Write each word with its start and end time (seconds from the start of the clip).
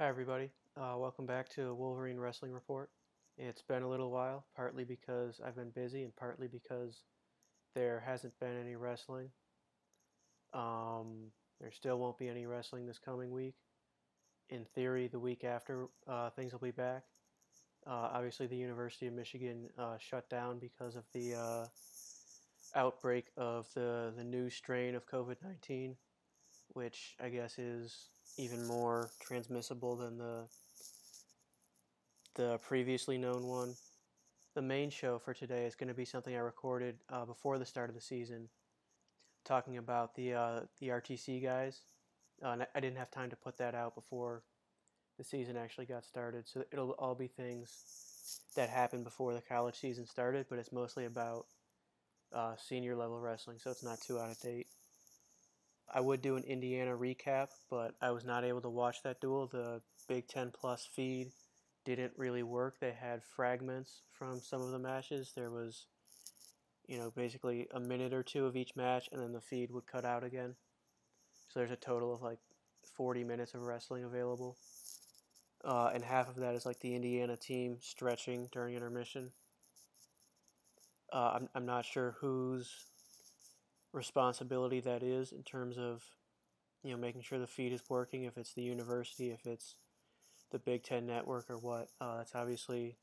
Hi, 0.00 0.06
everybody. 0.06 0.52
Uh, 0.76 0.94
welcome 0.96 1.26
back 1.26 1.48
to 1.56 1.74
Wolverine 1.74 2.20
Wrestling 2.20 2.52
Report. 2.52 2.88
It's 3.36 3.62
been 3.62 3.82
a 3.82 3.88
little 3.88 4.12
while, 4.12 4.46
partly 4.54 4.84
because 4.84 5.40
I've 5.44 5.56
been 5.56 5.70
busy 5.70 6.04
and 6.04 6.14
partly 6.14 6.46
because 6.46 7.02
there 7.74 8.04
hasn't 8.06 8.38
been 8.38 8.56
any 8.56 8.76
wrestling. 8.76 9.30
Um, 10.54 11.32
there 11.60 11.72
still 11.72 11.98
won't 11.98 12.16
be 12.16 12.28
any 12.28 12.46
wrestling 12.46 12.86
this 12.86 13.00
coming 13.00 13.32
week. 13.32 13.56
In 14.50 14.64
theory, 14.66 15.08
the 15.08 15.18
week 15.18 15.42
after, 15.42 15.88
uh, 16.06 16.30
things 16.30 16.52
will 16.52 16.60
be 16.60 16.70
back. 16.70 17.02
Uh, 17.84 18.10
obviously, 18.12 18.46
the 18.46 18.54
University 18.54 19.08
of 19.08 19.14
Michigan 19.14 19.68
uh, 19.76 19.98
shut 19.98 20.30
down 20.30 20.60
because 20.60 20.94
of 20.94 21.06
the 21.12 21.34
uh, 21.34 21.66
outbreak 22.76 23.24
of 23.36 23.66
the, 23.74 24.12
the 24.16 24.22
new 24.22 24.48
strain 24.48 24.94
of 24.94 25.08
COVID 25.08 25.38
19, 25.42 25.96
which 26.68 27.16
I 27.20 27.30
guess 27.30 27.58
is 27.58 28.10
even 28.36 28.66
more 28.66 29.10
transmissible 29.20 29.96
than 29.96 30.18
the 30.18 30.44
the 32.34 32.58
previously 32.58 33.18
known 33.18 33.46
one. 33.46 33.74
The 34.54 34.62
main 34.62 34.90
show 34.90 35.18
for 35.18 35.34
today 35.34 35.66
is 35.66 35.74
going 35.74 35.88
to 35.88 35.94
be 35.94 36.04
something 36.04 36.34
I 36.34 36.38
recorded 36.38 36.96
uh, 37.10 37.24
before 37.24 37.58
the 37.58 37.66
start 37.66 37.90
of 37.90 37.94
the 37.94 38.00
season, 38.00 38.48
talking 39.44 39.76
about 39.76 40.14
the 40.14 40.34
uh, 40.34 40.60
the 40.80 40.88
RTC 40.88 41.42
guys. 41.42 41.80
Uh, 42.42 42.56
I 42.74 42.80
didn't 42.80 42.98
have 42.98 43.10
time 43.10 43.30
to 43.30 43.36
put 43.36 43.58
that 43.58 43.74
out 43.74 43.94
before 43.94 44.42
the 45.18 45.24
season 45.24 45.56
actually 45.56 45.86
got 45.86 46.04
started, 46.04 46.48
so 46.48 46.64
it'll 46.70 46.92
all 46.92 47.16
be 47.16 47.26
things 47.26 48.40
that 48.54 48.68
happened 48.68 49.04
before 49.04 49.34
the 49.34 49.40
college 49.40 49.74
season 49.74 50.06
started, 50.06 50.46
but 50.48 50.58
it's 50.58 50.72
mostly 50.72 51.04
about 51.04 51.46
uh, 52.32 52.54
senior 52.56 52.94
level 52.94 53.18
wrestling, 53.20 53.58
so 53.58 53.70
it's 53.70 53.82
not 53.82 54.00
too 54.00 54.18
out 54.18 54.30
of 54.30 54.40
date. 54.40 54.66
I 55.92 56.00
would 56.00 56.20
do 56.20 56.36
an 56.36 56.44
Indiana 56.44 56.96
recap, 56.96 57.48
but 57.70 57.94
I 58.02 58.10
was 58.10 58.24
not 58.24 58.44
able 58.44 58.60
to 58.62 58.68
watch 58.68 59.02
that 59.02 59.20
duel. 59.20 59.46
The 59.46 59.80
Big 60.06 60.28
Ten 60.28 60.50
Plus 60.50 60.86
feed 60.94 61.32
didn't 61.84 62.12
really 62.16 62.42
work. 62.42 62.78
They 62.80 62.92
had 62.92 63.22
fragments 63.24 64.02
from 64.12 64.40
some 64.40 64.60
of 64.60 64.70
the 64.70 64.78
matches. 64.78 65.32
There 65.34 65.50
was, 65.50 65.86
you 66.86 66.98
know, 66.98 67.10
basically 67.16 67.68
a 67.72 67.80
minute 67.80 68.12
or 68.12 68.22
two 68.22 68.44
of 68.44 68.56
each 68.56 68.76
match, 68.76 69.08
and 69.12 69.22
then 69.22 69.32
the 69.32 69.40
feed 69.40 69.70
would 69.70 69.86
cut 69.86 70.04
out 70.04 70.24
again. 70.24 70.56
So 71.48 71.60
there's 71.60 71.70
a 71.70 71.76
total 71.76 72.12
of 72.12 72.20
like 72.20 72.38
40 72.94 73.24
minutes 73.24 73.54
of 73.54 73.62
wrestling 73.62 74.04
available. 74.04 74.58
Uh, 75.64 75.90
and 75.94 76.04
half 76.04 76.28
of 76.28 76.36
that 76.36 76.54
is 76.54 76.66
like 76.66 76.80
the 76.80 76.94
Indiana 76.94 77.36
team 77.36 77.78
stretching 77.80 78.48
during 78.52 78.74
intermission. 78.74 79.32
Uh, 81.10 81.32
I'm, 81.36 81.48
I'm 81.54 81.66
not 81.66 81.86
sure 81.86 82.16
whose 82.20 82.70
responsibility 83.92 84.80
that 84.80 85.02
is 85.02 85.32
in 85.32 85.42
terms 85.42 85.78
of 85.78 86.02
you 86.82 86.92
know 86.92 86.96
making 86.96 87.22
sure 87.22 87.38
the 87.38 87.46
feed 87.46 87.72
is 87.72 87.82
working 87.88 88.24
if 88.24 88.36
it's 88.36 88.54
the 88.54 88.62
university 88.62 89.30
if 89.30 89.46
it's 89.46 89.76
the 90.50 90.58
big 90.58 90.82
ten 90.82 91.06
network 91.06 91.48
or 91.50 91.58
what 91.58 91.88
uh, 92.00 92.18
that's 92.18 92.34
obviously 92.34 92.96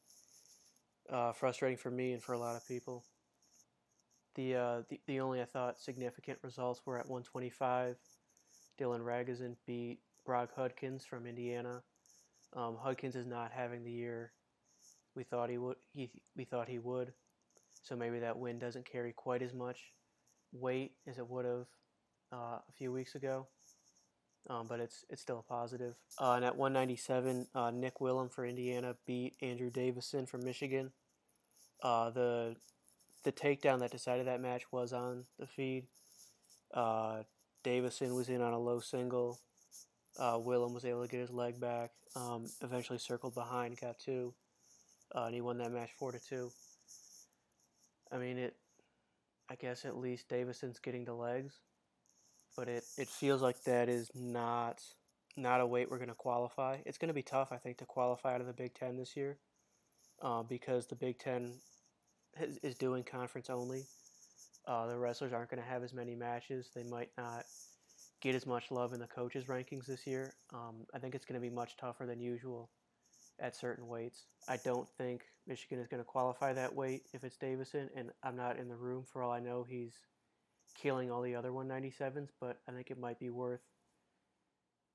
uh, 1.11 1.31
frustrating 1.31 1.77
for 1.77 1.91
me 1.91 2.13
and 2.13 2.23
for 2.23 2.33
a 2.33 2.39
lot 2.39 2.55
of 2.55 2.67
people. 2.67 3.03
The, 4.35 4.55
uh, 4.55 4.81
the 4.89 4.99
the 5.07 5.19
only 5.21 5.41
i 5.41 5.45
thought 5.45 5.79
significant 5.79 6.39
results 6.41 6.81
were 6.85 6.97
at 6.97 7.07
125 7.07 7.95
dylan 8.77 8.99
ragusin 8.99 9.55
beat 9.65 9.99
brock 10.25 10.49
hudkins 10.55 11.05
from 11.05 11.25
indiana. 11.25 11.83
Um, 12.53 12.77
hudkins 12.81 13.15
is 13.15 13.25
not 13.25 13.51
having 13.51 13.83
the 13.83 13.91
year 13.91 14.31
we 15.15 15.23
thought 15.23 15.49
he 15.49 15.57
would 15.57 15.77
he, 15.93 16.11
we 16.35 16.43
thought 16.43 16.67
he 16.67 16.79
would. 16.79 17.13
So 17.81 17.95
maybe 17.95 18.19
that 18.19 18.37
win 18.37 18.59
doesn't 18.59 18.85
carry 18.85 19.13
quite 19.13 19.41
as 19.41 19.53
much 19.53 19.79
weight 20.59 20.93
as 21.07 21.17
it 21.17 21.29
would 21.29 21.45
have 21.45 21.67
uh, 22.31 22.59
a 22.67 22.71
few 22.77 22.91
weeks 22.91 23.15
ago, 23.15 23.47
um, 24.49 24.67
but 24.67 24.79
it's 24.79 25.05
it's 25.09 25.21
still 25.21 25.39
a 25.39 25.43
positive. 25.43 25.95
Uh, 26.19 26.33
and 26.33 26.45
at 26.45 26.55
197, 26.55 27.47
uh, 27.55 27.71
Nick 27.71 27.99
Willham 27.99 28.31
for 28.31 28.45
Indiana 28.45 28.95
beat 29.05 29.35
Andrew 29.41 29.69
Davison 29.69 30.25
from 30.25 30.43
Michigan. 30.43 30.91
Uh, 31.81 32.09
the 32.09 32.55
the 33.23 33.31
takedown 33.31 33.79
that 33.79 33.91
decided 33.91 34.27
that 34.27 34.41
match 34.41 34.63
was 34.71 34.93
on 34.93 35.25
the 35.39 35.47
feed. 35.47 35.87
Uh, 36.73 37.23
Davison 37.63 38.13
was 38.13 38.29
in 38.29 38.41
on 38.41 38.53
a 38.53 38.59
low 38.59 38.79
single. 38.79 39.39
Uh, 40.17 40.37
Willham 40.37 40.73
was 40.73 40.85
able 40.85 41.03
to 41.03 41.09
get 41.09 41.19
his 41.19 41.31
leg 41.31 41.59
back. 41.59 41.91
Um, 42.15 42.45
eventually 42.61 42.99
circled 42.99 43.33
behind, 43.33 43.79
got 43.81 43.99
two, 43.99 44.33
and 45.13 45.33
he 45.33 45.41
won 45.41 45.57
that 45.57 45.71
match 45.71 45.89
four 45.97 46.11
to 46.11 46.19
two. 46.19 46.51
I 48.11 48.17
mean, 48.17 48.37
it 48.37 48.55
I 49.49 49.55
guess 49.55 49.85
at 49.85 49.97
least 49.97 50.29
Davison's 50.29 50.79
getting 50.79 51.05
the 51.05 51.13
legs, 51.13 51.59
but 52.55 52.67
it, 52.67 52.83
it 52.97 53.07
feels 53.07 53.41
like 53.41 53.63
that 53.63 53.89
is 53.89 54.09
not 54.15 54.81
not 55.37 55.61
a 55.61 55.65
weight 55.65 55.91
we're 55.91 55.97
going 55.97 56.09
to 56.09 56.15
qualify. 56.15 56.77
It's 56.85 56.97
going 56.97 57.09
to 57.09 57.13
be 57.13 57.21
tough, 57.21 57.49
I 57.51 57.57
think, 57.57 57.77
to 57.79 57.85
qualify 57.85 58.35
out 58.35 58.41
of 58.41 58.47
the 58.47 58.53
Big 58.53 58.73
Ten 58.73 58.95
this 58.95 59.17
year 59.17 59.37
uh, 60.21 60.43
because 60.43 60.87
the 60.87 60.95
Big 60.95 61.19
Ten 61.19 61.53
is, 62.39 62.57
is 62.63 62.75
doing 62.75 63.03
conference 63.03 63.49
only. 63.49 63.83
Uh, 64.65 64.87
the 64.87 64.97
wrestlers 64.97 65.33
aren't 65.33 65.49
going 65.49 65.61
to 65.61 65.67
have 65.67 65.83
as 65.83 65.93
many 65.93 66.15
matches. 66.15 66.69
They 66.73 66.83
might 66.83 67.09
not 67.17 67.45
get 68.21 68.33
as 68.33 68.45
much 68.45 68.71
love 68.71 68.93
in 68.93 68.99
the 68.99 69.07
coaches' 69.07 69.45
rankings 69.45 69.85
this 69.85 70.07
year. 70.07 70.33
Um, 70.53 70.85
I 70.93 70.99
think 70.99 71.15
it's 71.15 71.25
going 71.25 71.39
to 71.39 71.47
be 71.47 71.53
much 71.53 71.77
tougher 71.77 72.05
than 72.05 72.19
usual 72.19 72.69
at 73.39 73.55
certain 73.55 73.87
weights. 73.87 74.25
I 74.47 74.57
don't 74.57 74.87
think 74.97 75.23
Michigan 75.47 75.79
is 75.79 75.87
going 75.87 76.01
to 76.01 76.05
qualify 76.05 76.53
that 76.53 76.75
weight 76.75 77.03
if 77.13 77.23
it's 77.23 77.37
Davison, 77.37 77.89
and 77.95 78.11
I'm 78.23 78.35
not 78.35 78.57
in 78.57 78.67
the 78.67 78.75
room. 78.75 79.03
For 79.11 79.21
all 79.21 79.31
I 79.31 79.39
know, 79.39 79.65
he's 79.67 79.93
killing 80.75 81.11
all 81.11 81.21
the 81.21 81.35
other 81.35 81.51
197s, 81.51 82.29
but 82.39 82.59
I 82.67 82.71
think 82.71 82.91
it 82.91 82.99
might 82.99 83.19
be 83.19 83.29
worth 83.29 83.61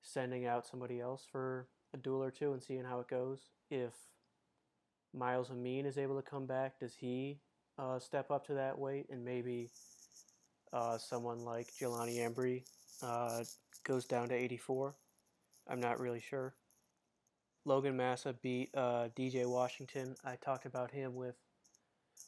sending 0.02 0.46
out 0.46 0.66
somebody 0.66 1.00
else 1.00 1.26
for 1.30 1.68
a 1.92 1.96
duel 1.96 2.22
or 2.22 2.30
two 2.30 2.52
and 2.52 2.62
seeing 2.62 2.84
how 2.84 3.00
it 3.00 3.08
goes. 3.08 3.40
If 3.70 3.92
Myles 5.12 5.50
Amine 5.50 5.86
is 5.86 5.98
able 5.98 6.16
to 6.16 6.28
come 6.28 6.46
back, 6.46 6.78
does 6.78 6.94
he 6.94 7.40
uh, 7.78 7.98
step 7.98 8.30
up 8.30 8.46
to 8.46 8.54
that 8.54 8.78
weight? 8.78 9.06
And 9.10 9.24
maybe 9.24 9.70
uh, 10.72 10.98
someone 10.98 11.44
like 11.44 11.68
Jelani 11.80 12.18
Embree 12.18 12.62
uh, 13.02 13.44
goes 13.84 14.04
down 14.04 14.28
to 14.28 14.34
84. 14.34 14.94
I'm 15.68 15.80
not 15.80 16.00
really 16.00 16.20
sure. 16.20 16.54
Logan 17.64 17.96
Massa 17.96 18.34
beat 18.42 18.70
uh, 18.74 19.08
DJ 19.16 19.46
Washington. 19.46 20.14
I 20.24 20.36
talked 20.36 20.64
about 20.64 20.90
him 20.90 21.14
with 21.14 21.36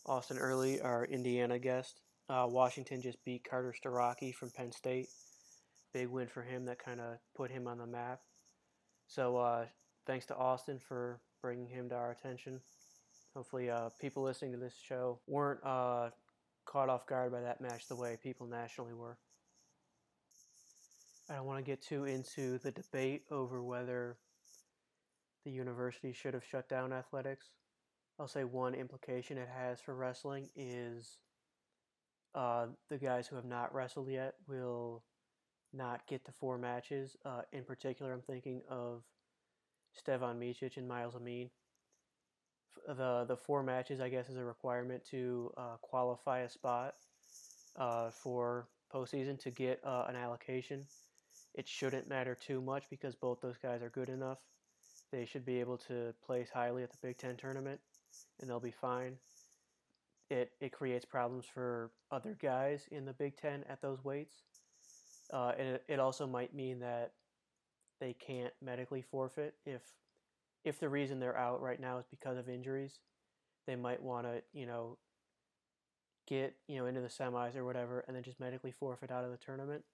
Austin 0.07 0.39
Early, 0.39 0.81
our 0.81 1.05
Indiana 1.07 1.59
guest. 1.59 2.01
Uh, 2.29 2.47
Washington 2.49 3.01
just 3.01 3.25
beat 3.25 3.49
Carter 3.49 3.73
Starocci 3.73 4.35
from 4.35 4.51
Penn 4.51 4.73
State. 4.73 5.09
Big 5.95 6.09
win 6.09 6.29
for 6.29 6.43
him 6.43 6.67
that 6.67 6.83
kind 6.83 7.01
of 7.01 7.17
put 7.35 7.51
him 7.51 7.67
on 7.67 7.79
the 7.79 7.87
map. 7.87 8.21
So 9.07 9.37
uh, 9.37 9.67
thanks 10.07 10.27
to 10.27 10.37
Austin 10.37 10.79
for 10.79 11.21
bringing 11.41 11.67
him 11.67 11.89
to 11.89 11.95
our 11.95 12.11
attention. 12.11 12.61
Hopefully, 13.35 13.71
uh, 13.71 13.89
people 14.01 14.23
listening 14.23 14.53
to 14.53 14.59
this 14.59 14.75
show 14.87 15.19
weren't 15.27 15.65
uh, 15.65 16.11
caught 16.67 16.89
off 16.89 17.07
guard 17.07 17.33
by 17.33 17.41
that 17.41 17.61
match 17.61 17.89
the 17.89 17.97
way 17.97 18.19
people 18.23 18.47
nationally 18.47 18.93
were. 18.93 19.17
I 21.31 21.37
don't 21.37 21.47
want 21.47 21.59
to 21.59 21.71
get 21.71 21.83
too 21.83 22.05
into 22.05 22.59
the 22.59 22.73
debate 22.73 23.23
over 23.31 23.63
whether 23.63 24.19
the 25.45 25.51
university 25.51 26.13
should 26.13 26.35
have 26.35 26.45
shut 26.45 26.69
down 26.69 26.93
athletics. 26.93 27.51
I'll 28.19 28.29
say 28.29 28.45
one 28.45 28.75
implication 28.75 29.39
it 29.39 29.49
has 29.49 29.81
for 29.81 29.95
wrestling 29.95 30.49
is 30.55 31.19
uh, 32.35 32.67
the 32.89 32.99
guys 32.99 33.27
who 33.27 33.37
have 33.37 33.45
not 33.45 33.75
wrestled 33.75 34.09
yet 34.09 34.35
will 34.47 35.03
not 35.73 36.07
get 36.07 36.25
to 36.27 36.33
four 36.33 36.59
matches. 36.59 37.17
Uh, 37.25 37.43
in 37.53 37.65
particular, 37.65 38.13
I'm 38.13 38.23
thinking 38.23 38.63
of 38.69 39.03
Stevan 39.93 40.39
Micic 40.39 40.77
and 40.77 40.89
Myles 40.89 41.15
Amine. 41.15 41.51
The 42.87 43.25
the 43.27 43.37
four 43.37 43.63
matches, 43.63 44.01
I 44.01 44.09
guess, 44.09 44.29
is 44.29 44.37
a 44.37 44.45
requirement 44.45 45.05
to 45.11 45.53
uh, 45.57 45.77
qualify 45.83 46.41
a 46.41 46.49
spot 46.49 46.95
uh, 47.77 48.11
for 48.11 48.67
postseason 48.93 49.39
to 49.41 49.51
get 49.51 49.81
uh, 49.85 50.05
an 50.09 50.17
allocation. 50.17 50.87
It 51.55 51.69
shouldn't 51.69 52.09
matter 52.09 52.35
too 52.35 52.61
much 52.61 52.85
because 52.89 53.15
both 53.15 53.41
those 53.41 53.59
guys 53.59 53.83
are 53.83 53.91
good 53.91 54.09
enough 54.09 54.39
they 55.13 55.27
should 55.27 55.45
be 55.45 55.61
able 55.61 55.77
to 55.77 56.15
place 56.27 56.49
highly 56.53 56.83
at 56.83 56.91
the 56.91 56.97
Big 57.03 57.19
Ten 57.19 57.37
tournament, 57.37 57.79
and 58.41 58.49
they'll 58.49 58.59
be 58.59 58.73
fine. 58.73 59.17
It 60.31 60.53
it 60.61 60.73
creates 60.73 61.05
problems 61.05 61.45
for 61.53 61.91
other 62.11 62.37
guys 62.41 62.89
in 62.91 63.05
the 63.05 63.13
Big 63.13 63.37
Ten 63.37 63.63
at 63.69 63.83
those 63.83 64.03
weights, 64.03 64.37
uh, 65.33 65.53
and 65.59 65.69
it, 65.69 65.85
it 65.87 66.01
also 66.01 66.27
might 66.27 66.55
mean 66.55 66.81
that 66.81 67.13
they 68.01 68.15
can't 68.15 68.55
medically 68.63 69.03
forfeit 69.03 69.55
if 69.67 69.83
if 70.65 70.81
the 70.81 70.89
reason 70.89 71.21
they're 71.21 71.37
out 71.37 71.61
right 71.61 71.81
now 71.81 71.99
is 71.99 72.07
because 72.11 72.39
of 72.39 72.49
injuries. 72.49 72.99
They 73.67 73.77
might 73.77 74.03
want 74.03 74.27
to 74.27 74.43
you 74.55 74.67
know 74.67 74.97
get 76.27 76.57
you 76.69 76.79
know 76.79 76.87
into 76.87 77.03
the 77.03 77.09
semis 77.09 77.55
or 77.55 77.67
whatever, 77.67 78.01
and 78.09 78.17
then 78.17 78.23
just 78.23 78.41
medically 78.41 78.73
forfeit 78.73 79.11
out 79.11 79.25
of 79.25 79.31
the 79.31 79.37
tournament. 79.37 79.85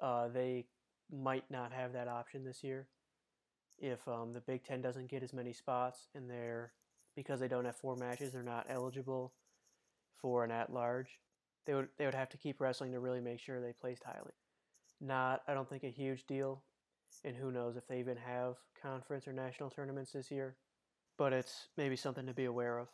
Uh, 0.00 0.28
they 0.28 0.66
might 1.10 1.44
not 1.50 1.72
have 1.72 1.92
that 1.94 2.08
option 2.08 2.44
this 2.44 2.62
year 2.62 2.86
if 3.82 4.08
um, 4.08 4.32
the 4.32 4.40
Big 4.40 4.64
Ten 4.64 4.80
doesn't 4.80 5.10
get 5.10 5.22
as 5.22 5.34
many 5.34 5.52
spots 5.52 6.08
and 6.14 6.30
they're 6.30 6.72
because 7.16 7.40
they 7.40 7.48
don't 7.48 7.66
have 7.66 7.76
four 7.76 7.96
matches, 7.96 8.32
they're 8.32 8.42
not 8.42 8.66
eligible 8.70 9.34
for 10.16 10.44
an 10.44 10.50
at-large. 10.50 11.18
They 11.66 11.74
would 11.74 11.88
they 11.98 12.06
would 12.06 12.14
have 12.14 12.30
to 12.30 12.38
keep 12.38 12.60
wrestling 12.60 12.92
to 12.92 13.00
really 13.00 13.20
make 13.20 13.40
sure 13.40 13.60
they 13.60 13.74
placed 13.74 14.04
highly. 14.04 14.32
Not 15.00 15.42
I 15.48 15.54
don't 15.54 15.68
think 15.68 15.84
a 15.84 15.90
huge 15.90 16.26
deal. 16.26 16.62
and 17.24 17.36
who 17.36 17.50
knows 17.52 17.76
if 17.76 17.86
they 17.86 18.00
even 18.00 18.16
have 18.16 18.56
conference 18.80 19.28
or 19.28 19.32
national 19.32 19.70
tournaments 19.70 20.12
this 20.12 20.30
year. 20.30 20.56
But 21.18 21.32
it's 21.32 21.68
maybe 21.76 21.96
something 21.96 22.26
to 22.26 22.34
be 22.34 22.46
aware 22.46 22.78
of. 22.78 22.88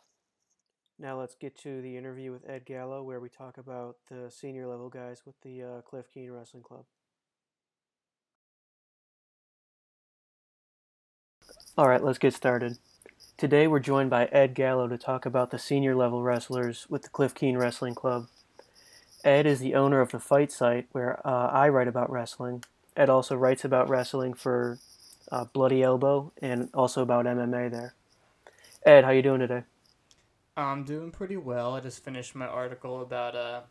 Now 0.99 1.19
let's 1.19 1.35
get 1.35 1.57
to 1.59 1.81
the 1.81 1.95
interview 1.97 2.31
with 2.31 2.47
Ed 2.47 2.65
Gallo, 2.65 3.03
where 3.03 3.21
we 3.21 3.29
talk 3.29 3.57
about 3.57 3.95
the 4.09 4.29
senior 4.29 4.67
level 4.67 4.89
guys 4.89 5.21
with 5.25 5.39
the 5.41 5.63
uh, 5.63 5.81
Cliff 5.81 6.07
Keen 6.13 6.31
Wrestling 6.31 6.63
Club. 6.63 6.85
All 11.77 11.87
right, 11.87 12.03
let's 12.03 12.17
get 12.17 12.33
started. 12.33 12.77
Today 13.37 13.65
we're 13.67 13.79
joined 13.79 14.09
by 14.09 14.25
Ed 14.25 14.53
Gallo 14.53 14.87
to 14.87 14.97
talk 14.97 15.25
about 15.25 15.51
the 15.51 15.59
senior 15.59 15.95
level 15.95 16.21
wrestlers 16.21 16.85
with 16.89 17.03
the 17.03 17.09
Cliff 17.09 17.33
Keen 17.33 17.57
Wrestling 17.57 17.95
Club. 17.95 18.27
Ed 19.23 19.45
is 19.45 19.59
the 19.59 19.75
owner 19.75 20.01
of 20.01 20.11
the 20.11 20.19
Fight 20.19 20.51
Site, 20.51 20.87
where 20.91 21.25
uh, 21.25 21.47
I 21.47 21.69
write 21.69 21.87
about 21.87 22.11
wrestling. 22.11 22.63
Ed 22.97 23.09
also 23.09 23.35
writes 23.35 23.63
about 23.63 23.87
wrestling 23.87 24.33
for 24.33 24.79
uh, 25.31 25.45
Bloody 25.45 25.81
Elbow 25.81 26.33
and 26.41 26.69
also 26.73 27.01
about 27.01 27.25
MMA 27.25 27.71
there. 27.71 27.93
Ed, 28.85 29.05
how 29.05 29.11
you 29.11 29.21
doing 29.21 29.39
today? 29.39 29.63
I'm 30.57 30.83
doing 30.83 31.11
pretty 31.11 31.37
well. 31.37 31.75
I 31.75 31.79
just 31.79 32.03
finished 32.03 32.35
my 32.35 32.47
article 32.47 33.01
about 33.01 33.35
uh, 33.35 33.61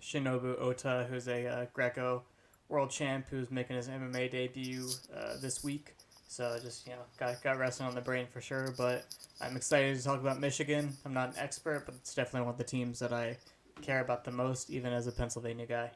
Shinobu 0.00 0.58
Ota, 0.58 1.06
who's 1.10 1.28
a 1.28 1.46
uh, 1.46 1.66
Greco 1.74 2.22
world 2.70 2.90
champ 2.90 3.26
who's 3.28 3.50
making 3.50 3.76
his 3.76 3.88
MMA 3.88 4.30
debut 4.30 4.88
uh, 5.14 5.34
this 5.42 5.62
week. 5.62 5.94
So 6.28 6.58
just 6.62 6.86
you 6.86 6.92
know, 6.92 6.98
got 7.18 7.42
got 7.42 7.58
wrestling 7.58 7.88
on 7.88 7.94
the 7.94 8.00
brain 8.02 8.26
for 8.30 8.40
sure. 8.40 8.72
But 8.76 9.04
I'm 9.40 9.56
excited 9.56 9.96
to 9.96 10.04
talk 10.04 10.20
about 10.20 10.38
Michigan. 10.38 10.92
I'm 11.04 11.14
not 11.14 11.30
an 11.30 11.34
expert, 11.38 11.84
but 11.86 11.94
it's 11.96 12.14
definitely 12.14 12.42
one 12.42 12.50
of 12.50 12.58
the 12.58 12.64
teams 12.64 12.98
that 13.00 13.12
I 13.12 13.38
care 13.80 14.00
about 14.00 14.24
the 14.24 14.30
most, 14.30 14.70
even 14.70 14.92
as 14.92 15.06
a 15.06 15.12
Pennsylvania 15.12 15.66
guy. 15.66 15.90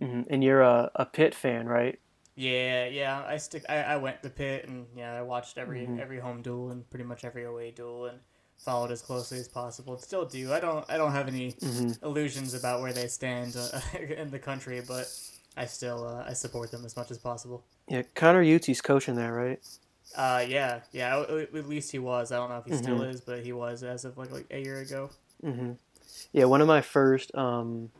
Mm-hmm. 0.00 0.32
And 0.32 0.44
you're 0.44 0.62
a, 0.62 0.90
a 0.94 1.04
Pitt 1.04 1.34
fan, 1.34 1.66
right? 1.66 1.98
Yeah, 2.36 2.86
yeah. 2.86 3.24
I 3.26 3.36
stick. 3.36 3.64
I, 3.68 3.78
I 3.78 3.96
went 3.96 4.22
to 4.22 4.30
Pitt, 4.30 4.68
and 4.68 4.86
yeah, 4.96 5.12
I 5.12 5.22
watched 5.22 5.58
every 5.58 5.80
mm-hmm. 5.80 5.98
every 5.98 6.20
home 6.20 6.40
duel 6.40 6.70
and 6.70 6.88
pretty 6.88 7.04
much 7.04 7.24
every 7.24 7.44
away 7.44 7.72
duel, 7.72 8.06
and 8.06 8.20
followed 8.58 8.92
as 8.92 9.02
closely 9.02 9.38
as 9.38 9.48
possible. 9.48 9.98
Still 9.98 10.24
do. 10.24 10.52
I 10.52 10.60
don't. 10.60 10.88
I 10.88 10.96
don't 10.96 11.10
have 11.10 11.26
any 11.26 11.52
mm-hmm. 11.52 12.04
illusions 12.06 12.54
about 12.54 12.80
where 12.80 12.92
they 12.92 13.08
stand 13.08 13.56
uh, 13.56 13.80
in 13.98 14.30
the 14.30 14.38
country, 14.38 14.80
but 14.86 15.12
I 15.56 15.66
still 15.66 16.06
uh, 16.06 16.24
I 16.28 16.32
support 16.32 16.70
them 16.70 16.84
as 16.84 16.96
much 16.96 17.10
as 17.10 17.18
possible. 17.18 17.64
Yeah, 17.88 18.02
Connor 18.14 18.42
Ute's 18.42 18.80
coaching 18.80 19.16
there, 19.16 19.32
right? 19.32 19.60
Uh, 20.16 20.44
yeah, 20.46 20.80
yeah. 20.92 21.20
At 21.20 21.68
least 21.68 21.92
he 21.92 21.98
was. 21.98 22.32
I 22.32 22.36
don't 22.36 22.50
know 22.50 22.58
if 22.58 22.64
he 22.64 22.72
mm-hmm. 22.72 22.82
still 22.82 23.02
is, 23.02 23.20
but 23.20 23.44
he 23.44 23.52
was 23.52 23.82
as 23.82 24.04
of 24.04 24.18
like 24.18 24.30
like 24.30 24.46
a 24.50 24.60
year 24.60 24.80
ago. 24.80 25.10
Mm-hmm. 25.44 25.72
Yeah, 26.32 26.44
one 26.44 26.60
of 26.60 26.66
my 26.66 26.80
first, 26.80 27.34
um, 27.34 27.90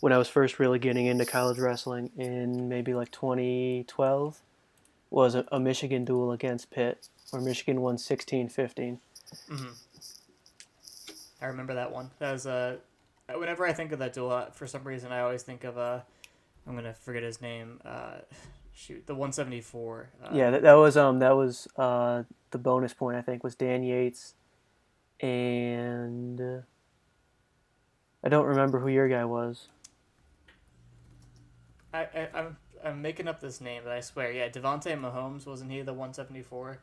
when 0.00 0.12
I 0.12 0.18
was 0.18 0.28
first 0.28 0.58
really 0.58 0.78
getting 0.78 1.06
into 1.06 1.24
college 1.24 1.58
wrestling 1.58 2.10
in 2.16 2.68
maybe 2.68 2.94
like 2.94 3.10
2012, 3.10 4.40
was 5.10 5.34
a, 5.34 5.44
a 5.50 5.60
Michigan 5.60 6.04
duel 6.04 6.32
against 6.32 6.70
Pitt, 6.70 7.08
where 7.30 7.42
Michigan 7.42 7.80
won 7.80 7.96
16-15. 7.96 8.98
Mm-hmm. 9.50 9.64
I 11.40 11.46
remember 11.46 11.74
that 11.74 11.92
one. 11.92 12.10
That 12.18 12.32
was 12.32 12.46
uh, 12.46 12.76
whenever 13.34 13.66
I 13.66 13.72
think 13.72 13.92
of 13.92 13.98
that 13.98 14.12
duel, 14.12 14.48
for 14.52 14.66
some 14.66 14.84
reason 14.84 15.12
I 15.12 15.20
always 15.20 15.42
think 15.42 15.64
of 15.64 15.76
uh, 15.76 16.00
I'm 16.66 16.74
gonna 16.74 16.94
forget 16.94 17.22
his 17.22 17.40
name. 17.40 17.80
Uh, 17.84 18.18
shoot, 18.82 19.06
the 19.06 19.14
174. 19.14 20.10
Uh, 20.22 20.28
yeah, 20.32 20.50
that, 20.50 20.62
that 20.62 20.74
was 20.74 20.96
um 20.96 21.20
that 21.20 21.36
was 21.36 21.68
uh 21.76 22.24
the 22.50 22.58
bonus 22.58 22.92
point 22.92 23.16
I 23.16 23.22
think 23.22 23.44
was 23.44 23.54
Dan 23.54 23.82
Yates, 23.82 24.34
and 25.20 26.40
uh, 26.40 26.60
I 28.24 28.28
don't 28.28 28.46
remember 28.46 28.80
who 28.80 28.88
your 28.88 29.08
guy 29.08 29.24
was. 29.24 29.68
I, 31.94 32.00
I 32.02 32.28
I'm, 32.34 32.56
I'm 32.84 33.02
making 33.02 33.28
up 33.28 33.40
this 33.40 33.60
name, 33.60 33.82
but 33.84 33.92
I 33.92 34.00
swear, 34.00 34.32
yeah, 34.32 34.48
Devonte 34.48 34.98
Mahomes 34.98 35.46
wasn't 35.46 35.70
he 35.70 35.82
the 35.82 35.92
174? 35.92 36.78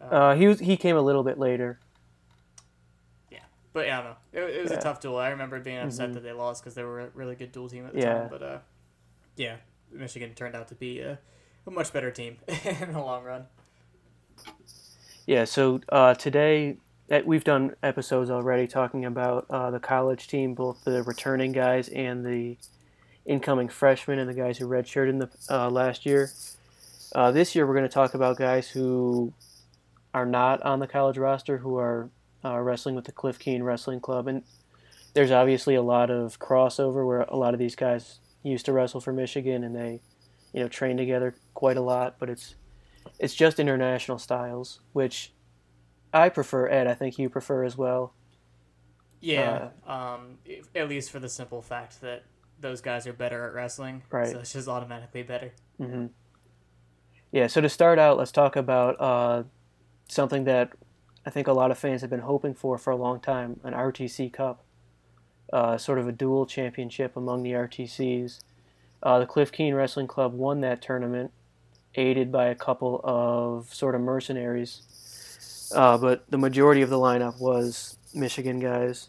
Uh, 0.00 0.04
uh, 0.04 0.34
he 0.34 0.46
was 0.46 0.60
he 0.60 0.76
came 0.76 0.96
a 0.96 1.02
little 1.02 1.22
bit 1.22 1.38
later. 1.38 1.78
Yeah, 3.30 3.38
but 3.72 3.86
yeah, 3.86 3.98
I 3.98 4.02
don't 4.02 4.10
know. 4.10 4.16
It, 4.32 4.56
it 4.56 4.62
was 4.62 4.72
yeah. 4.72 4.78
a 4.78 4.82
tough 4.82 5.00
duel. 5.00 5.16
I 5.16 5.30
remember 5.30 5.58
being 5.60 5.78
upset 5.78 6.06
mm-hmm. 6.06 6.14
that 6.14 6.22
they 6.22 6.32
lost 6.32 6.62
because 6.62 6.74
they 6.74 6.82
were 6.82 7.00
a 7.00 7.08
really 7.14 7.34
good 7.34 7.52
duel 7.52 7.68
team 7.68 7.86
at 7.86 7.94
the 7.94 8.00
yeah. 8.00 8.14
time. 8.14 8.28
But 8.30 8.42
uh, 8.42 8.58
yeah, 9.36 9.56
Michigan 9.92 10.34
turned 10.34 10.54
out 10.54 10.68
to 10.68 10.74
be 10.74 11.00
a, 11.00 11.18
a 11.66 11.70
much 11.70 11.92
better 11.92 12.10
team 12.10 12.36
in 12.48 12.92
the 12.92 13.00
long 13.00 13.24
run. 13.24 13.46
Yeah, 15.26 15.44
so 15.44 15.80
uh, 15.90 16.14
today 16.14 16.76
eh, 17.10 17.22
we've 17.24 17.44
done 17.44 17.76
episodes 17.82 18.30
already 18.30 18.66
talking 18.66 19.04
about 19.04 19.46
uh, 19.50 19.70
the 19.70 19.80
college 19.80 20.28
team, 20.28 20.54
both 20.54 20.84
the 20.84 21.02
returning 21.02 21.52
guys 21.52 21.88
and 21.88 22.24
the 22.24 22.56
incoming 23.26 23.68
freshmen 23.68 24.18
and 24.18 24.28
the 24.28 24.34
guys 24.34 24.58
who 24.58 24.66
redshirted 24.66 25.10
in 25.10 25.18
the 25.18 25.30
uh, 25.50 25.70
last 25.70 26.06
year. 26.06 26.30
Uh, 27.14 27.30
this 27.30 27.54
year, 27.54 27.66
we're 27.66 27.74
going 27.74 27.88
to 27.88 27.92
talk 27.92 28.14
about 28.14 28.38
guys 28.38 28.68
who 28.68 29.32
are 30.14 30.26
not 30.26 30.62
on 30.62 30.80
the 30.80 30.86
college 30.86 31.18
roster, 31.18 31.58
who 31.58 31.76
are 31.76 32.08
uh, 32.44 32.58
wrestling 32.58 32.94
with 32.94 33.04
the 33.04 33.12
Cliff 33.12 33.38
Keen 33.38 33.62
Wrestling 33.62 34.00
Club, 34.00 34.26
and 34.26 34.42
there's 35.14 35.30
obviously 35.30 35.74
a 35.74 35.82
lot 35.82 36.10
of 36.10 36.38
crossover 36.38 37.06
where 37.06 37.22
a 37.22 37.36
lot 37.36 37.52
of 37.52 37.58
these 37.58 37.74
guys 37.74 38.19
used 38.42 38.64
to 38.66 38.72
wrestle 38.72 39.00
for 39.00 39.12
Michigan 39.12 39.64
and 39.64 39.74
they, 39.74 40.00
you 40.52 40.60
know, 40.60 40.68
train 40.68 40.96
together 40.96 41.34
quite 41.54 41.76
a 41.76 41.82
lot. 41.82 42.16
But 42.18 42.30
it's 42.30 42.54
it's 43.18 43.34
just 43.34 43.58
international 43.58 44.18
styles, 44.18 44.80
which 44.92 45.32
I 46.12 46.28
prefer. 46.28 46.68
Ed, 46.68 46.86
I 46.86 46.94
think 46.94 47.18
you 47.18 47.28
prefer 47.28 47.64
as 47.64 47.76
well. 47.76 48.14
Yeah, 49.20 49.68
uh, 49.86 49.92
um, 49.92 50.38
at 50.74 50.88
least 50.88 51.10
for 51.10 51.18
the 51.18 51.28
simple 51.28 51.60
fact 51.60 52.00
that 52.00 52.24
those 52.58 52.80
guys 52.80 53.06
are 53.06 53.12
better 53.12 53.46
at 53.46 53.54
wrestling, 53.54 54.02
right? 54.10 54.30
So 54.30 54.38
it's 54.38 54.52
just 54.52 54.68
automatically 54.68 55.22
better. 55.22 55.52
Mm-hmm. 55.80 56.06
Yeah. 57.32 57.46
So 57.46 57.60
to 57.60 57.68
start 57.68 57.98
out, 57.98 58.16
let's 58.16 58.32
talk 58.32 58.56
about 58.56 59.00
uh, 59.00 59.42
something 60.08 60.44
that 60.44 60.72
I 61.26 61.30
think 61.30 61.46
a 61.46 61.52
lot 61.52 61.70
of 61.70 61.78
fans 61.78 62.00
have 62.00 62.10
been 62.10 62.20
hoping 62.20 62.54
for 62.54 62.78
for 62.78 62.90
a 62.90 62.96
long 62.96 63.20
time: 63.20 63.60
an 63.62 63.74
RTC 63.74 64.32
Cup 64.32 64.64
uh, 65.52 65.78
sort 65.78 65.98
of 65.98 66.08
a 66.08 66.12
dual 66.12 66.46
championship 66.46 67.16
among 67.16 67.42
the 67.42 67.52
RTCs. 67.52 68.40
Uh, 69.02 69.18
the 69.18 69.26
Cliff 69.26 69.50
Keen 69.50 69.74
Wrestling 69.74 70.06
Club 70.06 70.32
won 70.34 70.60
that 70.60 70.82
tournament, 70.82 71.32
aided 71.94 72.30
by 72.30 72.46
a 72.46 72.54
couple 72.54 73.00
of 73.02 73.72
sort 73.72 73.94
of 73.94 74.00
mercenaries. 74.00 74.82
Uh, 75.74 75.96
but 75.96 76.28
the 76.30 76.38
majority 76.38 76.82
of 76.82 76.90
the 76.90 76.98
lineup 76.98 77.40
was 77.40 77.96
Michigan 78.14 78.58
guys. 78.58 79.08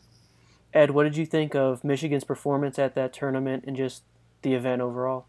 Ed, 0.73 0.91
what 0.91 1.03
did 1.03 1.17
you 1.17 1.25
think 1.25 1.53
of 1.55 1.83
Michigan's 1.83 2.23
performance 2.23 2.79
at 2.79 2.95
that 2.95 3.11
tournament 3.13 3.65
and 3.67 3.75
just 3.75 4.03
the 4.41 4.53
event 4.53 4.81
overall? 4.81 5.25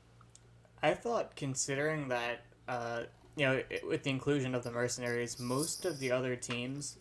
I 0.83 0.95
thought, 0.95 1.37
considering 1.37 2.09
that, 2.09 2.43
uh, 2.69 3.03
you 3.37 3.47
know, 3.47 3.63
with 3.89 4.05
the 4.05 4.11
inclusion 4.11 4.55
of 4.55 4.63
the 4.63 4.71
mercenaries, 4.71 5.39
most 5.41 5.85
of 5.85 5.99
the 5.99 6.13
other 6.13 6.37
teams 6.37 6.97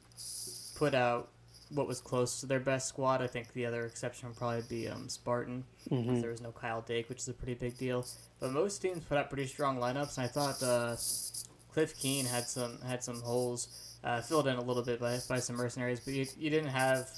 put 0.75 0.93
out 0.93 1.29
what 1.73 1.87
was 1.87 2.01
close 2.01 2.39
to 2.41 2.45
their 2.45 2.59
best 2.59 2.89
squad. 2.89 3.21
I 3.21 3.27
think 3.27 3.53
the 3.53 3.65
other 3.65 3.85
exception 3.85 4.29
would 4.29 4.37
probably 4.37 4.63
be 4.69 4.87
um, 4.87 5.09
Spartan, 5.09 5.63
because 5.83 5.99
mm-hmm. 5.99 6.21
there 6.21 6.31
was 6.31 6.41
no 6.41 6.51
Kyle 6.51 6.81
Dake, 6.81 7.09
which 7.09 7.19
is 7.19 7.27
a 7.27 7.33
pretty 7.33 7.53
big 7.53 7.77
deal. 7.77 8.05
But 8.39 8.51
most 8.51 8.81
teams 8.81 9.03
put 9.03 9.17
up 9.17 9.29
pretty 9.29 9.47
strong 9.47 9.77
lineups, 9.77 10.17
and 10.17 10.25
I 10.25 10.27
thought 10.27 10.61
uh, 10.63 10.95
Cliff 11.73 11.97
Keen 11.97 12.25
had 12.25 12.47
some 12.47 12.79
had 12.81 13.03
some 13.03 13.21
holes 13.21 13.97
uh, 14.03 14.21
filled 14.21 14.47
in 14.47 14.57
a 14.57 14.61
little 14.61 14.83
bit 14.83 14.99
by, 14.99 15.19
by 15.29 15.39
some 15.39 15.55
mercenaries, 15.55 15.99
but 15.99 16.13
you, 16.13 16.25
you 16.37 16.49
didn't 16.49 16.69
have 16.69 17.09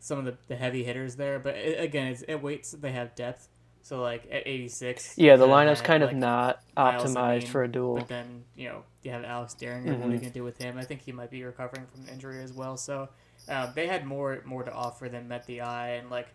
some 0.00 0.18
of 0.18 0.24
the, 0.24 0.36
the 0.48 0.56
heavy 0.56 0.84
hitters 0.84 1.16
there. 1.16 1.38
But 1.38 1.56
it, 1.56 1.80
again, 1.80 2.08
it's, 2.08 2.22
it 2.22 2.36
waits 2.36 2.72
that 2.72 2.82
they 2.82 2.92
have 2.92 3.14
depth. 3.14 3.48
So 3.82 4.00
like 4.00 4.26
at 4.32 4.42
86. 4.46 5.14
Yeah, 5.16 5.36
the 5.36 5.46
lineup's 5.46 5.80
kind 5.80 6.02
of 6.02 6.08
like 6.10 6.16
not 6.16 6.60
optimized 6.76 7.46
for 7.46 7.62
a 7.62 7.68
duel. 7.68 7.96
But 7.96 8.08
then 8.08 8.42
you 8.56 8.68
know 8.68 8.82
you 9.04 9.12
have 9.12 9.24
Alex 9.24 9.54
Dieringer. 9.54 9.84
Mm-hmm. 9.84 9.92
What 9.92 9.92
are 9.92 9.94
you 9.94 10.14
mm-hmm. 10.14 10.22
gonna 10.22 10.30
do 10.30 10.42
with 10.42 10.58
him? 10.58 10.76
I 10.76 10.82
think 10.82 11.02
he 11.02 11.12
might 11.12 11.30
be 11.30 11.44
recovering 11.44 11.86
from 11.86 12.02
an 12.02 12.08
injury 12.08 12.42
as 12.42 12.52
well. 12.52 12.76
So 12.76 13.08
uh, 13.48 13.72
they 13.72 13.86
had 13.86 14.06
more 14.06 14.42
more 14.44 14.62
to 14.62 14.72
offer 14.72 15.08
than 15.08 15.28
met 15.28 15.46
the 15.46 15.60
eye, 15.60 15.90
and 15.90 16.10
like 16.10 16.28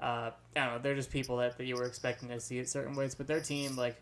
uh, 0.00 0.30
I 0.56 0.60
don't 0.60 0.74
know, 0.74 0.78
they're 0.82 0.94
just 0.94 1.10
people 1.10 1.36
that, 1.38 1.56
that 1.58 1.64
you 1.64 1.76
were 1.76 1.84
expecting 1.84 2.28
to 2.28 2.40
see 2.40 2.58
it 2.58 2.68
certain 2.68 2.94
ways, 2.94 3.14
but 3.14 3.26
their 3.26 3.40
team 3.40 3.76
like 3.76 3.96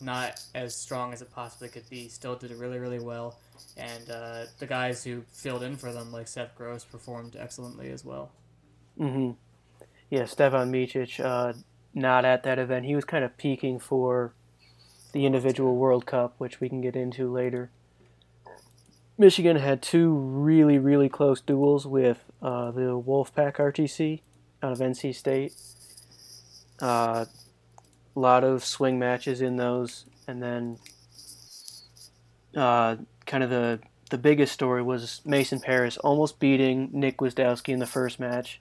not 0.00 0.40
as 0.54 0.76
strong 0.76 1.12
as 1.12 1.22
it 1.22 1.30
possibly 1.30 1.68
could 1.68 1.88
be 1.90 2.08
still 2.08 2.36
did 2.36 2.50
it 2.50 2.58
really 2.58 2.78
really 2.78 3.00
well, 3.00 3.38
and 3.76 4.10
uh, 4.10 4.44
the 4.58 4.66
guys 4.66 5.04
who 5.04 5.22
filled 5.32 5.62
in 5.62 5.76
for 5.76 5.92
them 5.92 6.12
like 6.12 6.28
Seth 6.28 6.54
Gross 6.56 6.84
performed 6.84 7.36
excellently 7.38 7.90
as 7.90 8.04
well. 8.04 8.30
Mm-hmm. 8.98 9.32
Yeah, 10.10 10.24
Stevan 10.24 10.72
Micic, 10.72 11.22
uh, 11.22 11.52
not 11.94 12.24
at 12.24 12.42
that 12.44 12.58
event. 12.58 12.86
He 12.86 12.94
was 12.94 13.04
kind 13.04 13.24
of 13.24 13.36
peaking 13.36 13.78
for 13.78 14.32
the 15.12 15.26
individual 15.26 15.76
World 15.76 16.06
Cup, 16.06 16.34
which 16.38 16.60
we 16.60 16.68
can 16.68 16.80
get 16.80 16.96
into 16.96 17.30
later. 17.32 17.70
Michigan 19.18 19.56
had 19.56 19.82
two 19.82 20.12
really, 20.12 20.78
really 20.78 21.08
close 21.08 21.40
duels 21.40 21.86
with 21.86 22.24
uh, 22.40 22.70
the 22.70 23.00
Wolfpack 23.00 23.56
RTC 23.56 24.20
out 24.62 24.70
of 24.70 24.78
NC 24.78 25.12
State. 25.12 25.54
A 26.80 26.84
uh, 26.84 27.24
lot 28.14 28.44
of 28.44 28.64
swing 28.64 28.96
matches 28.96 29.40
in 29.40 29.56
those, 29.56 30.04
and 30.28 30.40
then 30.40 30.78
uh, 32.56 32.96
kind 33.26 33.42
of 33.42 33.50
the 33.50 33.80
the 34.10 34.18
biggest 34.18 34.52
story 34.52 34.82
was 34.82 35.20
Mason 35.26 35.60
Parris 35.60 35.98
almost 35.98 36.38
beating 36.38 36.88
Nick 36.92 37.18
Gwiazdowski 37.18 37.74
in 37.74 37.78
the 37.78 37.86
first 37.86 38.18
match, 38.18 38.60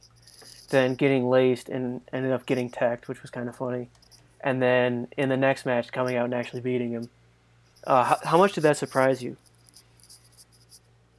then 0.72 0.96
getting 0.96 1.30
laced 1.30 1.70
and 1.70 2.02
ended 2.12 2.32
up 2.32 2.46
getting 2.48 2.70
teched, 2.70 3.08
which 3.08 3.22
was 3.22 3.30
kind 3.30 3.48
of 3.48 3.56
funny, 3.56 3.90
and 4.42 4.60
then 4.60 5.08
in 5.16 5.30
the 5.30 5.38
next 5.38 5.66
match 5.66 5.92
coming 5.92 6.16
out 6.16 6.26
and 6.26 6.34
actually 6.34 6.62
beating 6.62 6.92
him. 6.92 7.10
Uh, 7.86 8.04
how, 8.04 8.18
how 8.24 8.38
much 8.38 8.54
did 8.54 8.62
that 8.62 8.76
surprise 8.76 9.22
you? 9.22 9.38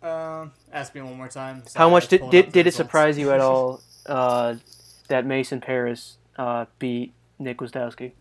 Um, 0.02 0.52
ask 0.73 0.95
me 0.95 1.00
one 1.02 1.17
more 1.17 1.28
time. 1.28 1.62
how 1.62 1.69
Sorry, 1.69 1.87
I 1.87 1.90
much 1.90 2.09
did 2.09 2.31
did, 2.31 2.52
did 2.52 2.67
it 2.67 2.75
surprise 2.75 3.19
you 3.19 3.33
at 3.33 3.40
all 3.49 3.81
uh, 4.07 4.55
that 5.09 5.26
Mason 5.26 5.61
Parris 5.61 6.19
uh, 6.37 6.67
beat 6.78 7.12
Nick 7.38 7.59
Gwiazdowski? 7.59 8.12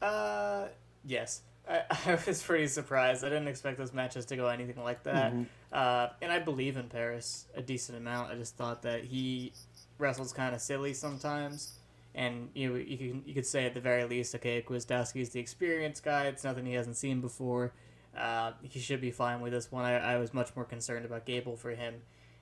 Uh, 0.00 0.66
yes. 1.04 1.42
I, 1.68 1.82
I 2.06 2.18
was 2.26 2.42
pretty 2.42 2.66
surprised. 2.66 3.24
I 3.24 3.28
didn't 3.28 3.48
expect 3.48 3.78
those 3.78 3.92
matches 3.92 4.24
to 4.26 4.36
go 4.36 4.48
anything 4.48 4.82
like 4.82 5.04
that. 5.04 5.32
Mhm. 5.32 5.46
Uh, 5.72 6.08
and 6.20 6.32
I 6.32 6.38
believe 6.40 6.76
in 6.76 6.88
Parris 6.88 7.46
a 7.54 7.62
decent 7.62 7.96
amount. 7.98 8.30
I 8.32 8.34
just 8.34 8.56
thought 8.56 8.82
that 8.82 9.04
he 9.04 9.52
wrestles 9.98 10.32
kind 10.32 10.54
of 10.54 10.60
silly 10.60 10.92
sometimes. 10.92 11.78
And 12.14 12.50
you 12.54 12.74
you 12.76 12.98
can 12.98 13.22
you 13.24 13.32
could 13.32 13.46
say 13.46 13.64
at 13.64 13.72
the 13.74 13.80
very 13.80 14.04
least, 14.04 14.34
okay, 14.34 14.60
Gwiazdowski's 14.60 15.30
the 15.30 15.40
experienced 15.40 16.04
guy. 16.04 16.26
It's 16.26 16.44
nothing 16.44 16.66
he 16.66 16.74
hasn't 16.74 16.96
seen 16.96 17.20
before. 17.22 17.72
Uh, 18.16 18.52
he 18.62 18.78
should 18.78 19.00
be 19.00 19.10
fine 19.10 19.40
with 19.40 19.52
this 19.52 19.72
one. 19.72 19.84
I, 19.84 20.14
I 20.14 20.18
was 20.18 20.34
much 20.34 20.54
more 20.54 20.64
concerned 20.64 21.04
about 21.04 21.24
Gable 21.24 21.56
for 21.56 21.70
him. 21.70 21.94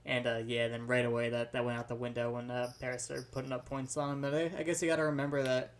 And 0.04 0.26
uh, 0.26 0.40
yeah, 0.44 0.68
then 0.68 0.86
right 0.86 1.04
away 1.04 1.30
that, 1.30 1.52
that 1.52 1.64
went 1.64 1.78
out 1.78 1.88
the 1.88 1.94
window 1.94 2.32
when 2.32 2.50
uh, 2.50 2.72
Parris 2.80 3.04
started 3.04 3.30
putting 3.32 3.52
up 3.52 3.66
points 3.66 3.96
on 3.96 4.12
him. 4.14 4.20
But 4.22 4.34
I, 4.34 4.50
I 4.58 4.62
guess 4.62 4.82
you 4.82 4.88
got 4.88 4.96
to 4.96 5.04
remember 5.04 5.42
that 5.42 5.74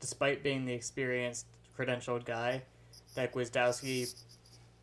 despite 0.00 0.42
being 0.42 0.64
the 0.64 0.72
experienced, 0.72 1.46
credentialed 1.78 2.24
guy, 2.24 2.62
that 3.14 3.32
Gwiazdowski 3.32 4.14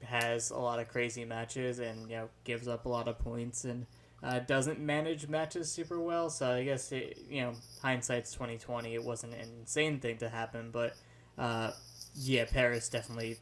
has 0.03 0.50
a 0.50 0.58
lot 0.58 0.80
of 0.80 0.88
crazy 0.88 1.24
matches 1.25 1.77
and 1.77 2.10
you 2.10 2.15
know 2.15 2.30
gives 2.44 2.68
up 2.68 2.86
a 2.86 2.89
lot 2.89 3.08
of 3.08 3.20
points 3.20 3.65
and 3.65 3.86
uh, 4.24 4.39
doesn't 4.39 4.80
manage 4.80 5.27
matches 5.27 5.72
super 5.72 6.00
well. 6.00 6.30
So 6.30 6.51
I 6.51 6.63
guess 6.63 6.91
it, 6.91 7.20
you 7.30 7.41
know 7.41 7.53
hindsight's 7.82 8.34
twenty 8.34 8.58
twenty. 8.58 8.96
It 8.96 9.03
wasn't 9.03 9.34
an 9.34 9.50
insane 9.60 10.00
thing 10.00 10.18
to 10.18 10.30
happen, 10.30 10.70
but 10.72 10.96
uh, 11.38 11.72
yeah, 12.15 12.46
Parris 12.46 12.89
definitely 12.89 13.38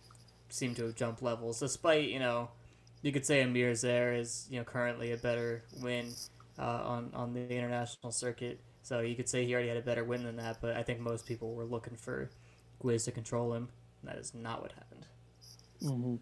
seemed 0.49 0.75
to 0.77 0.85
have 0.85 0.95
jumped 0.95 1.21
levels. 1.21 1.59
Despite 1.59 2.09
you 2.09 2.19
know 2.19 2.49
you 3.01 3.11
could 3.11 3.25
say 3.25 3.41
Amir 3.41 3.75
Zare 3.75 4.13
is 4.13 4.47
you 4.49 4.59
know 4.59 4.63
currently 4.65 5.11
a 5.11 5.17
better 5.17 5.63
win 5.81 6.17
uh, 6.57 6.81
on 6.83 7.11
on 7.13 7.33
the 7.33 7.49
international 7.49 8.11
circuit. 8.11 8.59
So 8.83 8.99
you 9.01 9.15
could 9.15 9.29
say 9.29 9.45
he 9.45 9.53
already 9.53 9.69
had 9.69 9.77
a 9.77 9.81
better 9.81 10.03
win 10.03 10.23
than 10.23 10.37
that, 10.37 10.59
but 10.61 10.75
I 10.75 10.83
think 10.83 10.99
most 10.99 11.25
people 11.27 11.53
were 11.53 11.65
looking 11.65 11.95
for 11.97 12.31
Gwiz 12.81 13.05
to 13.05 13.11
control 13.11 13.53
him. 13.53 13.69
And 14.01 14.11
that 14.11 14.17
is 14.17 14.33
not 14.33 14.61
what 14.61 14.71
happened. 14.73 15.05
hmm 15.81 16.15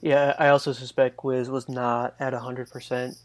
Yeah, 0.00 0.34
I 0.38 0.48
also 0.48 0.72
suspect 0.72 1.16
Gwiz 1.18 1.48
was 1.48 1.68
not 1.68 2.14
at 2.20 2.34
hundred 2.34 2.70
percent 2.70 3.16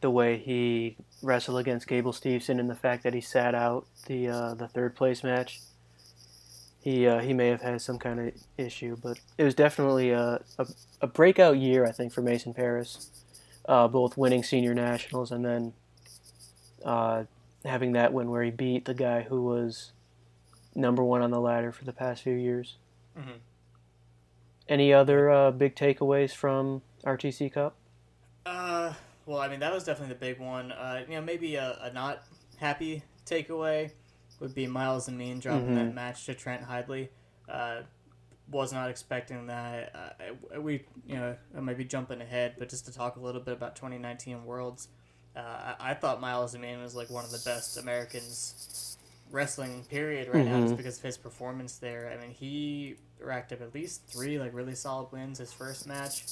the 0.00 0.10
way 0.10 0.38
he 0.38 0.98
wrestled 1.22 1.58
against 1.58 1.86
Gable 1.88 2.12
Steveson 2.12 2.58
and 2.60 2.70
the 2.70 2.74
fact 2.74 3.02
that 3.04 3.14
he 3.14 3.20
sat 3.20 3.54
out 3.54 3.86
the 4.06 4.28
uh, 4.28 4.54
the 4.54 4.68
third 4.68 4.96
place 4.96 5.22
match. 5.24 5.60
He 6.80 7.06
uh, 7.06 7.20
he 7.20 7.34
may 7.34 7.48
have 7.48 7.60
had 7.60 7.80
some 7.82 7.98
kind 7.98 8.20
of 8.20 8.32
issue, 8.56 8.96
but 9.02 9.20
it 9.36 9.44
was 9.44 9.54
definitely 9.54 10.10
a, 10.10 10.40
a, 10.58 10.66
a 11.02 11.06
breakout 11.06 11.58
year, 11.58 11.84
I 11.84 11.92
think, 11.92 12.12
for 12.12 12.22
Mason 12.22 12.54
Parris. 12.54 13.10
Uh, 13.68 13.86
both 13.86 14.16
winning 14.16 14.42
senior 14.42 14.74
nationals 14.74 15.30
and 15.30 15.44
then 15.44 15.72
uh, 16.84 17.24
having 17.64 17.92
that 17.92 18.12
win 18.12 18.30
where 18.30 18.42
he 18.42 18.50
beat 18.50 18.86
the 18.86 18.94
guy 18.94 19.22
who 19.22 19.42
was 19.42 19.92
number 20.74 21.04
one 21.04 21.20
on 21.20 21.30
the 21.30 21.38
ladder 21.38 21.70
for 21.70 21.84
the 21.84 21.92
past 21.92 22.22
few 22.22 22.32
years. 22.34 22.76
Mm-hmm. 23.16 23.38
Any 24.68 24.92
other 24.92 25.30
uh, 25.30 25.50
big 25.50 25.76
takeaways 25.76 26.32
from 26.32 26.80
RTC 27.04 27.52
Cup? 27.52 27.76
Uh, 28.46 28.94
well, 29.26 29.38
I 29.38 29.48
mean 29.48 29.60
that 29.60 29.72
was 29.72 29.84
definitely 29.84 30.14
the 30.14 30.20
big 30.20 30.40
one. 30.40 30.72
Uh, 30.72 31.04
you 31.06 31.14
know, 31.14 31.20
maybe 31.20 31.56
a, 31.56 31.78
a 31.82 31.92
not 31.92 32.22
happy 32.56 33.02
takeaway 33.26 33.90
would 34.40 34.54
be 34.54 34.66
Myles 34.66 35.06
Amine 35.08 35.38
dropping 35.38 35.74
that 35.74 35.90
Mhm. 35.90 35.94
match 35.94 36.24
to 36.26 36.34
Trent 36.34 36.64
Hidley. 36.66 37.08
Uh, 37.48 37.82
was 38.50 38.72
not 38.72 38.90
expecting 38.90 39.46
that. 39.46 39.94
Uh, 40.52 40.60
we, 40.60 40.84
you 41.06 41.14
know, 41.14 41.36
I 41.56 41.60
might 41.60 41.78
be 41.78 41.84
jumping 41.84 42.20
ahead, 42.20 42.56
but 42.58 42.68
just 42.68 42.84
to 42.86 42.92
talk 42.92 43.14
a 43.14 43.20
little 43.20 43.40
bit 43.40 43.54
about 43.54 43.76
2019 43.76 44.44
Worlds, 44.44 44.88
uh, 45.36 45.74
I, 45.78 45.90
I 45.90 45.94
thought 45.94 46.20
Myles 46.20 46.54
Amine 46.56 46.82
was 46.82 46.96
like 46.96 47.10
one 47.10 47.24
of 47.24 47.30
the 47.30 47.40
best 47.44 47.76
Americans 47.78 48.96
wrestling 49.30 49.84
period 49.84 50.26
right 50.28 50.44
now, 50.44 50.60
just 50.62 50.74
Mhm. 50.74 50.78
because 50.78 50.96
of 50.98 51.04
his 51.04 51.16
performance 51.16 51.76
there. 51.78 52.10
I 52.10 52.20
mean, 52.20 52.32
he 52.32 52.96
racked 53.20 53.52
up 53.52 53.60
at 53.60 53.72
least 53.72 54.02
three 54.08 54.40
like 54.40 54.52
really 54.52 54.74
solid 54.74 55.12
wins 55.12 55.38
his 55.38 55.52
first 55.52 55.86
match. 55.86 56.24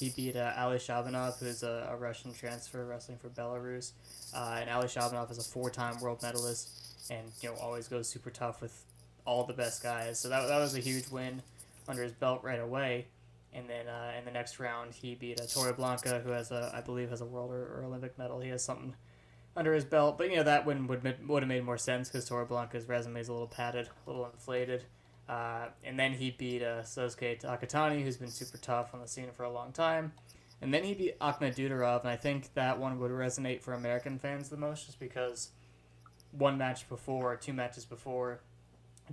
He 0.00 0.10
beat 0.10 0.34
uh, 0.34 0.52
Ali 0.56 0.78
Shabanov, 0.78 1.38
who's 1.38 1.62
a, 1.62 1.88
a 1.92 1.96
Russian 1.96 2.32
transfer 2.34 2.84
wrestling 2.84 3.18
for 3.18 3.28
Belarus. 3.28 3.92
Uh, 4.34 4.56
and 4.60 4.70
Ali 4.70 4.88
Shabanov 4.88 5.30
is 5.30 5.38
a 5.38 5.42
four-time 5.44 6.00
world 6.00 6.20
medalist, 6.22 6.68
and 7.10 7.30
you 7.40 7.50
know 7.50 7.56
always 7.56 7.88
goes 7.88 8.08
super 8.08 8.30
tough 8.30 8.60
with 8.60 8.84
all 9.24 9.44
the 9.44 9.52
best 9.52 9.82
guys. 9.82 10.18
So 10.18 10.28
that, 10.28 10.46
that 10.46 10.58
was 10.58 10.76
a 10.76 10.80
huge 10.80 11.08
win 11.08 11.42
under 11.88 12.02
his 12.02 12.12
belt 12.12 12.40
right 12.42 12.60
away. 12.60 13.06
And 13.52 13.68
then 13.68 13.86
uh, 13.86 14.12
in 14.18 14.24
the 14.24 14.32
next 14.32 14.58
round, 14.58 14.94
he 14.94 15.14
beat 15.14 15.40
uh, 15.40 15.44
Torreblanca, 15.44 16.22
who 16.22 16.30
has 16.30 16.50
a 16.50 16.72
I 16.74 16.80
believe 16.80 17.10
has 17.10 17.20
a 17.20 17.26
world 17.26 17.52
or, 17.52 17.62
or 17.62 17.84
Olympic 17.84 18.18
medal. 18.18 18.40
He 18.40 18.50
has 18.50 18.64
something 18.64 18.94
under 19.56 19.72
his 19.72 19.84
belt, 19.84 20.18
but 20.18 20.30
you 20.30 20.36
know 20.36 20.42
that 20.42 20.66
win 20.66 20.86
would 20.88 21.28
would 21.28 21.42
have 21.42 21.48
made 21.48 21.64
more 21.64 21.78
sense 21.78 22.08
because 22.08 22.28
Torreblanca's 22.28 22.88
resume 22.88 23.20
is 23.20 23.28
a 23.28 23.32
little 23.32 23.46
padded, 23.46 23.88
a 24.06 24.10
little 24.10 24.26
inflated. 24.26 24.84
Uh, 25.28 25.68
and 25.82 25.98
then 25.98 26.12
he 26.12 26.30
beat 26.30 26.62
uh, 26.62 26.82
Sosuke 26.82 27.40
Takatani, 27.40 28.02
who's 28.02 28.18
been 28.18 28.30
super 28.30 28.58
tough 28.58 28.92
on 28.92 29.00
the 29.00 29.08
scene 29.08 29.30
for 29.34 29.44
a 29.44 29.50
long 29.50 29.72
time. 29.72 30.12
And 30.60 30.72
then 30.72 30.84
he 30.84 30.94
beat 30.94 31.16
Ahmed 31.20 31.56
Dudarov, 31.56 32.00
and 32.00 32.10
I 32.10 32.16
think 32.16 32.52
that 32.54 32.78
one 32.78 32.98
would 33.00 33.10
resonate 33.10 33.62
for 33.62 33.72
American 33.72 34.18
fans 34.18 34.48
the 34.48 34.56
most, 34.56 34.86
just 34.86 34.98
because 34.98 35.50
one 36.36 36.58
match 36.58 36.88
before, 36.88 37.36
two 37.36 37.52
matches 37.52 37.84
before, 37.84 38.40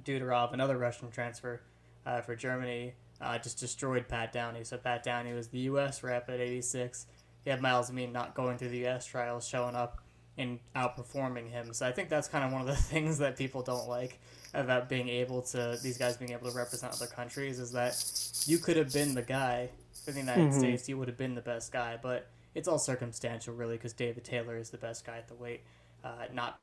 Dudarov, 0.03 0.53
another 0.53 0.77
Russian 0.77 1.11
transfer 1.11 1.61
uh, 2.05 2.21
for 2.21 2.35
Germany, 2.35 2.93
uh, 3.19 3.37
just 3.37 3.59
destroyed 3.59 4.07
Pat 4.07 4.31
Downey. 4.31 4.63
So 4.63 4.77
Pat 4.77 5.03
Downey 5.03 5.33
was 5.33 5.47
the 5.49 5.59
U.S. 5.59 6.03
rep 6.03 6.29
at 6.29 6.39
86. 6.39 7.05
He 7.43 7.49
had 7.49 7.61
Myles 7.61 7.89
Amine 7.89 8.11
not 8.11 8.33
going 8.35 8.57
through 8.57 8.69
the 8.69 8.79
U.S. 8.79 9.05
trials, 9.05 9.47
showing 9.47 9.75
up 9.75 9.99
and 10.37 10.59
outperforming 10.75 11.49
him. 11.49 11.73
So 11.73 11.85
I 11.85 11.91
think 11.91 12.09
that's 12.09 12.27
kind 12.27 12.43
of 12.45 12.51
one 12.51 12.61
of 12.61 12.67
the 12.67 12.75
things 12.81 13.17
that 13.19 13.37
people 13.37 13.61
don't 13.61 13.87
like 13.87 14.19
about 14.53 14.89
being 14.89 15.07
able 15.09 15.41
to 15.41 15.77
these 15.81 15.97
guys 15.97 16.17
being 16.17 16.31
able 16.31 16.49
to 16.49 16.55
represent 16.57 16.91
other 16.93 17.07
countries 17.07 17.59
is 17.59 17.71
that 17.71 17.95
you 18.47 18.57
could 18.57 18.75
have 18.77 18.91
been 18.91 19.13
the 19.13 19.21
guy 19.21 19.69
for 20.05 20.11
the 20.11 20.19
United 20.19 20.49
Mhm. 20.51 20.59
States. 20.59 20.89
You 20.89 20.97
would 20.97 21.07
have 21.07 21.17
been 21.17 21.35
the 21.35 21.41
best 21.41 21.71
guy, 21.71 21.97
but 22.01 22.27
it's 22.55 22.67
all 22.67 22.79
circumstantial, 22.79 23.53
really, 23.53 23.75
because 23.77 23.93
David 23.93 24.23
Taylor 24.25 24.57
is 24.57 24.69
the 24.69 24.77
best 24.77 25.05
guy 25.05 25.17
at 25.17 25.27
the 25.27 25.35
weight, 25.35 25.61
uh, 26.03 26.25
not 26.33 26.59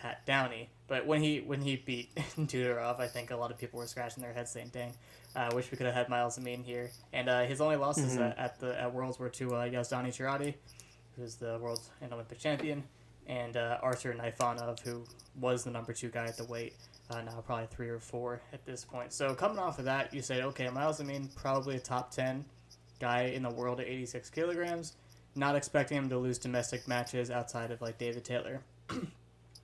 Pat 0.00 0.24
Downey. 0.26 0.70
But 0.88 1.06
when 1.06 1.22
he 1.22 1.40
when 1.40 1.60
he 1.60 1.76
beat 1.76 2.14
Dudarov, 2.38 2.98
I 3.00 3.06
think 3.06 3.30
a 3.30 3.36
lot 3.36 3.50
of 3.50 3.58
people 3.58 3.78
were 3.78 3.86
scratching 3.86 4.22
their 4.22 4.32
heads 4.32 4.50
saying, 4.50 4.70
"Dang, 4.72 4.92
I 5.36 5.52
wish 5.54 5.70
we 5.70 5.76
could 5.76 5.86
have 5.86 5.94
had 5.94 6.08
Myles 6.08 6.38
Amine 6.38 6.62
here." 6.62 6.90
And 7.12 7.28
uh, 7.28 7.42
his 7.44 7.60
only 7.60 7.76
losses 7.76 8.16
Mhm. 8.16 8.30
at, 8.30 8.38
at 8.38 8.60
the 8.60 8.80
at 8.80 8.92
Worlds 8.92 9.18
were 9.18 9.28
to 9.30 9.54
uh, 9.54 9.64
Yazdani 9.68 10.08
Charati, 10.08 10.54
who's 11.16 11.36
the 11.36 11.58
world 11.60 11.80
and 12.00 12.12
Olympic 12.12 12.38
champion, 12.38 12.82
and 13.26 13.56
uh, 13.56 13.78
Artur 13.82 14.14
Naifonov, 14.14 14.80
who 14.80 15.04
was 15.38 15.64
the 15.64 15.70
number 15.70 15.92
two 15.92 16.08
guy 16.08 16.24
at 16.24 16.36
the 16.36 16.44
weight. 16.44 16.74
Uh, 17.10 17.20
now 17.22 17.40
probably 17.44 17.66
three 17.70 17.88
or 17.88 17.98
four 17.98 18.40
at 18.52 18.64
this 18.64 18.84
point. 18.84 19.12
So 19.12 19.34
coming 19.34 19.58
off 19.58 19.80
of 19.80 19.84
that, 19.86 20.14
you 20.14 20.22
say, 20.22 20.42
okay, 20.42 20.68
Myles 20.70 21.00
Amine 21.00 21.28
probably 21.34 21.74
a 21.76 21.80
top 21.80 22.10
ten 22.12 22.44
guy 23.00 23.22
in 23.24 23.42
the 23.42 23.50
world 23.50 23.80
at 23.80 23.86
86 23.88 24.30
kilograms. 24.30 24.94
Not 25.34 25.56
expecting 25.56 25.96
him 25.98 26.08
to 26.10 26.18
lose 26.18 26.38
domestic 26.38 26.86
matches 26.86 27.30
outside 27.30 27.70
of 27.72 27.80
like 27.80 27.98
David 27.98 28.24
Taylor 28.24 28.60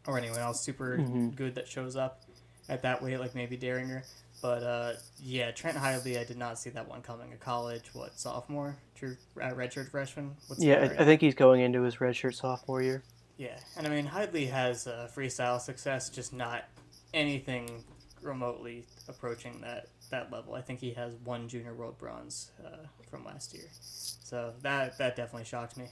or 0.06 0.18
anyone 0.18 0.38
else 0.38 0.60
super 0.60 0.98
Mhm. 0.98 1.34
good 1.34 1.54
that 1.56 1.68
shows 1.68 1.96
up 1.96 2.22
at 2.68 2.82
that 2.82 3.02
weight, 3.02 3.18
like 3.18 3.34
maybe 3.34 3.56
Dieringer. 3.56 4.02
But 4.42 4.62
uh, 4.62 4.92
yeah, 5.18 5.50
Trent 5.50 5.76
Hidley, 5.78 6.18
I 6.18 6.24
did 6.24 6.36
not 6.36 6.58
see 6.58 6.70
that 6.70 6.88
one 6.88 7.02
coming. 7.02 7.32
A 7.32 7.36
college, 7.36 7.94
what 7.94 8.18
sophomore, 8.18 8.76
true 8.94 9.16
uh, 9.40 9.50
redshirt 9.50 9.90
freshman? 9.90 10.36
What's 10.46 10.62
Yeah. 10.62 10.94
I, 10.98 11.02
I 11.02 11.04
think 11.04 11.20
he's 11.20 11.34
going 11.34 11.62
into 11.62 11.82
his 11.82 11.96
redshirt 11.96 12.34
sophomore 12.34 12.82
year. 12.82 13.02
Yeah, 13.38 13.58
and 13.76 13.86
I 13.86 13.90
mean 13.90 14.06
Hidley 14.08 14.50
has 14.50 14.86
uh, 14.86 15.08
freestyle 15.14 15.60
success, 15.60 16.08
just 16.08 16.32
not 16.32 16.64
anything 17.12 17.84
remotely 18.22 18.86
approaching 19.08 19.60
that 19.62 19.88
that 20.10 20.32
level. 20.32 20.54
I 20.54 20.62
think 20.62 20.80
he 20.80 20.92
has 20.92 21.14
one 21.24 21.48
junior 21.48 21.74
world 21.74 21.98
bronze 21.98 22.50
uh, 22.64 22.86
from 23.10 23.24
last 23.24 23.52
year, 23.54 23.68
so 23.80 24.54
that 24.62 24.96
that 24.98 25.16
definitely 25.16 25.44
shocked 25.44 25.76
me. 25.76 25.86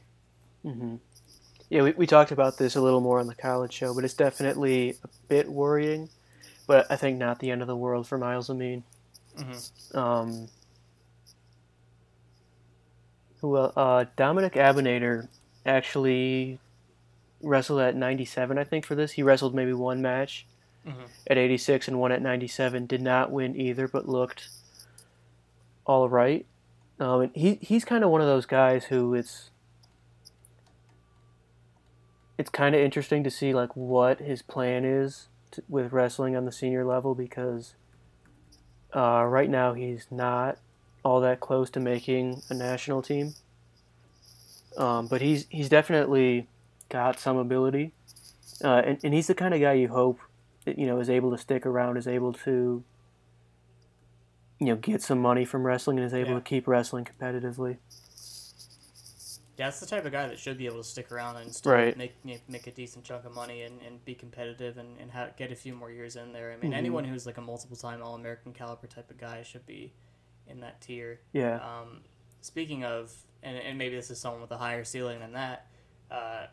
hmm 0.63 0.97
Yeah, 1.71 1.83
we, 1.83 1.93
we 1.93 2.07
talked 2.07 2.31
about 2.31 2.59
this 2.59 2.77
a 2.77 2.81
little 2.81 3.01
more 3.01 3.21
on 3.21 3.27
the 3.27 3.35
college 3.35 3.73
show, 3.73 3.95
but 3.95 4.05
it's 4.05 4.15
definitely 4.15 4.99
a 5.03 5.09
bit 5.29 5.49
worrying. 5.49 6.09
But 6.67 6.91
I 6.91 6.97
think 6.97 7.19
not 7.19 7.41
the 7.41 7.51
end 7.51 7.63
of 7.63 7.69
the 7.69 7.77
world 7.77 8.07
for 8.07 8.19
Myles 8.19 8.49
Amine. 8.49 8.85
hmm 9.37 9.99
Um, 9.99 10.49
who 13.41 13.57
uh, 13.57 14.07
Domenic 14.17 14.53
Abounader 14.55 15.29
actually 15.67 16.59
wrestled 17.43 17.81
at 17.81 17.95
97, 17.97 18.57
I 18.59 18.65
think, 18.65 18.87
for 18.87 18.95
this. 18.95 19.13
He 19.13 19.23
wrestled 19.23 19.55
maybe 19.55 19.73
one 19.73 20.01
match 20.01 20.47
hmm 20.87 21.05
at 21.27 21.39
86 21.39 21.89
and 21.89 21.99
one 21.99 22.13
at 22.13 22.23
97. 22.23 22.87
Did 22.87 23.03
not 23.03 23.31
win 23.31 23.57
either, 23.59 23.89
but 23.89 24.09
looked 24.09 24.49
all 25.87 26.09
right. 26.09 26.47
Um, 27.01 27.23
and 27.23 27.33
he 27.35 27.55
he's 27.61 27.85
kind 27.85 28.05
of 28.05 28.11
one 28.11 28.21
of 28.21 28.27
those 28.27 28.47
guys 28.47 28.85
who 28.87 29.15
it's 29.15 29.51
it's 32.39 32.51
kind 32.51 32.75
of 32.75 32.81
interesting 32.81 33.23
to 33.25 33.31
see 33.31 33.53
like 33.55 33.75
what 33.77 34.21
his 34.21 34.43
plan 34.43 34.85
is 34.85 35.29
to, 35.53 35.63
with 35.69 35.93
wrestling 35.93 36.35
on 36.37 36.45
the 36.45 36.53
senior 36.53 36.85
level 36.85 37.15
because 37.15 37.75
Uh, 38.95 39.25
right 39.25 39.51
now, 39.51 39.75
he's 39.75 40.07
not 40.11 40.57
all 41.03 41.21
that 41.21 41.41
close 41.41 41.69
to 41.71 41.81
making 41.81 42.43
a 42.49 42.55
national 42.55 43.03
team. 43.03 43.35
Um, 44.77 45.09
but 45.09 45.21
he's 45.21 45.47
he's 45.51 45.69
definitely 45.69 46.47
got 46.89 47.19
some 47.19 47.37
ability, 47.37 47.93
uh, 48.63 48.83
and, 48.87 48.99
and 49.03 49.13
he's 49.15 49.27
the 49.27 49.35
kind 49.35 49.53
of 49.53 49.61
guy 49.61 49.73
you 49.73 49.89
hope 49.89 50.19
that, 50.65 50.79
you 50.79 50.87
know 50.87 51.01
is 51.01 51.11
able 51.11 51.31
to 51.33 51.39
stick 51.39 51.67
around, 51.67 51.97
is 51.97 52.07
able 52.07 52.33
to 52.33 52.85
you 54.61 54.67
know 54.67 54.77
get 54.77 55.03
some 55.03 55.19
money 55.21 55.45
from 55.45 55.65
wrestling, 55.67 55.99
and 55.99 56.07
is 56.07 56.15
able 56.15 56.31
Yeah. 56.31 56.37
to 56.39 56.45
keep 56.45 56.67
wrestling 56.69 57.05
competitively. 57.05 57.79
Yeah, 59.57 59.67
that's 59.67 59.79
the 59.81 59.87
type 59.87 60.05
of 60.05 60.13
guy 60.13 60.27
that 60.27 60.39
should 60.39 60.59
be 60.59 60.67
able 60.67 60.79
to 60.79 60.85
stick 60.85 61.13
around 61.13 61.37
and 61.37 61.55
still 61.55 61.73
Right. 61.73 61.97
make 61.97 62.23
know, 62.25 62.37
make 62.49 62.67
a 62.67 62.73
decent 62.73 63.05
chunk 63.05 63.25
of 63.25 63.33
money 63.35 63.63
and, 63.63 63.81
and 63.83 64.05
be 64.05 64.15
competitive 64.15 64.79
and, 64.79 64.99
and 64.99 65.11
ha- 65.13 65.29
get 65.37 65.53
a 65.53 65.55
few 65.57 65.75
more 65.75 65.91
years 65.91 66.17
in 66.17 66.33
there. 66.33 66.53
I 66.53 66.57
mean, 66.57 66.73
Mhm. 66.73 66.77
anyone 66.77 67.05
who's 67.05 67.25
like 67.25 67.39
a 67.39 67.41
multiple 67.41 67.77
time 67.77 68.03
All 68.03 68.15
American 68.17 68.53
caliber 68.53 68.87
type 68.89 69.11
of 69.11 69.19
guy 69.19 69.43
should 69.43 69.65
be 69.65 69.93
in 70.49 70.61
that 70.61 70.81
tier. 70.81 71.21
Yeah, 71.33 71.57
Um, 71.59 72.03
speaking 72.41 72.85
of, 72.85 73.15
and, 73.45 73.57
and 73.57 73.79
maybe 73.79 73.95
this 73.95 74.11
is 74.11 74.21
someone 74.21 74.41
with 74.43 74.51
a 74.51 74.59
higher 74.59 74.83
ceiling 74.85 75.21
than 75.21 75.33
that, 75.35 75.67
uh, 76.11 76.47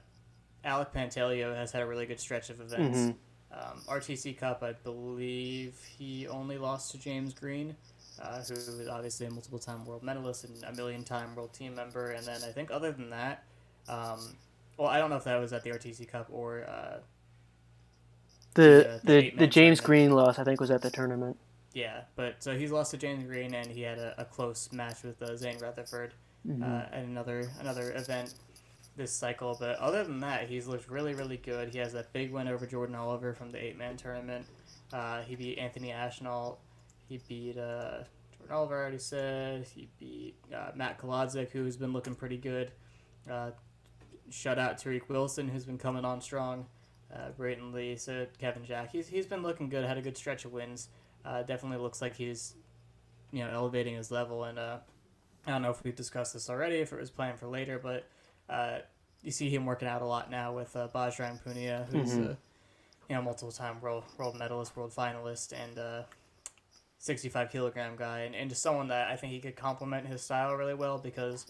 Alec 0.64 0.94
Pantaleo 0.94 1.56
has 1.56 1.72
had 1.72 1.82
a 1.82 1.88
really 1.88 2.06
good 2.06 2.20
stretch 2.20 2.52
of 2.52 2.62
events. 2.62 2.98
Mhm. 3.00 3.16
Um, 3.52 3.82
RTC 3.88 4.34
Cup, 4.38 4.62
I 4.64 4.74
believe 4.74 5.84
he 5.98 6.28
only 6.28 6.58
lost 6.60 6.92
to 6.92 6.98
James 7.00 7.34
Green, 7.34 7.76
uh, 8.20 8.42
who 8.42 8.54
is 8.54 8.88
obviously 8.90 9.28
a 9.28 9.30
multiple 9.30 9.60
time 9.60 9.86
world 9.86 10.02
medalist 10.04 10.44
and 10.46 10.64
a 10.64 10.74
million 10.76 11.04
time 11.04 11.36
world 11.36 11.54
team 11.54 11.76
member. 11.76 12.12
And 12.12 12.26
then 12.26 12.42
I 12.44 12.52
think 12.52 12.72
other 12.72 12.92
than 12.92 13.10
that, 13.12 13.44
um, 13.88 14.36
well, 14.78 14.88
I 14.88 14.98
don't 14.98 15.10
know 15.10 15.18
if 15.18 15.24
that 15.26 15.40
was 15.40 15.54
at 15.54 15.64
the 15.64 15.70
RTC 15.72 16.08
Cup 16.08 16.28
or. 16.32 16.64
Uh, 16.64 16.98
the 18.54 19.00
the 19.04 19.22
the, 19.22 19.30
the 19.38 19.48
James 19.48 19.80
tournament. 19.80 19.84
Green 19.84 20.12
loss 20.12 20.40
I 20.40 20.44
think 20.44 20.60
was 20.60 20.72
at 20.72 20.82
the 20.82 20.92
tournament. 20.92 21.38
yeah, 21.74 22.02
but 22.16 22.44
so 22.44 22.58
he's 22.58 22.72
lost 22.72 22.92
to 22.92 22.98
James 22.98 23.24
Green, 23.26 23.54
and 23.54 23.72
he 23.72 23.82
had 23.82 23.98
a, 23.98 24.14
a 24.18 24.26
close 24.26 24.72
match 24.74 25.04
with 25.04 25.22
uh, 25.22 25.36
Zain 25.38 25.58
Retherford. 25.58 26.12
Mhm. 26.48 26.64
uh, 26.64 26.88
at 26.92 27.04
another 27.04 27.50
another 27.60 27.94
event 27.96 28.34
this 28.98 29.12
cycle. 29.14 29.56
But 29.60 29.78
other 29.78 30.04
than 30.04 30.20
that, 30.22 30.50
he's 30.50 30.68
looked 30.68 30.90
really 30.90 31.14
really 31.14 31.38
good. 31.38 31.70
He 31.70 31.78
has 31.78 31.94
that 31.94 32.12
big 32.14 32.32
win 32.32 32.48
over 32.48 32.66
Jordan 32.66 32.96
Oliver 32.96 33.34
from 33.34 33.52
the 33.52 33.64
eight 33.64 33.78
man 33.78 33.96
tournament. 33.96 34.46
Uh, 34.92 35.22
he 35.22 35.36
beat 35.36 35.58
Anthony 35.60 35.92
Ashnault. 35.92 36.58
He 37.12 37.20
beat 37.28 37.58
uh, 37.58 38.04
Jordan 38.38 38.56
Oliver. 38.56 38.78
I 38.78 38.82
already 38.84 38.98
said 38.98 39.66
he 39.76 39.90
beat 40.00 40.36
uh, 40.56 40.72
Matt 40.76 40.98
Kolodzik, 40.98 41.52
who's 41.52 41.76
been 41.76 41.92
looking 41.92 42.16
pretty 42.16 42.38
good. 42.38 42.72
Uh, 43.30 43.52
shut 44.30 44.58
out 44.58 44.78
Tariq 44.78 45.10
Wilson, 45.10 45.50
who's 45.50 45.66
been 45.66 45.78
coming 45.78 46.06
on 46.06 46.22
strong. 46.22 46.68
Uh, 47.14 47.32
Brayton 47.38 47.74
Lee, 47.74 47.98
so 47.98 48.26
Kevin 48.40 48.64
Jack. 48.64 48.94
He's, 48.94 49.10
he's 49.10 49.26
been 49.26 49.44
looking 49.44 49.68
good. 49.68 49.84
Had 49.84 49.98
a 49.98 50.02
good 50.02 50.16
stretch 50.16 50.46
of 50.46 50.54
wins. 50.54 50.88
Uh, 51.26 51.44
definitely 51.44 51.80
looks 51.84 52.02
like 52.02 52.16
he's, 52.16 52.56
you 53.34 53.44
know, 53.44 53.50
elevating 53.52 53.96
his 53.96 54.10
level. 54.10 54.46
And 54.46 54.58
uh, 54.58 54.78
I 55.46 55.52
don't 55.52 55.62
know 55.62 55.72
if 55.72 55.84
we've 55.84 55.94
discussed 55.94 56.32
this 56.34 56.50
already, 56.50 56.78
if 56.78 56.94
it 56.94 57.00
was 57.00 57.12
planned 57.12 57.40
for 57.40 57.48
later, 57.48 57.78
but 57.78 58.08
uh, 58.50 58.78
you 59.22 59.32
see 59.32 59.50
him 59.50 59.66
working 59.66 59.90
out 59.90 60.02
a 60.02 60.06
lot 60.06 60.32
now 60.32 60.54
with 60.56 60.74
uh, 60.78 60.88
Bajrang 60.96 61.44
Punia, 61.44 61.86
who's 61.90 62.12
Mhm. 62.12 62.26
a 62.30 62.38
you 63.10 63.16
know 63.18 63.22
multiple 63.22 63.52
time 63.52 63.82
world 63.82 64.06
world 64.18 64.38
medalist, 64.40 64.78
world 64.78 64.94
finalist, 64.96 65.52
and 65.52 65.78
uh, 65.78 66.04
65 67.02 67.52
kilogram 67.52 67.96
guy, 67.96 68.20
and, 68.22 68.36
and 68.36 68.50
just 68.50 68.62
someone 68.62 68.88
that 68.90 69.10
I 69.10 69.16
think 69.16 69.34
he 69.34 69.40
could 69.40 69.56
complement 69.56 70.06
his 70.06 70.22
style 70.22 70.54
really 70.54 70.76
well 70.76 71.00
because 71.00 71.48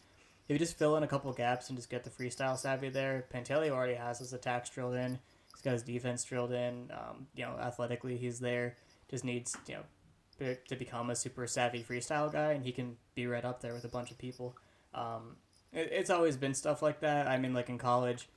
if 0.48 0.54
you 0.54 0.58
just 0.58 0.78
fill 0.78 0.96
in 0.96 1.04
a 1.04 1.08
couple 1.08 1.32
gaps 1.34 1.68
and 1.68 1.78
just 1.78 1.90
get 1.90 2.06
the 2.06 2.10
freestyle 2.10 2.58
savvy 2.58 2.88
there, 2.88 3.26
Pantaleo 3.34 3.72
already 3.72 3.96
has 3.96 4.20
his 4.20 4.32
attacks 4.32 4.70
drilled 4.70 4.96
in. 4.96 5.20
He's 5.54 5.62
got 5.62 5.74
his 5.74 5.84
defense 5.84 6.24
drilled 6.24 6.54
in. 6.54 6.90
Um, 6.92 7.28
you 7.36 7.44
know, 7.44 7.58
athletically 7.60 8.16
he's 8.16 8.40
there. 8.40 8.78
Just 9.10 9.26
needs 9.26 9.58
you 9.68 9.76
know 9.76 10.56
to 10.70 10.76
become 10.78 11.10
a 11.10 11.16
super 11.16 11.46
savvy 11.46 11.84
freestyle 11.84 12.32
guy, 12.32 12.54
and 12.54 12.64
he 12.64 12.72
can 12.72 12.96
be 13.14 13.28
right 13.28 13.44
up 13.44 13.62
there 13.62 13.74
with 13.74 13.84
a 13.84 13.90
bunch 13.90 14.10
of 14.10 14.18
people. 14.18 14.56
Um, 14.94 15.36
it, 15.74 15.90
it's 15.92 16.10
always 16.10 16.38
been 16.38 16.54
stuff 16.54 16.82
like 16.82 17.02
that. 17.02 17.28
I 17.28 17.38
mean, 17.38 17.54
like 17.54 17.68
in 17.68 17.78
college, 17.78 18.30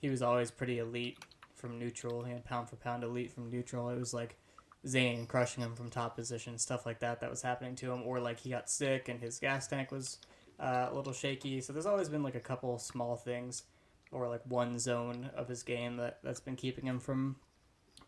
he 0.00 0.10
was 0.10 0.20
always 0.20 0.50
pretty 0.50 0.78
elite 0.78 1.18
from 1.54 1.78
neutral, 1.78 2.28
you 2.28 2.34
know, 2.34 2.42
pound 2.44 2.68
for 2.68 2.76
pound 2.76 3.04
elite 3.04 3.32
from 3.32 3.50
neutral. 3.50 3.88
It 3.88 3.98
was 3.98 4.12
like 4.12 4.36
Zain 4.86 5.26
crushing 5.26 5.62
him 5.62 5.74
from 5.74 5.90
top 5.90 6.16
position, 6.16 6.58
stuff 6.58 6.86
like 6.86 7.00
that 7.00 7.20
that 7.20 7.30
was 7.30 7.42
happening 7.42 7.74
to 7.76 7.92
him, 7.92 8.02
or 8.04 8.20
like 8.20 8.40
he 8.40 8.50
got 8.50 8.70
sick 8.70 9.08
and 9.08 9.20
his 9.20 9.38
gas 9.38 9.66
tank 9.66 9.90
was 9.90 10.18
uh, 10.60 10.88
a 10.90 10.94
little 10.94 11.12
shaky. 11.12 11.60
So 11.60 11.72
there's 11.72 11.86
always 11.86 12.08
been 12.08 12.22
like 12.22 12.34
a 12.34 12.40
couple 12.40 12.78
small 12.78 13.16
things, 13.16 13.64
or 14.12 14.28
like 14.28 14.42
one 14.46 14.78
zone 14.78 15.30
of 15.36 15.48
his 15.48 15.62
game 15.62 15.96
that 15.96 16.18
that's 16.22 16.40
been 16.40 16.56
keeping 16.56 16.84
him 16.84 17.00
from 17.00 17.36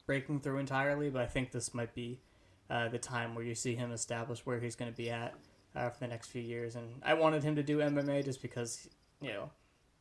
breaking 0.06 0.40
through 0.40 0.58
entirely. 0.58 1.10
But 1.10 1.22
I 1.22 1.26
think 1.26 1.50
this 1.50 1.74
might 1.74 1.94
be 1.94 2.20
uh, 2.70 2.88
the 2.88 2.98
time 2.98 3.34
where 3.34 3.44
you 3.44 3.54
see 3.54 3.74
him 3.74 3.92
establish 3.92 4.46
where 4.46 4.60
he's 4.60 4.76
going 4.76 4.90
to 4.90 4.96
be 4.96 5.10
at 5.10 5.34
uh, 5.74 5.90
for 5.90 6.00
the 6.00 6.08
next 6.08 6.28
few 6.28 6.42
years. 6.42 6.76
And 6.76 7.00
I 7.02 7.14
wanted 7.14 7.42
him 7.42 7.56
to 7.56 7.62
do 7.62 7.78
MMA 7.78 8.24
just 8.24 8.42
because 8.42 8.88
you 9.20 9.32
know 9.32 9.50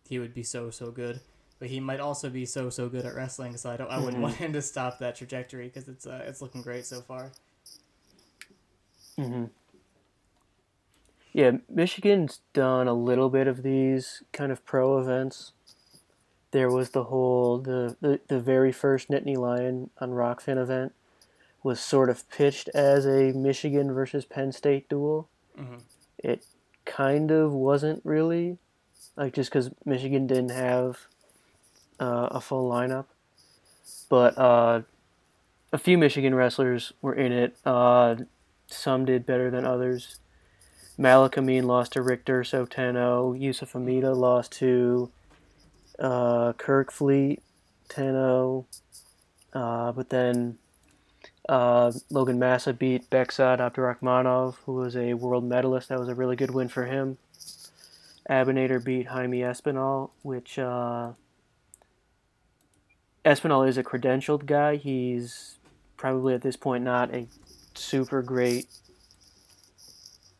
he 0.07 0.19
would 0.19 0.33
be 0.33 0.43
so 0.43 0.69
so 0.69 0.91
good. 0.91 1.19
But 1.59 1.67
he 1.69 1.79
might 1.81 1.99
also 1.99 2.29
be 2.29 2.45
so 2.45 2.69
so 2.69 2.87
good 2.87 3.05
at 3.05 3.13
wrestling, 3.15 3.57
so 3.57 3.69
I 3.69 3.77
don't. 3.77 3.91
I 3.91 3.97
wouldn't 3.97 4.17
Mhm. 4.17 4.21
want 4.21 4.35
him 4.35 4.53
to 4.53 4.61
stop 4.61 4.99
that 4.99 5.15
trajectory 5.17 5.65
because 5.67 5.87
it's 5.89 6.07
uh, 6.07 6.23
it's 6.25 6.41
looking 6.41 6.61
great 6.61 6.85
so 6.85 7.01
far. 7.01 7.31
hmm 9.17 9.45
Yeah, 11.33 11.57
Michigan's 11.69 12.39
done 12.53 12.87
a 12.87 12.93
little 12.93 13.29
bit 13.29 13.47
of 13.47 13.61
these 13.63 14.23
kind 14.31 14.51
of 14.51 14.65
pro 14.65 14.97
events. 14.99 15.51
There 16.51 16.69
was 16.71 16.91
the 16.91 17.05
whole 17.05 17.59
the 17.59 17.97
the, 18.01 18.19
the 18.27 18.39
very 18.39 18.71
first 18.71 19.09
Nittany 19.09 19.37
Lion 19.37 19.89
on 19.99 20.11
Rokfin 20.11 20.57
event 20.57 20.93
was 21.61 21.81
sort 21.81 22.09
of 22.09 22.27
pitched 22.29 22.69
as 22.69 23.05
a 23.05 23.33
Michigan 23.33 23.91
versus 23.93 24.23
Penn 24.25 24.53
State 24.53 24.87
duel. 24.87 25.27
hmm 25.55 25.79
It 26.17 26.45
kind 26.85 27.31
of 27.31 27.51
wasn't 27.51 28.01
really, 28.05 28.57
like 29.17 29.33
just 29.33 29.49
because 29.51 29.69
Michigan 29.85 30.25
didn't 30.25 30.51
have 30.51 31.05
uh, 31.99 32.27
a 32.31 32.41
full 32.41 32.69
lineup, 32.69 33.05
but 34.09 34.37
uh, 34.37 34.81
a 35.71 35.77
few 35.77 35.97
Michigan 35.97 36.33
wrestlers 36.33 36.93
were 37.01 37.13
in 37.13 37.31
it. 37.31 37.57
Uh, 37.65 38.15
some 38.67 39.05
did 39.05 39.25
better 39.25 39.49
than 39.49 39.65
others. 39.65 40.19
Malik 40.97 41.37
Amine 41.37 41.65
lost 41.65 41.93
to 41.93 42.01
Richter 42.01 42.41
10-0. 42.41 43.39
Yusuf 43.39 43.75
Amida 43.75 44.13
lost 44.13 44.51
to 44.53 45.09
uh, 45.97 46.53
Kirk 46.53 46.91
Fleet 46.91 47.41
10-0. 47.89 48.65
Uh, 49.53 49.91
but 49.91 50.09
then 50.09 50.57
uh, 51.47 51.91
Logan 52.09 52.37
Massa 52.37 52.73
beat 52.73 53.09
Bekzod 53.09 53.59
Abdurakhmonov, 53.59 54.55
who 54.65 54.73
was 54.73 54.95
a 54.95 55.13
world 55.13 55.45
medalist. 55.45 55.89
That 55.89 55.99
was 55.99 56.09
a 56.09 56.15
really 56.15 56.35
good 56.35 56.51
win 56.51 56.67
for 56.67 56.85
him. 56.85 57.17
Abounader 58.29 58.83
beat 58.83 59.07
Jaime 59.07 59.39
Espinal, 59.39 60.11
which 60.21 60.59
uh, 60.59 61.13
Espinal 63.29 63.67
is 63.67 63.77
a 63.77 63.83
credentialed 63.83 64.47
guy. 64.47 64.75
He's 64.75 65.59
probably 65.97 66.33
at 66.33 66.41
this 66.41 66.55
point 66.55 66.83
not 66.83 67.13
a 67.13 67.27
super 67.75 68.23
great, 68.23 68.65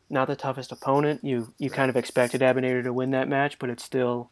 not 0.10 0.28
the 0.28 0.36
toughest 0.36 0.72
opponent. 0.72 1.24
You 1.24 1.54
you 1.60 1.70
kind 1.70 1.92
of 1.92 1.96
expected 1.96 2.42
Abounader 2.42 2.84
to 2.84 2.92
win 2.92 3.12
that 3.12 3.28
match, 3.28 3.60
but 3.60 3.70
it's 3.70 3.84
still 3.84 4.32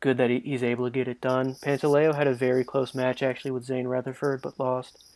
good 0.00 0.16
that 0.16 0.30
he, 0.30 0.40
he's 0.40 0.64
able 0.64 0.84
to 0.86 0.90
get 0.90 1.06
it 1.06 1.20
done. 1.20 1.54
Pantaleo 1.54 2.12
had 2.12 2.26
a 2.26 2.34
very 2.34 2.64
close 2.64 2.92
match 2.92 3.22
actually 3.22 3.52
with 3.52 3.64
Zain 3.64 3.86
Retherford, 3.86 4.42
but 4.42 4.58
lost. 4.58 5.14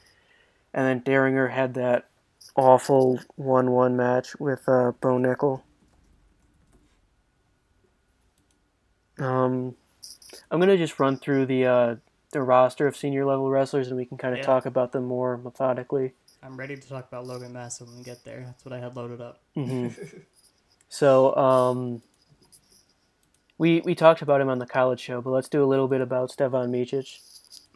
And 0.72 0.86
then 0.86 1.00
Dieringer 1.00 1.50
had 1.50 1.74
that 1.74 2.08
awful 2.54 3.18
1 3.34 3.72
1 3.72 3.96
match 3.96 4.38
with 4.38 4.62
uh, 4.68 4.92
Bo 5.00 5.18
Nickal. 5.18 5.62
Um, 9.18 9.74
I'm 10.52 10.60
going 10.60 10.68
to 10.68 10.76
just 10.76 11.00
run 11.00 11.18
through 11.18 11.46
the, 11.46 11.66
uh, 11.66 11.96
the 12.32 12.42
roster 12.42 12.86
of 12.86 12.96
senior 12.96 13.24
level 13.24 13.48
wrestlers 13.50 13.88
and 13.88 13.96
we 13.96 14.04
can 14.04 14.18
kind 14.18 14.34
of 14.34 14.38
Yeah. 14.38 14.44
talk 14.46 14.66
about 14.66 14.92
them 14.92 15.04
more 15.04 15.36
methodically. 15.38 16.14
I'm 16.42 16.56
ready 16.56 16.76
to 16.76 16.88
talk 16.88 17.08
about 17.08 17.26
Logan 17.26 17.52
Massa 17.52 17.84
when 17.84 17.96
we 17.96 18.02
get 18.04 18.24
there. 18.24 18.42
That's 18.46 18.64
what 18.64 18.72
I 18.72 18.78
had 18.78 18.94
loaded 18.96 19.20
up. 19.20 19.40
hmm 19.54 19.88
So, 20.90 21.36
um, 21.36 22.00
we 23.58 23.80
we 23.80 23.94
talked 23.94 24.22
about 24.22 24.40
him 24.40 24.48
on 24.48 24.58
the 24.58 24.66
college 24.66 25.00
show, 25.00 25.20
but 25.20 25.30
let's 25.30 25.48
do 25.48 25.62
a 25.62 25.66
little 25.66 25.88
bit 25.88 26.00
about 26.00 26.30
Stevan 26.30 26.70
Micic. 26.72 27.18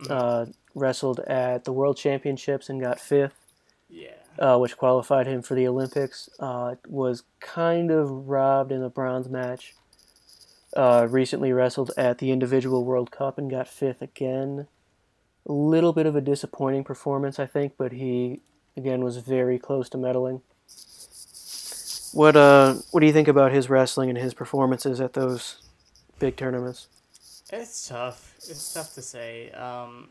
Uh, 0.08 0.46
wrestled 0.74 1.20
at 1.20 1.64
the 1.64 1.72
World 1.72 1.96
Championships 1.96 2.68
and 2.70 2.80
got 2.80 2.98
fifth, 2.98 3.46
Yeah. 3.90 4.14
uh, 4.38 4.56
which 4.58 4.76
qualified 4.76 5.26
him 5.26 5.42
for 5.42 5.54
the 5.54 5.68
Olympics. 5.68 6.28
Uh, 6.40 6.76
was 6.88 7.22
kind 7.40 7.90
of 7.90 8.10
robbed 8.28 8.72
in 8.72 8.80
the 8.80 8.88
bronze 8.88 9.28
match. 9.28 9.74
Uh, 10.74 11.06
recently 11.11 11.52
wrestled 11.52 11.90
at 11.96 12.18
the 12.18 12.30
individual 12.30 12.85
World 12.85 13.11
Cup 13.11 13.37
and 13.37 13.50
got 13.50 13.68
fifth 13.68 14.00
again. 14.00 14.68
A 15.46 15.52
little 15.52 15.92
bit 15.92 16.06
of 16.06 16.16
a 16.16 16.20
disappointing 16.20 16.85
performance, 16.85 17.38
I 17.38 17.46
think, 17.46 17.74
but 17.76 17.92
he 17.92 18.40
again 18.76 19.04
was 19.04 19.18
very 19.18 19.58
close 19.58 19.88
to 19.90 19.98
medaling. 19.98 20.40
What 22.12 22.37
uh, 22.37 22.74
what 22.90 23.00
do 23.00 23.06
you 23.06 23.12
think 23.12 23.28
about 23.28 23.52
his 23.52 23.68
wrestling 23.68 24.08
and 24.08 24.18
his 24.18 24.35
performances 24.35 25.00
at 25.00 25.14
those 25.14 25.56
big 26.18 26.37
tournaments? 26.37 26.88
It's 27.52 27.88
tough. 27.88 28.35
It's 28.38 28.72
tough 28.72 28.94
to 28.94 29.02
say. 29.02 29.50
Um, 29.50 30.08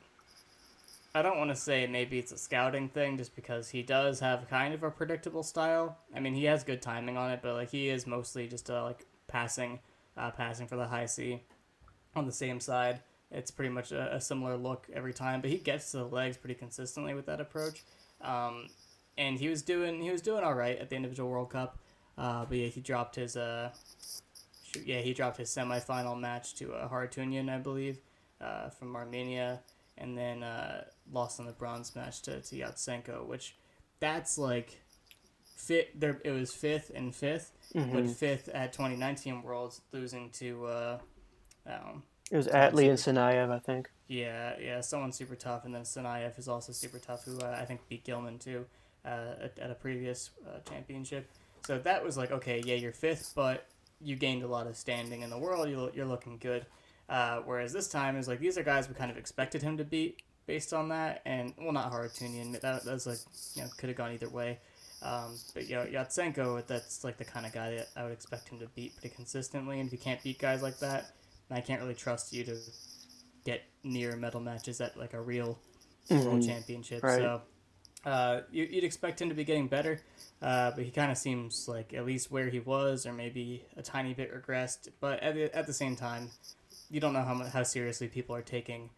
I 1.14 1.22
don't 1.22 1.38
want 1.38 1.50
to 1.50 1.56
say 1.56 1.88
maybe 1.88 2.20
it's 2.20 2.32
a 2.32 2.38
scouting 2.38 2.88
thing 2.88 3.18
just 3.18 3.36
because 3.36 3.70
he 3.70 3.82
does 3.82 4.20
have 4.20 4.50
kind 4.50 4.74
of 4.74 4.84
a 4.84 4.92
predictable 4.92 5.44
style. 5.44 5.98
I 6.16 6.20
mean, 6.20 6.34
he 6.34 6.46
has 6.46 6.64
good 6.64 6.82
timing 6.82 7.18
on 7.18 7.32
it, 7.32 7.40
but 7.42 7.54
like 7.54 7.70
he 7.70 7.90
is 7.90 8.08
mostly 8.08 8.48
just 8.48 8.70
uh, 8.70 8.84
like 8.84 9.06
passing, 9.28 9.80
uh, 10.18 10.32
passing 10.32 10.68
for 10.68 10.76
the 10.76 10.88
high 10.88 11.06
C 11.06 11.44
on 12.16 12.26
the 12.26 12.32
same 12.32 12.60
side. 12.60 13.02
It's 13.32 13.52
pretty 13.52 13.70
much 13.70 13.92
a, 13.92 14.16
a, 14.16 14.22
similar 14.22 14.58
look 14.58 14.88
every 14.94 15.14
time, 15.14 15.40
but 15.40 15.50
he 15.50 15.58
gets 15.58 15.92
to 15.92 15.98
the 15.98 16.06
legs 16.06 16.36
pretty 16.36 16.56
consistently 16.56 17.14
with 17.14 17.26
that 17.28 17.40
approach. 17.40 17.84
Um, 18.20 18.68
and 19.18 19.40
he 19.40 19.48
was 19.48 19.62
doing 19.62 20.02
he 20.02 20.12
was 20.12 20.22
doing 20.22 20.44
all 20.44 20.54
right 20.54 20.78
at 20.78 20.90
the 20.90 20.96
individual 20.96 21.30
World 21.30 21.50
Cup, 21.50 21.80
uh, 22.18 22.46
but 22.46 22.58
yeah, 22.58 22.68
he 22.68 22.82
dropped 22.82 23.16
his 23.16 23.38
uh, 23.38 23.72
yeah, 24.86 25.00
he 25.00 25.14
dropped 25.14 25.38
his 25.38 25.50
semifinal 25.50 26.20
match 26.20 26.56
to 26.56 26.74
uh, 26.74 26.90
Harutyunyan, 26.90 27.50
I 27.50 27.58
believe, 27.58 28.00
uh, 28.40 28.70
from 28.70 28.96
Armenia, 28.96 29.62
and 29.98 30.18
then 30.18 30.44
uh, 30.44 30.86
lost 31.12 31.40
in 31.40 31.46
the 31.46 31.52
bronze 31.52 31.96
match 31.96 32.22
to, 32.24 32.42
to 32.42 32.56
Yatsenko, 32.56 33.26
which 33.26 33.56
that's 34.00 34.38
like 34.38 34.81
fit 35.68 36.00
there 36.00 36.20
it 36.26 36.32
was 36.32 36.54
fifth 36.54 36.92
and 36.94 37.14
5th 37.14 37.52
mm-hmm. 37.76 37.94
but 37.94 38.10
fifth 38.10 38.50
at 38.50 38.74
2019 38.74 39.44
Worlds, 39.44 39.82
losing 39.92 40.30
to 40.32 40.66
uh, 40.66 40.98
um, 41.68 42.04
it 42.32 42.38
was 42.38 42.48
Atli 42.48 42.88
and 42.88 42.98
Sinayev, 42.98 43.52
I 43.52 43.60
think. 43.60 43.90
Yeah, 44.08 44.54
yeah, 44.60 44.80
someone 44.80 45.12
super 45.12 45.36
tough, 45.36 45.66
and 45.66 45.76
then 45.76 45.82
Sinayev 45.82 46.40
is 46.40 46.48
also 46.48 46.72
super 46.72 46.98
tough, 46.98 47.26
who 47.26 47.38
uh, 47.40 47.58
I 47.60 47.66
think 47.66 47.82
beat 47.90 48.06
Gilman 48.06 48.40
too 48.40 48.66
uh, 49.06 49.34
at, 49.44 49.60
at, 49.60 49.70
a 49.70 49.76
previous 49.76 50.32
uh, 50.48 50.60
championship. 50.70 51.30
So 51.66 51.78
that 51.80 52.04
was 52.04 52.18
like, 52.18 52.32
okay, 52.32 52.62
yeah, 52.66 52.76
you're 52.76 52.94
fifth, 52.94 53.34
but 53.36 53.68
you 54.00 54.16
gained 54.16 54.44
a 54.44 54.48
lot 54.48 54.66
of 54.66 54.78
standing 54.78 55.22
in 55.22 55.30
the 55.30 55.38
world. 55.38 55.70
You're, 55.70 55.92
you're 55.94 56.06
looking 56.06 56.38
good. 56.38 56.66
Uh, 57.10 57.42
whereas 57.44 57.74
this 57.74 57.90
time 57.90 58.16
is 58.16 58.30
like 58.30 58.40
these 58.40 58.58
are 58.58 58.64
guys 58.64 58.88
we 58.88 58.96
kind 58.96 59.12
of 59.12 59.18
expected 59.18 59.62
him 59.62 59.76
to 59.78 59.84
beat 59.84 60.22
based 60.48 60.74
on 60.74 60.88
that, 60.90 61.22
and 61.26 61.54
well, 61.58 61.74
not 61.74 61.92
Harutyunyan. 61.92 62.60
That, 62.62 62.86
that 62.86 62.94
was 62.94 63.06
like 63.06 63.18
you 63.56 63.64
know 63.64 63.70
could 63.78 63.90
have 63.90 63.98
gone 63.98 64.14
either 64.14 64.30
way. 64.30 64.60
Um, 65.02 65.36
but 65.54 65.68
you 65.68 65.76
know, 65.76 65.86
Yatsenko, 65.86 66.66
that's 66.68 67.04
like 67.04 67.18
the 67.18 67.26
kind 67.26 67.46
of 67.46 67.54
guy 67.54 67.76
that 67.76 67.90
I 67.96 68.04
would 68.04 68.12
expect 68.12 68.50
him 68.50 68.60
to 68.60 68.68
beat 68.68 68.96
pretty 68.96 69.16
consistently. 69.16 69.80
And 69.80 69.88
if 69.88 69.94
you 69.94 70.00
can't 70.00 70.22
beat 70.24 70.40
guys 70.40 70.62
like 70.62 70.80
that, 70.80 71.12
I 71.50 71.62
can't 71.62 71.82
really 71.82 71.96
trust 71.96 72.34
you 72.34 72.44
to 72.46 72.58
get 73.44 73.64
near 73.84 74.16
medal 74.16 74.40
matches 74.40 74.80
at 74.80 74.98
like 74.98 75.14
a 75.14 75.22
real 75.22 75.58
mm-hmm. 76.10 76.26
world 76.26 76.46
championship. 76.46 77.04
Right. 77.04 77.20
So 77.20 77.42
uh, 78.06 78.42
you, 78.52 78.68
would 78.74 78.84
expect 78.84 79.22
him 79.22 79.30
to 79.30 79.36
be 79.36 79.44
getting 79.44 79.68
better, 79.68 80.02
uh, 80.42 80.72
but 80.72 80.84
he 80.84 80.92
kind 80.92 81.12
of 81.12 81.18
seems 81.18 81.68
like 81.68 81.94
at 81.94 82.06
least 82.06 82.32
where 82.32 82.50
he 82.50 82.60
was, 82.60 83.06
or 83.06 83.14
maybe 83.14 83.64
a 83.78 83.82
tiny 83.82 84.14
bit 84.14 84.34
regressed. 84.34 84.90
But 85.00 85.22
at 85.22 85.36
the, 85.36 85.56
at 85.56 85.68
the 85.68 85.74
same 85.74 85.96
time, 85.96 86.30
you 86.90 87.00
don't 87.00 87.14
know 87.14 87.24
how 87.24 87.36
how 87.46 87.64
seriously 87.64 88.08
people 88.08 88.36
are 88.36 88.42
taking, 88.42 88.90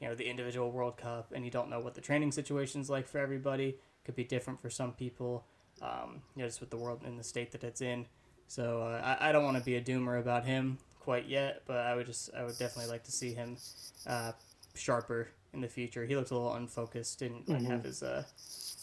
you 0.00 0.08
know, 0.08 0.14
the 0.14 0.28
individual 0.28 0.70
World 0.70 0.96
Cup, 0.96 1.32
and 1.34 1.44
you 1.44 1.50
don't 1.50 1.70
know 1.70 1.80
what 1.80 1.94
the 1.94 2.00
training 2.00 2.32
situation's 2.32 2.88
like 2.88 3.08
for 3.08 3.18
everybody. 3.18 3.76
Could 4.04 4.16
be 4.16 4.24
different 4.24 4.60
for 4.60 4.70
some 4.70 4.92
people, 4.92 5.44
um, 5.82 6.22
you 6.36 6.42
know, 6.42 6.48
just 6.48 6.60
with 6.60 6.70
the 6.70 6.76
world 6.76 7.02
in 7.06 7.16
the 7.16 7.24
state 7.24 7.52
that 7.52 7.64
it's 7.64 7.80
in. 7.80 8.06
So 8.48 8.82
uh, 8.82 9.16
I, 9.20 9.28
I 9.28 9.32
don't 9.32 9.44
want 9.44 9.56
to 9.56 9.62
be 9.62 9.76
a 9.76 9.80
doomer 9.80 10.18
about 10.20 10.44
him 10.44 10.78
quite 11.00 11.26
yet, 11.26 11.62
but 11.66 11.78
I 11.78 11.94
would 11.94 12.06
just 12.06 12.30
I 12.34 12.44
would 12.44 12.58
definitely 12.58 12.90
like 12.90 13.04
to 13.04 13.12
see 13.12 13.32
him 13.32 13.56
uh, 14.06 14.32
sharper 14.74 15.28
in 15.52 15.60
the 15.60 15.68
future. 15.68 16.04
He 16.04 16.16
looked 16.16 16.30
a 16.30 16.34
little 16.34 16.54
unfocused, 16.54 17.18
didn't 17.18 17.46
mm-hmm. 17.46 17.66
have 17.66 17.84
his 17.84 18.02
uh 18.02 18.24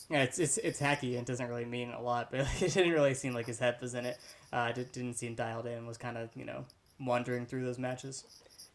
yeah, 0.10 0.24
it's, 0.24 0.40
it's 0.40 0.58
it's 0.58 0.82
hacky 0.82 1.18
and 1.18 1.26
doesn't 1.26 1.48
really 1.48 1.66
mean 1.66 1.92
a 1.92 2.02
lot, 2.02 2.30
but 2.32 2.42
it 2.62 2.74
didn't 2.74 2.92
really 2.92 3.14
seem 3.14 3.34
like 3.34 3.46
his 3.46 3.60
head 3.60 3.78
was 3.82 3.94
in 3.94 4.06
it. 4.06 4.18
Uh, 4.52 4.72
it 4.76 4.92
didn't 4.92 5.16
seem 5.16 5.36
dialed 5.36 5.68
in. 5.68 5.86
Was 5.86 5.98
kind 5.98 6.18
of 6.18 6.30
you 6.36 6.46
know 6.46 6.66
wandering 7.00 7.46
through 7.46 7.64
those 7.64 7.80
matches. 7.80 8.24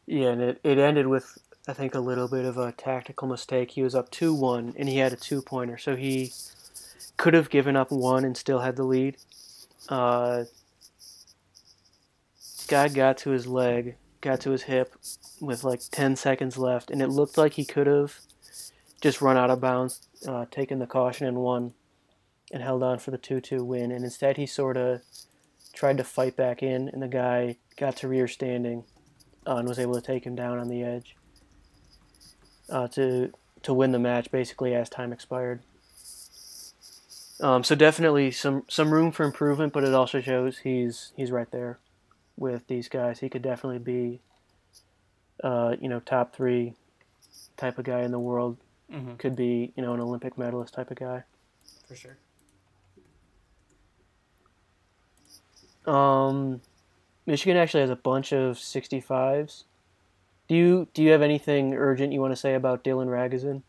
Yeah, 0.06 0.28
and 0.28 0.42
it, 0.42 0.60
it 0.62 0.78
ended 0.78 1.06
with 1.06 1.38
I 1.66 1.72
think 1.72 1.94
a 1.94 2.00
little 2.00 2.28
bit 2.28 2.44
of 2.44 2.56
a 2.56 2.72
tactical 2.72 3.26
mistake. 3.26 3.72
He 3.72 3.82
was 3.82 3.94
up 3.94 4.10
two 4.10 4.32
one, 4.34 4.74
and 4.78 4.88
he 4.88 4.98
had 4.98 5.12
a 5.12 5.16
two 5.16 5.42
pointer, 5.42 5.78
so 5.78 5.96
he 5.96 6.32
could 7.16 7.34
have 7.34 7.50
given 7.50 7.76
up 7.76 7.90
one 7.90 8.24
and 8.24 8.36
still 8.36 8.60
had 8.60 8.76
the 8.76 8.84
lead. 8.84 9.16
Uh, 9.88 10.44
guy 12.68 12.88
got 12.88 13.18
to 13.18 13.30
his 13.30 13.46
leg, 13.46 13.96
got 14.20 14.40
to 14.40 14.50
his 14.50 14.62
hip 14.62 14.94
with 15.40 15.64
like 15.64 15.80
10 15.90 16.16
seconds 16.16 16.56
left, 16.56 16.90
and 16.90 17.02
it 17.02 17.08
looked 17.08 17.36
like 17.36 17.54
he 17.54 17.64
could 17.64 17.86
have 17.86 18.18
just 19.00 19.20
run 19.20 19.36
out 19.36 19.50
of 19.50 19.60
bounds, 19.60 20.08
uh, 20.26 20.46
taken 20.50 20.78
the 20.78 20.86
caution 20.86 21.26
and 21.26 21.36
won, 21.36 21.74
and 22.52 22.62
held 22.62 22.82
on 22.82 22.98
for 22.98 23.10
the 23.10 23.18
2 23.18 23.40
2 23.40 23.64
win. 23.64 23.92
And 23.92 24.04
instead, 24.04 24.36
he 24.36 24.46
sort 24.46 24.76
of 24.76 25.02
tried 25.72 25.98
to 25.98 26.04
fight 26.04 26.36
back 26.36 26.62
in, 26.62 26.88
and 26.88 27.02
the 27.02 27.08
guy 27.08 27.56
got 27.76 27.96
to 27.96 28.08
rear 28.08 28.28
standing 28.28 28.84
uh, 29.46 29.56
and 29.56 29.68
was 29.68 29.78
able 29.78 29.94
to 29.94 30.00
take 30.00 30.24
him 30.24 30.34
down 30.34 30.58
on 30.58 30.68
the 30.68 30.82
edge 30.82 31.16
uh, 32.70 32.88
to 32.88 33.32
to 33.62 33.72
win 33.72 33.92
the 33.92 33.98
match 33.98 34.30
basically 34.30 34.74
as 34.74 34.88
time 34.88 35.12
expired. 35.12 35.62
Um, 37.40 37.64
so 37.64 37.74
definitely 37.74 38.30
some 38.30 38.64
some 38.68 38.92
room 38.92 39.10
for 39.10 39.24
improvement, 39.24 39.72
but 39.72 39.84
it 39.84 39.92
also 39.92 40.20
shows 40.20 40.58
he's 40.58 41.12
he's 41.16 41.30
right 41.30 41.50
there 41.50 41.78
with 42.36 42.66
these 42.68 42.88
guys. 42.88 43.20
He 43.20 43.28
could 43.28 43.42
definitely 43.42 43.78
be, 43.78 44.20
uh, 45.42 45.76
you 45.80 45.88
know, 45.88 46.00
top 46.00 46.34
three 46.34 46.74
type 47.56 47.78
of 47.78 47.84
guy 47.84 48.02
in 48.02 48.12
the 48.12 48.18
world. 48.18 48.56
Mm-hmm. 48.92 49.14
Could 49.16 49.34
be, 49.34 49.72
you 49.76 49.82
know, 49.82 49.94
an 49.94 50.00
Olympic 50.00 50.38
medalist 50.38 50.74
type 50.74 50.90
of 50.90 50.96
guy. 50.96 51.24
For 51.88 51.96
sure. 51.96 52.16
Um, 55.86 56.60
Michigan 57.26 57.56
actually 57.56 57.80
has 57.80 57.90
a 57.90 57.96
bunch 57.96 58.32
of 58.32 58.56
65s. 58.56 59.64
Do 60.46 60.54
you 60.54 60.88
do 60.92 61.02
you 61.02 61.10
have 61.10 61.22
anything 61.22 61.74
urgent 61.74 62.12
you 62.12 62.20
want 62.20 62.32
to 62.32 62.36
say 62.36 62.54
about 62.54 62.84
Dylan 62.84 63.06
Ragusin? 63.06 63.62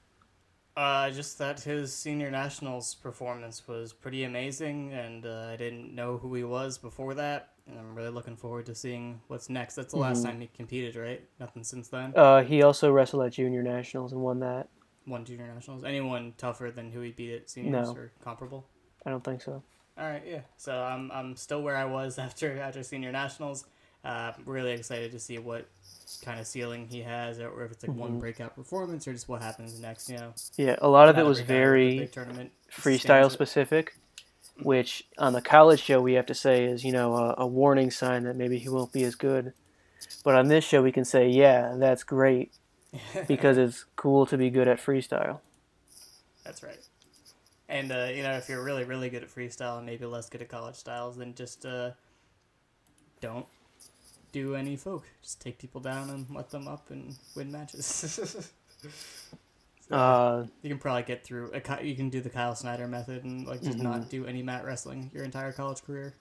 Uh, 0.78 1.10
just 1.10 1.38
that 1.38 1.62
his 1.62 1.94
senior 1.94 2.30
nationals 2.30 2.96
performance 2.96 3.68
was 3.68 3.94
pretty 3.94 4.26
amazing, 4.26 4.94
and 4.94 5.26
uh, 5.26 5.50
I 5.52 5.56
didn't 5.56 5.96
know 5.96 6.18
who 6.18 6.34
he 6.36 6.44
was 6.44 6.78
before 6.78 7.14
that 7.14 7.56
and 7.68 7.80
I'm 7.80 7.96
really 7.96 8.10
looking 8.10 8.36
forward 8.36 8.66
to 8.68 8.76
seeing 8.76 9.22
what's 9.28 9.50
next. 9.50 9.76
That's 9.76 9.94
the 9.94 10.00
last 10.00 10.20
mm-hmm. 10.20 10.32
time 10.32 10.42
he 10.42 10.48
competed, 10.56 10.96
right? 10.96 11.24
Nothing 11.40 11.64
since 11.64 11.88
then. 11.88 12.14
Uh, 12.16 12.44
he 12.44 12.62
also 12.62 12.92
wrestled 12.92 13.26
at 13.26 13.34
junior 13.34 13.64
nationals 13.64 14.12
and 14.12 14.22
won 14.22 14.40
that. 14.40 14.70
Won 15.08 15.26
junior 15.26 15.52
nationals. 15.54 15.84
Anyone 15.84 16.34
tougher 16.38 16.72
than 16.72 16.92
who 16.92 17.02
he 17.02 17.12
beat 17.12 17.34
at 17.34 17.50
seniors 17.50 17.90
no. 17.90 17.96
or 17.96 18.12
comparable? 18.24 18.68
I 19.06 19.10
don't 19.10 19.24
think 19.24 19.42
so. 19.42 19.64
All 19.98 20.06
right, 20.06 20.24
yeah. 20.26 20.42
So 20.58 20.76
I'm 20.76 21.12
I'm 21.12 21.36
still 21.36 21.62
where 21.62 21.78
I 21.78 21.86
was 21.86 22.20
after 22.20 22.60
after 22.60 22.84
senior 22.84 23.12
nationals. 23.12 23.66
Uh, 24.06 24.34
really 24.46 24.72
excited 24.72 25.12
to 25.12 25.20
see 25.20 25.40
what 25.40 25.66
kind 26.24 26.40
of 26.40 26.46
ceiling 26.46 26.88
he 26.90 27.02
has, 27.02 27.40
or 27.40 27.64
if 27.66 27.72
it's 27.72 27.84
like 27.84 27.92
mm-hmm. 27.92 28.00
one 28.00 28.20
breakout 28.20 28.56
performance, 28.56 29.08
or 29.08 29.14
just 29.14 29.28
what 29.28 29.42
happens 29.42 29.80
next. 29.80 30.10
You 30.10 30.18
know. 30.18 30.34
Yeah, 30.58 30.76
a 30.80 30.88
lot 30.88 31.10
of 31.10 31.18
it 31.18 31.26
was 31.26 31.40
very 31.40 32.10
freestyle 32.72 33.32
specific 33.32 33.96
which 34.62 35.06
on 35.18 35.34
the 35.34 35.42
college 35.42 35.82
show 35.82 36.02
we 36.02 36.14
have 36.14 36.26
to 36.26 36.34
say 36.34 36.66
is 36.66 36.84
you 36.84 36.92
know 36.92 37.16
a, 37.16 37.36
a, 37.40 37.48
warning 37.48 37.92
sign 37.92 38.24
that 38.24 38.36
maybe 38.36 38.58
he 38.58 38.70
won't 38.70 38.92
be 38.94 39.04
as 39.04 39.16
good 39.16 39.54
but 40.24 40.36
on 40.36 40.48
this 40.48 40.64
show 40.64 40.82
we 40.82 40.92
can 40.92 41.06
say 41.06 41.28
yeah 41.28 41.76
that's 41.78 42.04
great 42.04 42.54
because 43.28 43.58
it's 43.58 43.86
cool 43.96 44.26
to 44.26 44.38
be 44.38 44.50
good 44.50 44.68
at 44.68 44.78
freestyle 44.78 45.40
that's 46.44 46.64
right 46.64 46.80
and 47.68 47.92
uh, 47.92 48.08
you 48.14 48.24
know 48.24 48.32
if 48.32 48.48
you're 48.48 48.64
really 48.64 48.84
really 48.84 49.10
good 49.10 49.24
at 49.24 49.30
freestyle 49.30 49.78
and 49.78 49.86
maybe 49.86 50.06
less 50.06 50.30
good 50.30 50.42
at 50.42 50.48
college 50.48 50.76
styles 50.76 51.18
then 51.18 51.34
just 51.34 51.66
uh, 51.66 51.92
don't 53.20 53.46
do 54.44 54.56
any 54.56 54.76
folk 54.76 55.06
just 55.22 55.40
take 55.42 55.58
people 55.58 55.80
down 55.80 56.10
and 56.10 56.26
let 56.30 56.50
them 56.50 56.68
up 56.68 56.90
and 56.90 57.16
win 57.36 57.52
matches 57.52 58.52
uh, 59.92 60.44
you 60.62 60.70
can 60.70 60.80
probably 60.80 61.04
get 61.04 61.24
through. 61.24 61.52
A, 61.54 61.84
you 61.84 61.96
can 61.96 62.10
do 62.10 62.22
the 62.22 62.30
Kyle 62.30 62.56
Snyder 62.56 62.88
method 62.88 63.24
and 63.24 63.46
like 63.46 63.62
just 63.62 63.78
mm-hmm. 63.78 63.88
not 63.92 64.10
do 64.10 64.26
any 64.26 64.42
mat 64.42 64.66
wrestling 64.66 65.12
your 65.14 65.24
entire 65.24 65.52
college 65.52 65.84
career. 65.84 66.14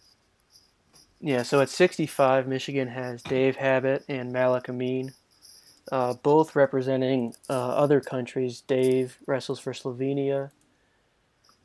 Yeah, 1.21 1.43
so 1.43 1.61
at 1.61 1.71
65, 1.71 2.47
Michigan 2.47 2.89
has 2.89 3.23
Dave 3.23 3.57
Habat 3.57 4.03
and 4.09 4.31
Malik 4.31 4.69
Amine, 4.69 5.15
uh, 5.91 6.15
both 6.15 6.55
representing 6.55 7.35
uh, 7.49 7.69
other 7.69 8.01
countries. 8.01 8.61
Dave 8.61 9.19
wrestles 9.27 9.59
for 9.59 9.73
Slovenia. 9.73 10.51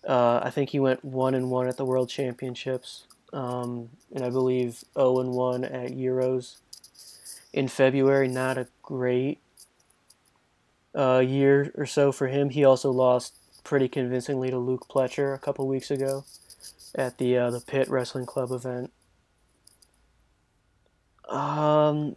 Uh, 0.08 0.40
I 0.42 0.50
think 0.50 0.70
he 0.70 0.80
went 0.80 1.04
one 1.04 1.36
and 1.36 1.52
one 1.52 1.68
at 1.68 1.76
the 1.76 1.84
World 1.84 2.10
Championships, 2.10 3.04
um, 3.34 3.90
and 4.14 4.24
I 4.24 4.30
believe 4.30 4.76
zero 4.76 4.88
oh 4.96 5.20
and 5.20 5.32
one 5.32 5.64
at 5.64 5.92
Euros 5.92 6.58
in 7.54 7.68
February. 7.68 8.28
Not 8.28 8.58
a 8.58 8.68
great 8.82 9.40
uh, 10.96 11.20
year 11.20 11.72
or 11.76 11.86
so 11.86 12.12
for 12.12 12.28
him. 12.28 12.50
He 12.50 12.64
also 12.64 12.92
lost 12.92 13.36
pretty 13.64 13.88
convincingly 13.88 14.50
to 14.50 14.58
Luke 14.58 14.88
Pletcher 14.90 15.34
a 15.34 15.40
couple 15.40 15.68
weeks 15.68 15.92
ago 15.92 16.26
at 16.96 17.18
the 17.18 17.38
uh, 17.38 17.52
the 17.52 17.62
Pit 17.62 17.90
Wrestling 17.90 18.26
Club 18.26 18.52
event. 18.52 18.92
Um, 21.28 22.16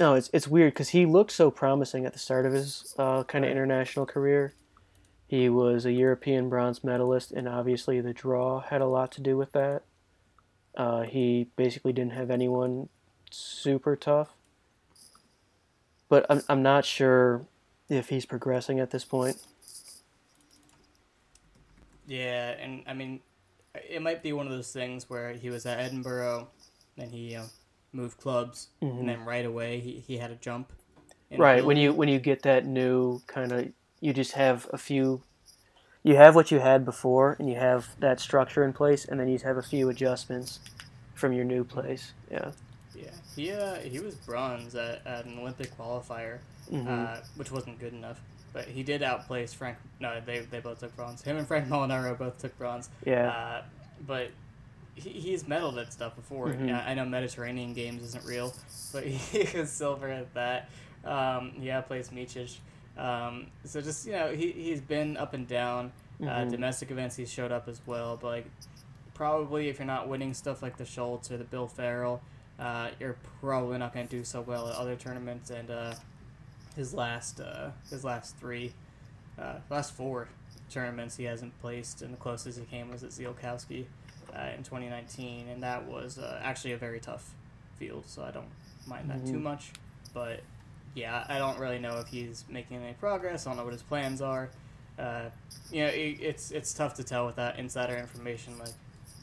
no, 0.00 0.14
it's 0.14 0.30
it's 0.32 0.48
weird 0.48 0.74
because 0.74 0.88
he 0.88 1.06
looked 1.06 1.30
so 1.30 1.50
promising 1.50 2.04
at 2.04 2.12
the 2.12 2.18
start 2.18 2.46
of 2.46 2.52
his 2.52 2.94
uh, 2.98 3.22
kind 3.24 3.44
of 3.44 3.50
international 3.50 4.06
career. 4.06 4.54
He 5.28 5.48
was 5.48 5.86
a 5.86 5.92
European 5.92 6.48
bronze 6.48 6.82
medalist, 6.82 7.30
and 7.30 7.48
obviously 7.48 8.00
the 8.00 8.12
draw 8.12 8.60
had 8.60 8.80
a 8.80 8.86
lot 8.86 9.12
to 9.12 9.20
do 9.20 9.36
with 9.36 9.52
that. 9.52 9.82
Uh, 10.76 11.02
he 11.02 11.48
basically 11.56 11.92
didn't 11.92 12.12
have 12.12 12.30
anyone 12.30 12.88
super 13.30 13.96
tough, 13.96 14.30
but 16.08 16.26
I'm 16.30 16.42
I'm 16.48 16.62
not 16.62 16.84
sure 16.84 17.42
if 17.88 18.08
he's 18.08 18.24
progressing 18.24 18.78
at 18.78 18.90
this 18.90 19.04
point. 19.04 19.36
Yeah, 22.06 22.50
and 22.60 22.82
I 22.86 22.94
mean, 22.94 23.20
it 23.74 24.02
might 24.02 24.22
be 24.22 24.32
one 24.32 24.46
of 24.46 24.52
those 24.52 24.72
things 24.72 25.08
where 25.08 25.32
he 25.32 25.50
was 25.50 25.66
at 25.66 25.78
Edinboro, 25.78 26.46
and 26.96 27.10
he 27.10 27.34
know, 27.34 27.46
moved 27.92 28.18
clubs, 28.18 28.68
Mhm. 28.82 29.00
and 29.00 29.08
then 29.08 29.24
right 29.24 29.44
away 29.44 29.80
he, 29.80 30.00
he 30.00 30.18
had 30.18 30.30
a 30.30 30.36
jump. 30.36 30.72
Right 31.36 31.64
when 31.64 31.76
you 31.76 31.92
when 31.92 32.08
you 32.08 32.18
get 32.18 32.42
that 32.42 32.66
new 32.66 33.20
kind 33.28 33.52
of 33.52 33.72
you 34.00 34.12
just 34.12 34.32
have 34.32 34.68
a 34.72 34.78
few 34.78 35.22
you 36.02 36.16
have 36.16 36.34
what 36.34 36.50
you 36.50 36.58
had 36.60 36.84
before 36.84 37.36
and 37.38 37.48
you 37.48 37.56
have 37.56 37.94
that 38.00 38.20
structure 38.20 38.64
in 38.64 38.72
place 38.72 39.04
and 39.04 39.20
then 39.20 39.28
you 39.28 39.38
have 39.38 39.56
a 39.56 39.62
few 39.62 39.88
adjustments 39.88 40.60
from 41.14 41.32
your 41.32 41.44
new 41.44 41.62
place 41.64 42.12
yeah 42.30 42.50
Yeah, 42.94 43.10
he 43.36 43.52
uh, 43.52 43.74
he 43.76 43.98
was 44.00 44.14
bronze 44.14 44.74
at, 44.74 45.06
at 45.06 45.24
an 45.24 45.38
Olympic 45.38 45.76
qualifier, 45.78 46.38
Mhm. 46.70 46.86
uh, 46.88 47.20
which 47.36 47.50
wasn't 47.50 47.78
good 47.78 47.92
enough. 47.92 48.20
But 48.52 48.64
he 48.66 48.82
did 48.82 49.02
outplace 49.02 49.52
Frank. 49.52 49.76
No, 50.00 50.20
they, 50.24 50.40
they 50.40 50.58
both 50.60 50.80
took 50.80 50.94
bronze. 50.96 51.22
Him 51.22 51.36
and 51.36 51.46
Frank 51.46 51.68
Molinaro 51.72 52.16
both 52.18 52.38
took 52.38 52.56
bronze. 52.58 52.88
yeah 53.06 53.28
Uh, 53.30 53.62
but 54.06 54.30
he, 54.96 55.10
he's 55.10 55.44
medaled 55.44 55.78
at 55.80 55.92
stuff 55.92 56.16
before. 56.16 56.48
Mhm. 56.48 56.68
Yeah, 56.68 56.84
I 56.86 56.94
know 56.94 57.04
Mediterranean 57.04 57.72
Games 57.74 58.02
isn't 58.02 58.24
real, 58.24 58.52
but 58.92 59.04
he 59.32 59.58
was 59.58 59.70
silver 59.70 60.08
at 60.08 60.32
that. 60.34 60.68
Um, 61.04 61.52
he 61.60 61.70
outplaced 61.70 62.12
Miocic. 62.14 62.56
Um, 63.00 63.46
so 63.64 63.80
just 63.80 64.06
you 64.06 64.12
know, 64.12 64.32
he 64.32 64.52
he's 64.52 64.80
been 64.80 65.16
up 65.16 65.32
and 65.34 65.48
down. 65.48 65.92
Uh, 66.22 66.24
Mhm. 66.44 66.50
domestic 66.50 66.90
events 66.90 67.16
he's 67.16 67.32
showed 67.32 67.50
up 67.50 67.66
as 67.66 67.80
well, 67.86 68.18
but 68.20 68.26
like 68.26 68.46
probably 69.14 69.68
if 69.70 69.78
you're 69.78 69.86
not 69.86 70.06
winning 70.06 70.34
stuff 70.34 70.60
like 70.62 70.76
the 70.76 70.84
Schultz 70.84 71.30
or 71.30 71.38
the 71.38 71.44
Bill 71.44 71.66
Farrell, 71.66 72.20
uh, 72.58 72.90
you're 73.00 73.16
probably 73.40 73.78
not 73.78 73.94
going 73.94 74.06
to 74.06 74.16
do 74.18 74.22
so 74.22 74.42
well 74.42 74.68
at 74.68 74.74
other 74.76 74.96
tournaments. 74.96 75.48
And 75.50 75.70
uh, 75.70 75.94
his 76.76 76.92
last 76.92 77.40
uh, 77.40 77.70
his 77.88 78.04
last 78.04 78.36
three, 78.36 78.74
uh, 79.38 79.60
last 79.70 79.94
four 79.94 80.28
tournaments 80.68 81.16
he 81.16 81.24
hasn't 81.24 81.58
placed, 81.62 82.02
and 82.02 82.12
the 82.12 82.18
closest 82.18 82.58
he 82.58 82.66
came 82.66 82.90
was 82.90 83.02
at 83.02 83.10
Ziolkowski 83.10 83.86
uh, 84.36 84.50
in 84.56 84.62
2019, 84.62 85.48
and 85.48 85.62
that 85.62 85.86
was 85.86 86.18
uh, 86.18 86.38
actually 86.44 86.72
a 86.72 86.76
very 86.76 87.00
tough 87.00 87.34
field. 87.76 88.04
So 88.06 88.22
I 88.22 88.30
don't 88.30 88.50
mind 88.86 89.08
that 89.10 89.24
too 89.26 89.38
Mhm. 89.38 89.42
much, 89.42 89.72
but. 90.12 90.40
Yeah, 90.94 91.24
I 91.28 91.38
don't 91.38 91.58
really 91.58 91.78
know 91.78 91.98
if 91.98 92.08
he's 92.08 92.44
making 92.48 92.78
any 92.78 92.94
progress. 92.94 93.46
I 93.46 93.50
don't 93.50 93.56
know 93.58 93.64
what 93.64 93.72
his 93.72 93.82
plans 93.82 94.20
are. 94.20 94.50
Uh, 94.98 95.30
you 95.70 95.82
know, 95.84 95.88
it, 95.88 96.18
it's 96.20 96.50
it's 96.50 96.74
tough 96.74 96.94
to 96.94 97.04
tell 97.04 97.26
without 97.26 97.58
insider 97.58 97.96
information, 97.96 98.58
like 98.58 98.74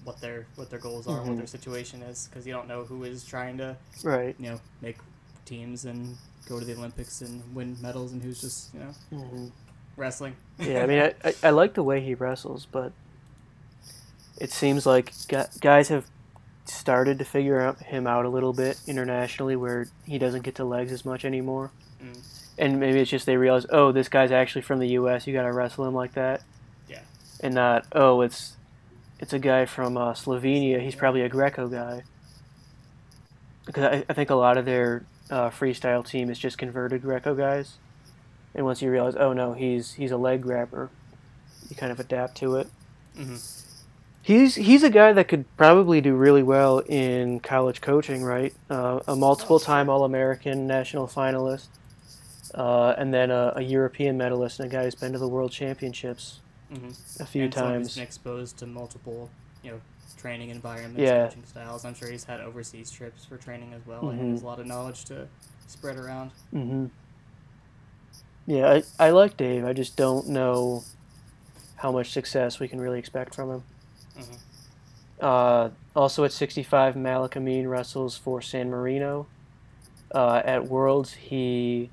what 0.04 0.22
their 0.22 0.48
what 0.56 0.70
their 0.70 0.80
goals 0.80 1.08
are, 1.08 1.20
and 1.20 1.28
what 1.28 1.38
their 1.38 1.48
situation 1.48 2.02
is, 2.04 2.28
because 2.30 2.48
you 2.48 2.54
don't 2.54 2.68
know 2.68 2.84
who 2.84 3.04
is 3.04 3.24
trying 3.26 3.58
to 3.58 3.76
right 4.04 4.36
you 4.40 4.50
know 4.50 4.60
make 4.82 4.98
teams 5.46 5.86
and 5.86 6.18
go 6.48 6.60
to 6.60 6.66
the 6.66 6.74
Olympics 6.76 7.22
and 7.22 7.44
win 7.54 7.76
medals, 7.82 8.14
and 8.14 8.22
who's 8.24 8.40
just 8.40 8.74
you 8.74 8.80
know 8.80 8.96
hmm 9.10 9.48
wrestling. 9.98 10.36
yeah 10.64 10.84
i 10.84 10.86
mean 10.86 11.00
I, 11.02 11.14
I, 11.24 11.36
I 11.44 11.50
like 11.52 11.74
the 11.74 11.84
way 11.84 12.02
he 12.02 12.14
wrestles 12.14 12.68
but 12.72 12.92
it 14.40 14.52
seems 14.52 14.86
like 14.86 15.14
guys 15.62 15.88
have 15.90 16.06
started 16.70 17.20
to 17.20 17.26
figure 17.26 17.60
out 17.60 17.80
him 17.80 18.08
out 18.08 18.26
a 18.26 18.30
little 18.30 18.54
bit 18.54 18.80
internationally 18.88 19.56
where 19.56 19.88
he 20.06 20.18
doesn't 20.18 20.44
get 20.44 20.56
to 20.56 20.64
legs 20.64 20.92
as 20.92 21.06
much 21.06 21.26
anymore. 21.26 21.72
Mm. 22.04 22.20
and 22.60 22.80
maybe 22.80 23.00
it's 23.00 23.10
just 23.10 23.26
they 23.26 23.38
realize 23.38 23.66
oh 23.72 23.92
this 23.92 24.08
guy's 24.08 24.32
actually 24.32 24.62
from 24.62 24.78
the 24.78 24.88
us 24.90 25.26
you 25.26 25.34
gotta 25.34 25.52
wrestle 25.52 25.86
him 25.86 25.96
like 25.96 26.14
that. 26.14 26.44
Yeah. 26.88 27.00
and 27.42 27.56
not 27.56 27.86
oh 27.94 28.22
it's 28.22 28.56
it's 29.20 29.34
a 29.34 29.40
guy 29.40 29.66
from 29.66 29.98
uh, 29.98 30.14
slovenia 30.14 30.82
he's 30.82 30.96
probably 30.96 31.22
a 31.22 31.30
greco 31.30 31.68
guy. 31.68 32.04
Because 33.66 33.84
I, 33.84 34.06
I 34.08 34.14
think 34.14 34.30
a 34.30 34.36
lot 34.36 34.58
of 34.58 34.66
their 34.66 35.06
uh, 35.30 35.50
freestyle 35.50 36.06
team 36.06 36.30
is 36.30 36.40
just 36.40 36.58
converted 36.58 37.02
greco 37.02 37.36
guys. 37.36 37.78
And 38.54 38.66
once 38.66 38.82
you 38.82 38.92
realize 38.92 39.16
oh 39.16 39.34
no 39.34 39.54
he's 39.54 39.94
he's 39.94 40.12
a 40.12 40.18
leg 40.18 40.42
grabber 40.42 40.90
you 41.70 41.76
kind 41.76 41.92
of 41.92 42.00
adapt 42.00 42.38
to 42.38 42.56
it. 42.58 42.68
Hmm 43.16 43.38
He's 44.28 44.56
he's 44.56 44.84
a 44.84 44.90
guy 44.90 45.14
that 45.14 45.30
could 45.30 45.46
probably 45.56 46.02
do 46.02 46.14
really 46.14 46.44
well 46.44 46.80
in 46.80 47.40
college 47.40 47.80
coaching, 47.80 48.24
right? 48.26 48.54
Uh, 48.70 49.00
a 49.08 49.16
multiple-time 49.16 49.90
All-American, 49.90 50.68
national 50.68 51.08
finalist, 51.08 51.70
uh, 52.54 52.94
and 52.98 53.14
then 53.14 53.32
a, 53.32 53.54
a 53.56 53.62
European 53.62 54.18
medalist, 54.18 54.60
and 54.60 54.70
a 54.70 54.76
guy 54.76 54.84
who's 54.84 54.96
been 54.96 55.14
to 55.14 55.18
the 55.18 55.30
World 55.30 55.54
Championships 55.54 56.42
hmm 56.70 56.90
a 57.22 57.26
few 57.26 57.44
and 57.44 57.54
times. 57.54 57.96
been 57.96 58.04
exposed 58.04 58.58
to 58.60 58.66
multiple 58.66 59.30
you 59.64 59.72
know 59.72 59.80
training 60.18 60.50
environments, 60.50 61.10
Yeah. 61.10 61.28
coaching 61.28 61.46
styles. 61.46 61.86
I'm 61.86 61.94
sure 61.96 62.10
he's 62.10 62.26
had 62.26 62.42
overseas 62.42 62.92
trips 62.92 63.24
for 63.24 63.38
training 63.38 63.72
as 63.74 63.88
well, 63.88 64.04
Mhm. 64.04 64.20
and 64.20 64.32
has 64.32 64.42
a 64.42 64.46
lot 64.46 64.60
of 64.60 64.68
knowledge 64.68 65.06
to 65.06 65.30
spread 65.68 65.96
around. 65.96 66.32
hmm 66.52 66.88
Yeah, 68.46 68.82
I, 69.00 69.08
I 69.08 69.10
like 69.12 69.38
Dave. 69.38 69.64
I 69.64 69.72
just 69.72 69.96
don't 69.96 70.28
know 70.28 70.84
how 71.78 71.94
much 71.94 72.12
success 72.12 72.60
we 72.60 72.68
can 72.68 72.82
really 72.82 73.00
expect 73.00 73.34
from 73.34 73.50
him. 73.52 73.64
Mhm. 74.18 74.38
Uh, 75.20 75.70
also 75.96 76.24
at 76.24 76.32
65, 76.32 76.96
Malik 76.96 77.36
Amine 77.36 77.68
wrestles 77.68 78.18
for 78.18 78.42
San 78.42 78.70
Marino. 78.70 79.28
Uh, 80.14 80.42
at 80.46 80.68
Worlds, 80.68 81.14
he 81.16 81.90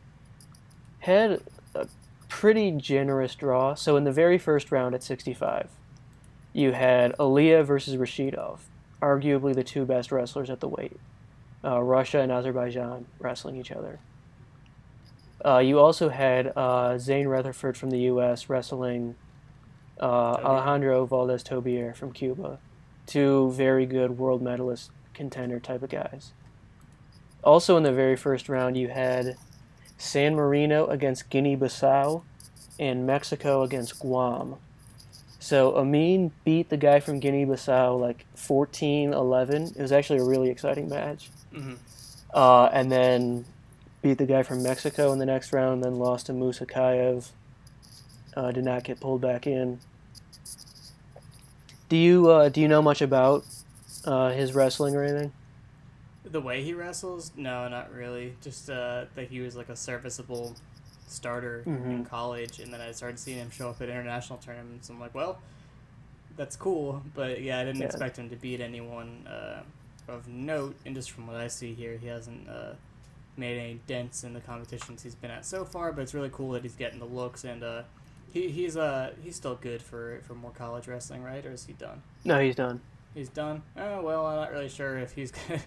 had 1.00 1.42
a 1.74 1.86
pretty 2.28 2.70
generous 2.70 3.34
draw. 3.34 3.74
So 3.74 3.96
in 3.96 4.04
the 4.04 4.12
very 4.12 4.38
first 4.38 4.70
round 4.70 4.94
at 4.94 5.02
65, 5.02 5.68
you 6.52 6.72
had 6.72 7.12
Aliyev 7.18 7.64
versus 7.64 7.96
Rashidov, 7.96 8.60
arguably 9.02 9.54
the 9.54 9.64
two 9.64 9.84
best 9.84 10.12
wrestlers 10.12 10.50
at 10.50 10.60
the 10.60 10.68
weight. 10.68 10.98
Uh, 11.64 11.80
Russia 11.80 12.20
and 12.20 12.30
Azerbaijan 12.30 13.06
wrestling 13.18 13.56
each 13.56 13.72
other. 13.72 13.98
Uh, 15.44 15.58
you 15.58 15.78
also 15.78 16.08
had 16.08 16.52
uh, 16.56 16.96
Zain 16.98 17.26
Retherford 17.26 17.76
from 17.76 17.90
the 17.90 18.00
U.S. 18.00 18.48
wrestling 18.48 19.14
uh, 20.00 20.34
Alejandro 20.44 21.06
Valdez 21.06 21.42
Tobier 21.42 21.94
from 21.94 22.12
Cuba. 22.12 22.58
Two 23.06 23.50
very 23.52 23.86
good 23.86 24.18
world 24.18 24.42
medalist 24.42 24.90
contender 25.12 25.60
type 25.60 25.82
of 25.82 25.90
guys. 25.90 26.32
Also 27.42 27.76
in 27.76 27.82
the 27.82 27.92
very 27.92 28.16
first 28.16 28.48
round, 28.48 28.76
you 28.76 28.88
had 28.88 29.36
San 29.98 30.34
Marino 30.34 30.86
against 30.86 31.28
Guinea 31.30 31.56
Bissau 31.56 32.22
and 32.78 33.06
Mexico 33.06 33.62
against 33.62 33.98
Guam. 34.00 34.56
So 35.38 35.76
Amin 35.76 36.32
beat 36.44 36.70
the 36.70 36.78
guy 36.78 37.00
from 37.00 37.20
Guinea 37.20 37.44
Bissau 37.44 38.00
like 38.00 38.24
14 38.34 39.12
11. 39.12 39.74
It 39.76 39.82
was 39.82 39.92
actually 39.92 40.20
a 40.20 40.24
really 40.24 40.48
exciting 40.48 40.88
match. 40.88 41.30
hmm 41.52 41.74
Uh, 42.32 42.64
and 42.72 42.90
then 42.90 43.44
beat 44.02 44.18
the 44.18 44.26
guy 44.26 44.42
from 44.42 44.62
Mexico 44.62 45.12
in 45.12 45.18
the 45.18 45.26
next 45.26 45.52
round, 45.52 45.84
then 45.84 45.96
lost 45.98 46.26
to 46.26 46.32
Musukaev. 46.32 47.28
Uh, 48.36 48.50
did 48.50 48.64
not 48.64 48.82
get 48.84 49.00
pulled 49.00 49.20
back 49.20 49.46
in. 49.46 49.78
Do 51.88 51.96
you 51.96 52.28
uh, 52.30 52.48
do 52.48 52.60
you 52.60 52.68
know 52.68 52.82
much 52.82 53.00
about 53.02 53.44
uh, 54.04 54.30
his 54.30 54.54
wrestling 54.54 54.96
or 54.96 55.04
anything? 55.04 55.32
The 56.24 56.40
way 56.40 56.64
he 56.64 56.72
wrestles, 56.72 57.30
no, 57.36 57.68
not 57.68 57.92
really. 57.92 58.34
Just 58.42 58.68
uh, 58.70 59.04
that 59.14 59.28
he 59.28 59.40
was 59.40 59.54
like 59.54 59.68
a 59.68 59.76
serviceable 59.76 60.56
starter 61.06 61.62
in 61.66 61.72
Mhm. 62.02 62.08
college, 62.08 62.58
and 62.60 62.72
then 62.72 62.80
I 62.80 62.90
started 62.92 63.18
seeing 63.18 63.38
him 63.38 63.50
show 63.50 63.68
up 63.70 63.80
at 63.82 63.88
international 63.88 64.38
tournaments. 64.38 64.88
I'm 64.88 64.98
like, 64.98 65.14
well, 65.14 65.38
that's 66.36 66.56
cool, 66.56 67.02
but 67.14 67.40
yeah, 67.42 67.60
I 67.60 67.64
didn't 67.64 67.82
Yeah. 67.82 67.86
expect 67.86 68.18
him 68.18 68.30
to 68.30 68.36
beat 68.36 68.60
anyone 68.60 69.26
uh, 69.28 69.62
of 70.08 70.26
note. 70.26 70.74
And 70.84 70.94
just 70.94 71.10
from 71.12 71.26
what 71.28 71.36
I 71.36 71.46
see 71.48 71.72
here, 71.74 71.96
he 71.98 72.08
hasn't 72.08 72.48
uh, 72.48 72.72
made 73.36 73.58
any 73.58 73.80
dents 73.86 74.24
in 74.24 74.32
the 74.32 74.40
competitions 74.40 75.02
he's 75.02 75.14
been 75.14 75.30
at 75.30 75.44
so 75.44 75.64
far. 75.64 75.92
But 75.92 76.02
it's 76.02 76.14
really 76.14 76.30
cool 76.32 76.52
that 76.52 76.62
he's 76.62 76.74
getting 76.74 76.98
the 76.98 77.04
looks, 77.04 77.44
and 77.44 77.62
uh, 77.62 77.82
he, 78.34 78.48
he's 78.50 78.76
uh, 78.76 79.12
he's 79.22 79.36
still 79.36 79.54
good 79.54 79.80
for 79.80 80.20
for 80.26 80.34
more 80.34 80.50
college 80.50 80.86
wrestling, 80.88 81.22
right? 81.22 81.44
Or 81.46 81.52
is 81.52 81.64
he 81.64 81.72
done? 81.72 82.02
No, 82.24 82.38
he's 82.40 82.56
done. 82.56 82.80
He's 83.14 83.28
done. 83.30 83.62
Oh 83.76 84.02
well, 84.02 84.26
I'm 84.26 84.36
not 84.36 84.52
really 84.52 84.68
sure 84.68 84.98
if 84.98 85.12
he's 85.14 85.30
gonna, 85.48 85.62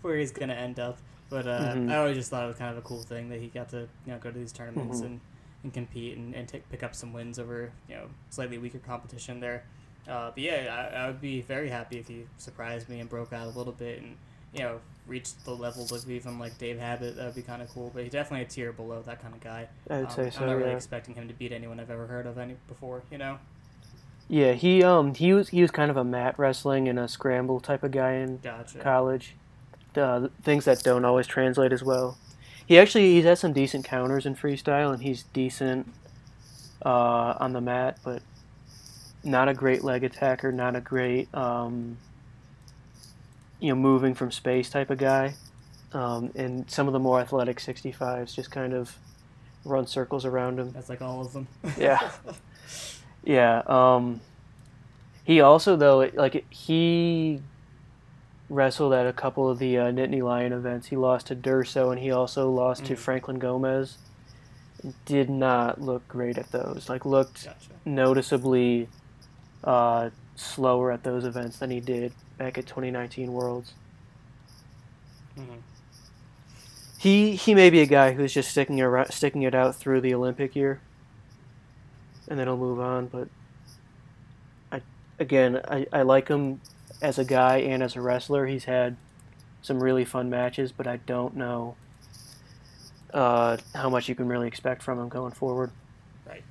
where 0.00 0.16
he's 0.16 0.30
gonna 0.32 0.54
end 0.54 0.78
up. 0.80 0.98
But 1.28 1.46
uh, 1.46 1.74
Mhm. 1.74 1.90
I 1.90 1.96
always 1.96 2.16
just 2.16 2.30
thought 2.30 2.44
it 2.44 2.46
was 2.46 2.56
kind 2.56 2.70
of 2.70 2.78
a 2.78 2.82
cool 2.82 3.02
thing 3.02 3.28
that 3.30 3.40
he 3.40 3.48
got 3.48 3.68
to 3.70 3.88
you 4.06 4.12
know 4.12 4.18
go 4.18 4.30
to 4.30 4.38
these 4.38 4.52
tournaments 4.52 5.00
Mhm. 5.00 5.06
and, 5.06 5.20
and 5.64 5.72
compete 5.74 6.16
and, 6.16 6.34
and 6.34 6.46
take, 6.48 6.68
pick 6.70 6.82
up 6.82 6.94
some 6.94 7.12
wins 7.12 7.38
over 7.38 7.72
you 7.88 7.96
know 7.96 8.06
slightly 8.30 8.56
weaker 8.58 8.78
competition 8.78 9.40
there. 9.40 9.64
Uh, 10.08 10.30
but 10.30 10.38
yeah, 10.38 10.90
I, 10.94 10.96
I 11.02 11.06
would 11.08 11.20
be 11.20 11.40
very 11.42 11.68
happy 11.70 11.98
if 11.98 12.08
he 12.08 12.26
surprised 12.36 12.88
me 12.88 13.00
and 13.00 13.08
broke 13.08 13.32
out 13.32 13.46
a 13.46 13.58
little 13.58 13.72
bit 13.72 14.00
and 14.02 14.16
you 14.54 14.60
know 14.60 14.80
reach 15.06 15.34
the 15.44 15.50
level 15.50 15.82
of 15.90 16.10
even 16.10 16.38
like 16.38 16.56
Dave 16.58 16.76
Habat. 16.76 17.16
That 17.16 17.24
would 17.26 17.34
be 17.34 17.42
kind 17.42 17.60
of 17.62 17.68
cool. 17.70 17.90
But 17.92 18.04
he's 18.04 18.12
definitely 18.12 18.44
a 18.46 18.48
tier 18.48 18.72
below 18.72 19.02
that 19.02 19.20
kind 19.20 19.34
of 19.34 19.40
guy. 19.40 19.68
I 19.90 19.96
would 19.98 20.06
Um, 20.06 20.10
say 20.12 20.30
so. 20.30 20.40
I'm 20.42 20.46
not 20.46 20.56
really 20.56 20.70
yeah. 20.70 20.76
expecting 20.76 21.14
him 21.14 21.28
to 21.28 21.34
beat 21.34 21.52
anyone 21.52 21.80
I've 21.80 21.90
ever 21.90 22.06
heard 22.06 22.26
of 22.26 22.38
any 22.38 22.56
before. 22.68 23.02
You 23.10 23.18
know. 23.18 23.38
Yeah, 24.28 24.52
he 24.52 24.82
um 24.82 25.14
he 25.14 25.32
was 25.32 25.48
he 25.50 25.60
was 25.62 25.70
kind 25.70 25.90
of 25.90 25.96
a 25.96 26.04
mat 26.04 26.36
wrestling 26.38 26.88
and 26.88 26.98
a 26.98 27.08
scramble 27.08 27.60
type 27.60 27.82
of 27.82 27.90
guy 27.90 28.12
in 28.12 28.38
Gotcha. 28.38 28.78
college. 28.78 29.34
Uh, 29.94 30.28
things 30.42 30.64
that 30.64 30.82
don't 30.82 31.04
always 31.04 31.26
translate 31.26 31.70
as 31.72 31.82
well. 31.82 32.16
He 32.64 32.78
actually 32.78 33.12
he's 33.12 33.24
had 33.24 33.36
some 33.38 33.52
decent 33.52 33.84
counters 33.84 34.24
in 34.24 34.34
freestyle 34.34 34.92
and 34.94 35.02
he's 35.02 35.24
decent 35.24 35.92
uh, 36.86 37.34
on 37.38 37.52
the 37.52 37.60
mat, 37.60 37.98
but 38.02 38.22
not 39.22 39.48
a 39.48 39.54
great 39.54 39.84
leg 39.84 40.02
attacker, 40.02 40.50
not 40.50 40.74
a 40.76 40.80
great 40.80 41.28
um, 41.34 41.98
you 43.62 43.68
know 43.68 43.76
moving 43.80 44.12
from 44.14 44.30
space 44.32 44.68
type 44.68 44.90
of 44.90 44.98
guy. 44.98 45.34
Um, 45.92 46.30
and 46.34 46.68
some 46.70 46.86
of 46.86 46.92
the 46.92 46.98
more 46.98 47.20
athletic 47.20 47.58
65s 47.58 48.34
just 48.34 48.50
kind 48.50 48.72
of 48.72 48.96
run 49.64 49.86
circles 49.86 50.24
around 50.24 50.58
him. 50.58 50.72
That's 50.72 50.88
like 50.88 51.00
all 51.02 51.20
of 51.20 51.32
them. 51.32 51.46
Yeah. 51.78 52.10
Yeah. 53.24 53.62
Um, 53.66 54.20
He 55.24 55.40
also 55.40 55.76
though 55.76 56.10
like 56.14 56.44
he 56.50 57.40
wrestled 58.48 58.92
at 58.94 59.06
a 59.06 59.12
couple 59.12 59.48
of 59.48 59.58
the 59.58 59.78
uh, 59.78 59.84
Nittany 59.92 60.22
Lion 60.22 60.52
events. 60.52 60.88
He 60.88 60.96
lost 60.96 61.26
to 61.28 61.36
Durso 61.36 61.90
and 61.92 62.00
he 62.00 62.10
also 62.10 62.50
lost 62.50 62.84
to 62.86 62.94
Mhm. 62.94 62.98
Franklin 62.98 63.38
Gomez. 63.38 63.98
Did 65.04 65.30
not 65.30 65.80
look 65.80 66.08
great 66.08 66.38
at 66.38 66.50
those. 66.50 66.88
Like 66.88 67.04
looked 67.06 67.44
Gotcha. 67.44 67.70
noticeably 67.84 68.88
uh, 69.62 70.10
slower 70.34 70.90
at 70.90 71.04
those 71.04 71.24
events 71.24 71.58
than 71.60 71.70
he 71.70 71.78
did 71.80 72.12
back 72.42 72.58
at 72.58 72.66
2019 72.66 73.32
Worlds. 73.32 73.72
Mhm. 75.38 75.62
He 76.98 77.36
he 77.36 77.54
may 77.54 77.70
be 77.70 77.80
a 77.80 77.86
guy 77.86 78.12
who's 78.12 78.34
just 78.34 78.50
sticking 78.50 78.80
around, 78.80 79.12
sticking 79.12 79.42
it 79.42 79.54
out 79.54 79.76
through 79.76 80.00
the 80.00 80.12
Olympic 80.12 80.56
year, 80.56 80.80
and 82.26 82.40
then 82.40 82.48
he'll 82.48 82.56
move 82.56 82.80
on. 82.80 83.06
But 83.06 83.28
I 84.72 84.80
again 85.20 85.60
I, 85.68 85.86
I 85.92 86.02
like 86.02 86.26
him 86.26 86.60
as 87.00 87.16
a 87.16 87.24
guy 87.24 87.58
and 87.58 87.80
as 87.80 87.94
a 87.94 88.00
wrestler. 88.00 88.46
He's 88.46 88.64
had 88.64 88.96
some 89.62 89.80
really 89.80 90.04
fun 90.04 90.28
matches, 90.28 90.72
but 90.72 90.88
I 90.88 90.96
don't 90.96 91.36
know 91.36 91.76
uh, 93.14 93.58
how 93.72 93.88
much 93.88 94.08
you 94.08 94.16
can 94.16 94.26
really 94.26 94.48
expect 94.48 94.82
from 94.82 94.98
him 94.98 95.08
going 95.08 95.32
forward. 95.32 95.70
Right. 96.26 96.42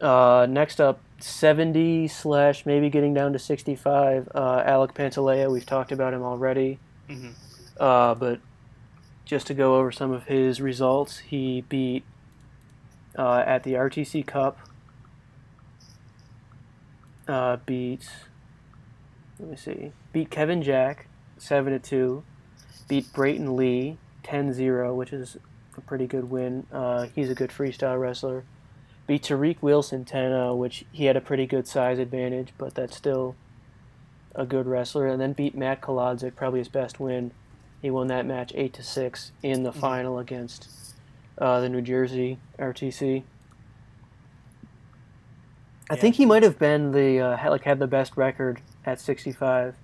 Uh, 0.00 0.46
next 0.46 0.80
up, 0.80 1.00
70 1.22 2.08
slash 2.08 2.64
maybe 2.66 2.88
getting 2.90 3.14
down 3.14 3.32
to 3.32 3.38
65. 3.38 4.28
Uh, 4.34 4.62
Alec 4.64 4.94
Pantaleo, 4.94 5.50
we've 5.50 5.66
talked 5.66 5.92
about 5.92 6.14
him 6.14 6.22
already. 6.22 6.78
Mhm. 7.08 7.32
Uh, 7.78 8.14
but 8.14 8.40
just 9.24 9.46
to 9.48 9.54
go 9.54 9.76
over 9.76 9.90
some 9.92 10.10
of 10.12 10.24
his 10.24 10.60
results, 10.60 11.18
he 11.18 11.62
beat 11.68 12.04
uh, 13.18 13.42
at 13.46 13.64
the 13.64 13.74
RTC 13.74 14.22
Cup. 14.26 14.58
Uh, 17.28 17.56
beat. 17.66 18.08
Let 19.38 19.50
me 19.50 19.56
see. 19.56 19.92
Beat 20.12 20.30
Kevin 20.30 20.62
Jack, 20.62 21.06
seven 21.38 21.72
to 21.72 21.78
two. 21.78 22.24
Beat 22.88 23.12
Brayton 23.12 23.56
Lee, 23.56 23.98
10-0, 24.24 24.94
which 24.96 25.12
is 25.12 25.36
a 25.76 25.80
pretty 25.80 26.06
good 26.06 26.28
win. 26.30 26.66
Uh, 26.72 27.06
he's 27.14 27.30
a 27.30 27.34
good 27.34 27.50
freestyle 27.50 28.00
wrestler. 28.00 28.44
Beat 29.10 29.24
Tariq 29.24 29.56
Wilson 29.60 30.04
10-0, 30.04 30.56
which 30.56 30.84
he 30.92 31.06
had 31.06 31.16
a 31.16 31.20
pretty 31.20 31.44
good 31.44 31.66
size 31.66 31.98
advantage, 31.98 32.50
but 32.56 32.76
that's 32.76 32.96
still 32.96 33.34
a 34.36 34.46
good 34.46 34.68
wrestler. 34.68 35.08
And 35.08 35.20
then 35.20 35.32
beat 35.32 35.56
Matt 35.56 35.80
Kolodzik, 35.80 36.36
probably 36.36 36.60
his 36.60 36.68
best 36.68 37.00
win. 37.00 37.32
He 37.82 37.90
won 37.90 38.06
that 38.06 38.24
match 38.24 38.52
eight 38.54 38.72
to 38.74 38.84
six 38.84 39.32
in 39.42 39.64
the 39.64 39.72
Mhm. 39.72 39.80
final 39.80 40.18
against 40.20 40.68
uh, 41.38 41.58
the 41.58 41.68
New 41.68 41.80
Jersey 41.82 42.38
RTC. 42.56 43.24
I 45.90 45.94
Yeah. 45.94 46.00
think 46.00 46.14
he 46.14 46.24
might 46.24 46.44
have 46.44 46.60
been 46.60 46.92
the 46.92 47.18
uh, 47.18 47.36
had, 47.36 47.48
like 47.48 47.64
had 47.64 47.80
the 47.80 47.88
best 47.88 48.16
record 48.16 48.60
at 48.86 49.00
65 49.00 49.74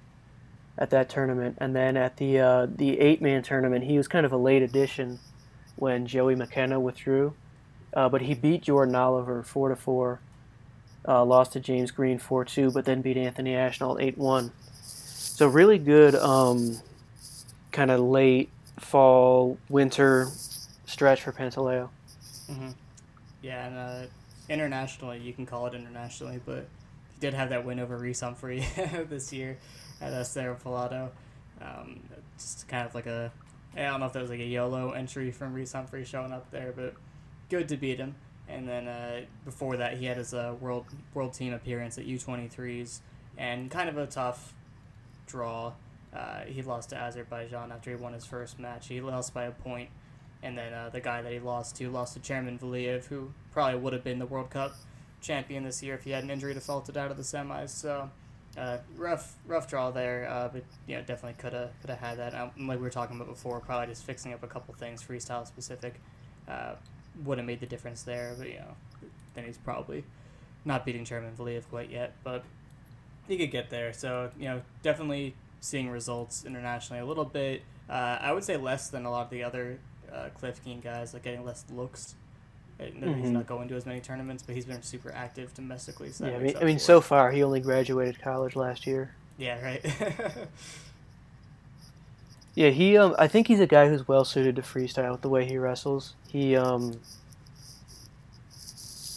at 0.78 0.90
that 0.90 1.08
tournament, 1.08 1.58
and 1.58 1.74
then 1.74 1.96
at 1.96 2.18
the 2.18 2.38
uh, 2.38 2.66
the 2.72 3.00
eight 3.00 3.20
man 3.20 3.42
tournament, 3.42 3.86
he 3.86 3.96
was 3.96 4.06
kind 4.06 4.24
of 4.24 4.30
a 4.32 4.36
late 4.36 4.62
addition 4.62 5.18
when 5.74 6.06
Joey 6.06 6.36
McKenna 6.36 6.78
withdrew, 6.78 7.34
uh, 7.96 8.08
but 8.10 8.22
he 8.22 8.34
beat 8.34 8.62
Jordan 8.64 8.94
Oliver 8.94 9.42
four 9.42 9.70
to 9.70 9.76
four, 9.76 10.22
uh, 11.08 11.24
lost 11.24 11.54
to 11.54 11.60
James 11.60 11.90
Green 11.90 12.18
four 12.18 12.44
two, 12.44 12.70
but 12.70 12.84
then 12.84 13.02
beat 13.02 13.16
Anthony 13.16 13.54
Ashnault 13.56 13.98
eight 14.00 14.18
one. 14.18 14.52
So 15.34 15.48
really 15.48 15.78
good, 15.78 16.14
um, 16.14 16.82
kind 17.72 17.90
of 17.90 18.00
late 18.00 18.50
fall 18.78 19.58
winter 19.68 20.38
stretch 20.86 21.22
for 21.22 21.32
Pantaleo. 21.32 21.90
hmm 22.48 22.70
Yeah, 23.42 23.66
and 23.66 23.76
uh, 23.78 24.06
internationally, 24.48 25.20
you 25.20 25.32
can 25.32 25.46
call 25.46 25.66
it 25.66 25.74
internationally, 25.74 26.40
but 26.44 26.70
he 27.14 27.20
did 27.20 27.34
have 27.34 27.50
that 27.50 27.64
win 27.64 27.80
over 27.80 27.98
Reese 27.98 28.20
Humphrey 28.20 28.60
this 29.08 29.32
year 29.32 29.58
at 30.00 30.12
Estero 30.12 30.56
Filato. 30.56 31.10
Um, 31.60 32.00
just 32.38 32.68
kind 32.68 32.86
of 32.86 32.94
like 32.94 33.06
a, 33.06 33.32
I 33.76 33.82
don't 33.84 34.00
know 34.00 34.06
if 34.06 34.12
that 34.14 34.22
was 34.22 34.30
like 34.30 34.40
a 34.40 34.44
YOLO 34.46 34.92
entry 34.92 35.30
from 35.32 35.54
Reese 35.54 35.72
Humphrey 35.72 36.04
showing 36.04 36.32
up 36.32 36.50
there, 36.50 36.72
but 36.76 36.94
good 37.48 37.68
to 37.68 37.76
beat 37.76 37.98
him. 37.98 38.14
And 38.48 38.68
then 38.68 38.86
uh, 38.86 39.22
before 39.44 39.76
that, 39.76 39.98
he 39.98 40.06
had 40.06 40.16
his 40.16 40.32
uh, 40.32 40.54
world 40.60 40.86
world 41.14 41.34
team 41.34 41.52
appearance 41.52 41.98
at 41.98 42.06
U23s, 42.06 43.00
and 43.36 43.70
kind 43.70 43.88
of 43.88 43.98
a 43.98 44.06
tough 44.06 44.54
draw. 45.26 45.72
Uh, 46.14 46.42
he 46.46 46.62
lost 46.62 46.90
to 46.90 46.96
Azerbaijan 46.96 47.72
after 47.72 47.90
he 47.90 47.96
won 47.96 48.12
his 48.12 48.24
first 48.24 48.58
match. 48.58 48.88
He 48.88 49.00
lost 49.00 49.34
by 49.34 49.44
a 49.44 49.50
point 49.50 49.90
and 50.42 50.56
then 50.56 50.72
uh, 50.72 50.88
the 50.90 51.00
guy 51.00 51.22
that 51.22 51.32
he 51.32 51.38
lost 51.38 51.76
to 51.76 51.90
lost 51.90 52.14
to 52.14 52.20
Chairman 52.20 52.58
Valiev, 52.58 53.06
who 53.06 53.32
probably 53.52 53.78
would 53.78 53.92
have 53.92 54.04
been 54.04 54.18
the 54.18 54.26
World 54.26 54.50
Cup 54.50 54.74
champion 55.20 55.64
this 55.64 55.82
year 55.82 55.94
if 55.94 56.04
he 56.04 56.10
had 56.10 56.22
an 56.22 56.30
injury 56.30 56.54
defaulted 56.54 56.96
out 56.96 57.10
of 57.10 57.16
the 57.16 57.22
semis. 57.22 57.70
So 57.70 58.10
uh, 58.56 58.78
rough, 58.96 59.34
rough 59.46 59.68
draw 59.68 59.90
there, 59.90 60.28
uh, 60.30 60.48
but 60.52 60.64
you 60.86 60.96
know 60.96 61.02
definitely 61.02 61.34
could 61.38 61.52
have 61.52 61.70
could 61.80 61.90
have 61.90 61.98
had 61.98 62.18
that. 62.18 62.34
Um, 62.34 62.68
like 62.68 62.78
we 62.78 62.84
were 62.84 62.90
talking 62.90 63.16
about 63.16 63.28
before, 63.28 63.60
probably 63.60 63.88
just 63.88 64.04
fixing 64.04 64.32
up 64.32 64.42
a 64.42 64.46
couple 64.46 64.74
things 64.74 65.02
freestyle 65.02 65.46
specific 65.46 66.00
uh, 66.48 66.74
would 67.24 67.38
have 67.38 67.46
made 67.46 67.60
the 67.60 67.66
difference 67.66 68.02
there. 68.02 68.34
But 68.38 68.48
you 68.48 68.58
know, 68.58 68.76
then 69.34 69.44
he's 69.44 69.58
probably 69.58 70.04
not 70.64 70.84
beating 70.84 71.04
Chairman 71.04 71.32
Valiev 71.36 71.68
quite 71.68 71.90
yet, 71.90 72.14
but 72.24 72.44
he 73.28 73.36
could 73.36 73.50
get 73.50 73.70
there. 73.70 73.92
So 73.92 74.30
you 74.38 74.46
know, 74.46 74.62
definitely 74.82 75.34
seeing 75.60 75.88
results 75.90 76.44
internationally 76.44 77.00
a 77.00 77.06
little 77.06 77.24
bit. 77.24 77.62
Uh, 77.88 78.18
I 78.20 78.32
would 78.32 78.44
say 78.44 78.56
less 78.56 78.88
than 78.88 79.04
a 79.04 79.10
lot 79.10 79.24
of 79.24 79.30
the 79.30 79.44
other 79.44 79.78
uh, 80.12 80.28
Cliff 80.34 80.62
Keen 80.64 80.80
guys, 80.80 81.14
like 81.14 81.22
getting 81.22 81.44
less 81.44 81.64
looks. 81.72 82.14
Uh, 82.78 82.84
no, 82.94 83.12
He's 83.14 83.30
not 83.30 83.46
going 83.46 83.68
to 83.68 83.74
as 83.76 83.86
many 83.86 84.00
tournaments, 84.00 84.42
but 84.42 84.54
he's 84.54 84.66
been 84.66 84.82
super 84.82 85.10
active 85.14 85.54
domestically. 85.54 86.10
So 86.10 86.26
yeah, 86.26 86.36
I 86.36 86.38
mean, 86.38 86.56
I 86.60 86.64
mean, 86.64 86.78
so 86.78 87.00
far 87.00 87.30
he 87.30 87.42
only 87.42 87.60
graduated 87.60 88.20
college 88.20 88.54
last 88.54 88.86
year. 88.86 89.14
yeah, 89.38 89.62
right. 89.64 89.84
Yeah, 92.56 92.70
he. 92.70 92.96
Um, 92.96 93.14
I 93.18 93.28
think 93.28 93.46
he's 93.48 93.60
a 93.60 93.66
guy 93.66 93.88
who's 93.88 94.08
well 94.08 94.24
suited 94.24 94.56
to 94.56 94.62
freestyle 94.62 95.12
with 95.12 95.20
the 95.20 95.28
way 95.28 95.44
he 95.46 95.58
wrestles. 95.58 96.14
He. 96.26 96.56
Um, 96.56 97.00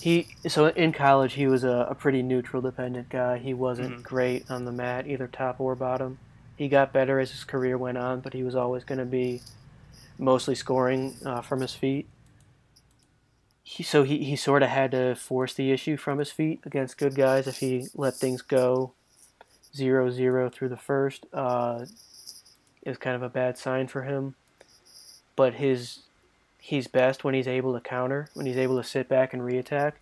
he. 0.02 0.28
So 0.48 0.68
in 0.68 0.92
college, 0.92 1.34
he 1.34 1.48
was 1.48 1.64
a, 1.64 1.88
a 1.90 1.96
pretty 1.96 2.22
neutral 2.22 2.62
dependent 2.62 3.08
guy. 3.10 3.38
He 3.38 3.54
wasn't 3.54 4.00
Mhm. 4.00 4.04
great 4.04 4.52
on 4.52 4.66
the 4.66 4.72
mat, 4.74 5.08
either 5.08 5.26
top 5.28 5.60
or 5.60 5.74
bottom. 5.74 6.20
He 6.58 6.68
got 6.68 6.92
better 6.92 7.20
as 7.22 7.32
his 7.32 7.46
career 7.46 7.78
went 7.78 7.98
on, 7.98 8.20
but 8.20 8.34
he 8.34 8.44
was 8.44 8.56
always 8.56 8.84
going 8.84 9.00
to 9.00 9.06
be 9.06 9.42
mostly 10.18 10.54
scoring 10.56 11.16
uh, 11.26 11.40
from 11.40 11.62
his 11.62 11.74
feet. 11.74 12.10
He, 13.64 13.84
so 13.84 14.04
he, 14.04 14.24
he 14.26 14.36
sort 14.36 14.64
of 14.64 14.70
had 14.70 14.92
to 14.92 15.16
force 15.16 15.54
the 15.54 15.72
issue 15.72 15.96
from 15.96 16.20
his 16.20 16.30
feet 16.32 16.60
against 16.66 16.98
good 16.98 17.16
guys. 17.16 17.48
If 17.48 17.60
he 17.60 17.88
let 17.96 18.16
things 18.16 18.42
go 18.42 18.92
0-0 19.74 20.52
through 20.52 20.68
the 20.70 20.76
first, 20.76 21.26
uh, 21.32 21.86
is 22.90 22.98
kind 22.98 23.16
of 23.16 23.22
a 23.22 23.30
bad 23.30 23.58
sign 23.58 23.88
for 23.88 24.04
him. 24.04 24.36
But 25.36 25.56
his 25.56 26.00
he's 26.58 26.88
best 26.88 27.24
when 27.24 27.34
he's 27.34 27.48
able 27.48 27.74
to 27.74 27.80
counter, 27.80 28.30
when 28.34 28.46
he's 28.46 28.58
able 28.58 28.78
to 28.78 28.84
sit 28.84 29.08
back 29.08 29.34
and 29.34 29.42
reattack. 29.42 29.94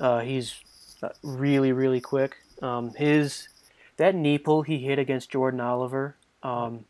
Uh, 0.00 0.20
he's 0.20 0.56
uh, 1.02 1.10
really 1.22 1.72
really 1.72 2.00
quick. 2.00 2.36
Um, 2.60 2.94
his 2.94 3.48
that 3.96 4.14
knee 4.14 4.38
pull 4.38 4.62
he 4.62 4.78
hit 4.78 4.98
against 4.98 5.30
Jordan 5.30 5.60
Oliver 5.60 6.16
um, 6.42 6.84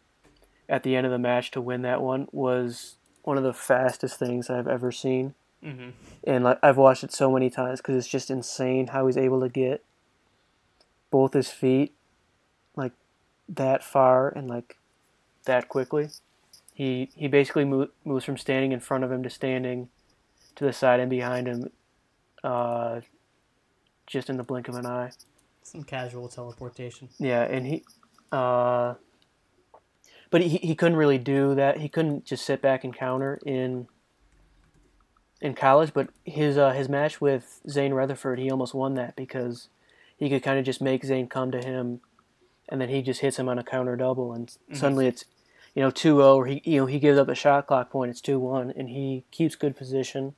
at 0.68 0.82
the 0.82 0.96
end 0.96 1.06
of 1.06 1.12
the 1.12 1.18
match 1.18 1.50
to 1.50 1.60
win 1.60 1.82
that 1.82 2.00
one 2.00 2.28
was 2.32 2.96
one 3.22 3.36
of 3.36 3.44
the 3.44 3.52
fastest 3.52 4.18
things 4.18 4.48
I've 4.48 4.68
ever 4.68 4.90
seen, 4.92 5.34
mm-hmm. 5.62 5.90
and 6.24 6.44
like, 6.44 6.58
I've 6.62 6.76
watched 6.76 7.04
it 7.04 7.12
so 7.12 7.30
many 7.30 7.50
times 7.50 7.80
because 7.80 7.96
it's 7.96 8.08
just 8.08 8.30
insane 8.30 8.88
how 8.88 9.06
he's 9.06 9.16
able 9.16 9.40
to 9.40 9.48
get 9.48 9.82
both 11.10 11.34
his 11.34 11.50
feet 11.50 11.92
like 12.74 12.92
that 13.48 13.84
far 13.84 14.28
and 14.28 14.48
like 14.48 14.76
that 15.44 15.68
quickly. 15.68 16.08
He 16.72 17.10
he 17.14 17.28
basically 17.28 17.64
mo- 17.64 17.88
moves 18.04 18.24
from 18.24 18.36
standing 18.36 18.72
in 18.72 18.80
front 18.80 19.04
of 19.04 19.12
him 19.12 19.22
to 19.22 19.30
standing 19.30 19.88
to 20.56 20.64
the 20.64 20.72
side 20.72 21.00
and 21.00 21.10
behind 21.10 21.46
him, 21.46 21.70
uh, 22.42 23.00
just 24.06 24.28
in 24.30 24.36
the 24.36 24.42
blink 24.42 24.68
of 24.68 24.74
an 24.76 24.86
eye. 24.86 25.10
Some 25.62 25.84
casual 25.84 26.28
teleportation. 26.28 27.08
Yeah, 27.18 27.42
and 27.42 27.66
he, 27.66 27.84
uh, 28.32 28.94
but 30.30 30.42
he 30.42 30.58
he 30.58 30.74
couldn't 30.74 30.96
really 30.98 31.18
do 31.18 31.54
that. 31.54 31.78
He 31.78 31.88
couldn't 31.88 32.24
just 32.24 32.44
sit 32.44 32.60
back 32.60 32.84
and 32.84 32.94
counter 32.94 33.40
in 33.46 33.86
in 35.40 35.54
college. 35.54 35.92
But 35.94 36.08
his 36.24 36.58
uh, 36.58 36.72
his 36.72 36.88
match 36.88 37.20
with 37.20 37.60
Zain 37.68 37.92
Retherford, 37.92 38.38
he 38.38 38.50
almost 38.50 38.74
won 38.74 38.94
that 38.94 39.14
because 39.16 39.68
he 40.16 40.28
could 40.28 40.42
kind 40.42 40.58
of 40.58 40.64
just 40.64 40.80
make 40.82 41.04
Zain 41.04 41.28
come 41.28 41.50
to 41.52 41.64
him, 41.64 42.00
and 42.68 42.80
then 42.80 42.88
he 42.88 43.00
just 43.02 43.20
hits 43.20 43.38
him 43.38 43.48
on 43.48 43.58
a 43.58 43.64
counter 43.64 43.96
double, 43.96 44.32
and 44.32 44.48
Mhm. 44.70 44.76
suddenly 44.76 45.06
it's 45.06 45.24
you 45.74 45.82
know 45.82 45.90
2-0 45.90 46.36
or 46.36 46.46
he 46.46 46.62
you 46.64 46.80
know 46.80 46.86
he 46.86 46.98
gives 46.98 47.18
up 47.18 47.28
a 47.28 47.34
shot 47.34 47.66
clock 47.66 47.90
point. 47.90 48.10
It's 48.10 48.20
two 48.20 48.38
one, 48.38 48.72
and 48.76 48.88
he 48.88 49.24
keeps 49.30 49.54
good 49.56 49.76
position. 49.76 50.34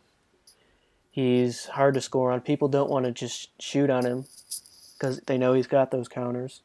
He's 1.11 1.67
hard 1.67 1.95
to 1.95 2.01
score 2.01 2.33
on. 2.33 2.43
People 2.43 2.69
don't 2.69 2.91
want 2.91 3.07
to 3.07 3.13
just 3.13 3.51
shoot 3.61 3.89
on 3.89 4.05
him 4.05 4.27
because 4.93 5.21
they 5.21 5.39
know 5.39 5.55
he's 5.55 5.67
got 5.67 5.91
those 5.91 6.09
counters. 6.09 6.61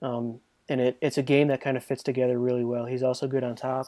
Um, 0.00 0.40
and 0.68 0.80
it, 0.80 0.96
it's 1.00 1.18
a 1.18 1.22
game 1.22 1.48
that 1.48 1.60
kind 1.60 1.76
of 1.76 1.84
fits 1.84 2.02
together 2.02 2.38
really 2.38 2.64
well. 2.64 2.86
He's 2.86 3.02
also 3.02 3.28
good 3.28 3.44
on 3.44 3.54
top. 3.54 3.86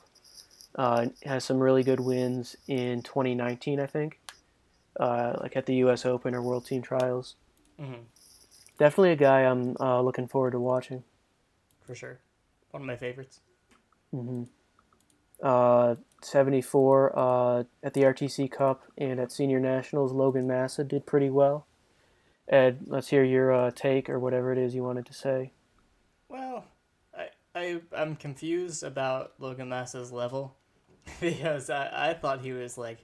Uh, 0.77 1.07
has 1.25 1.45
some 1.45 1.59
really 1.59 1.83
good 1.83 2.01
wins 2.01 2.57
in 2.67 3.03
2019, 3.03 3.81
I 3.81 3.87
think, 3.87 4.19
uh, 4.99 5.35
like 5.41 5.57
at 5.57 5.67
the 5.67 5.77
U.S. 5.77 6.05
Open 6.05 6.35
or 6.35 6.43
World 6.43 6.67
Team 6.67 6.83
Trials. 6.83 7.37
Mm-hmm. 7.81 8.03
Definitely 8.79 9.13
a 9.13 9.17
guy 9.17 9.43
I'm 9.43 9.77
uh, 9.79 10.01
looking 10.03 10.27
forward 10.27 10.51
to 10.51 10.61
watching. 10.61 11.05
For 11.87 11.95
sure, 11.95 12.19
one 12.73 12.83
of 12.83 12.87
my 12.87 12.97
favorites. 12.97 13.41
Mm-hmm. 14.15 14.45
Uh, 15.43 15.97
74 16.23 17.19
uh, 17.19 17.65
at 17.83 17.95
the 17.95 18.03
RTC 18.03 18.51
Cup 18.51 18.83
and 18.97 19.21
at 19.21 19.33
Senior 19.33 19.61
Nationals, 19.61 20.13
Logan 20.13 20.47
Massa 20.47 20.85
did 20.85 21.05
pretty 21.05 21.29
well. 21.29 21.67
Ed, 22.49 22.81
let's 22.87 23.09
hear 23.09 23.25
your 23.25 23.53
uh, 23.53 23.71
take 23.75 24.09
or 24.09 24.19
whatever 24.19 24.53
it 24.53 24.59
is 24.59 24.75
you 24.75 24.85
wanted 24.85 25.07
to 25.07 25.15
say. 25.15 25.53
Well, 26.29 26.65
I, 27.17 27.29
I 27.55 27.81
I'm 27.97 28.17
confused 28.17 28.83
about 28.83 29.33
Logan 29.39 29.69
Massa's 29.69 30.13
level 30.13 30.57
because 31.21 31.69
I, 31.71 32.11
I 32.11 32.15
thought 32.15 32.41
he 32.41 32.53
was 32.53 32.79
like 32.79 32.99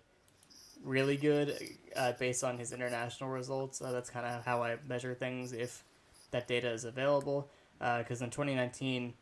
really 0.82 1.16
good 1.16 1.58
uh, 1.96 2.12
based 2.12 2.44
on 2.44 2.58
his 2.58 2.72
international 2.72 3.30
results. 3.30 3.82
Uh, 3.82 3.92
that's 3.92 4.11
kind 4.11 4.26
of 4.26 4.44
how 4.44 4.62
I 4.62 4.76
measure 4.86 5.14
things 5.14 5.52
if 5.52 5.84
that 6.30 6.46
data 6.46 6.70
is 6.70 6.84
available. 6.84 7.50
Because 7.78 8.20
uh, 8.20 8.26
in 8.26 8.30
2019, 8.30 9.14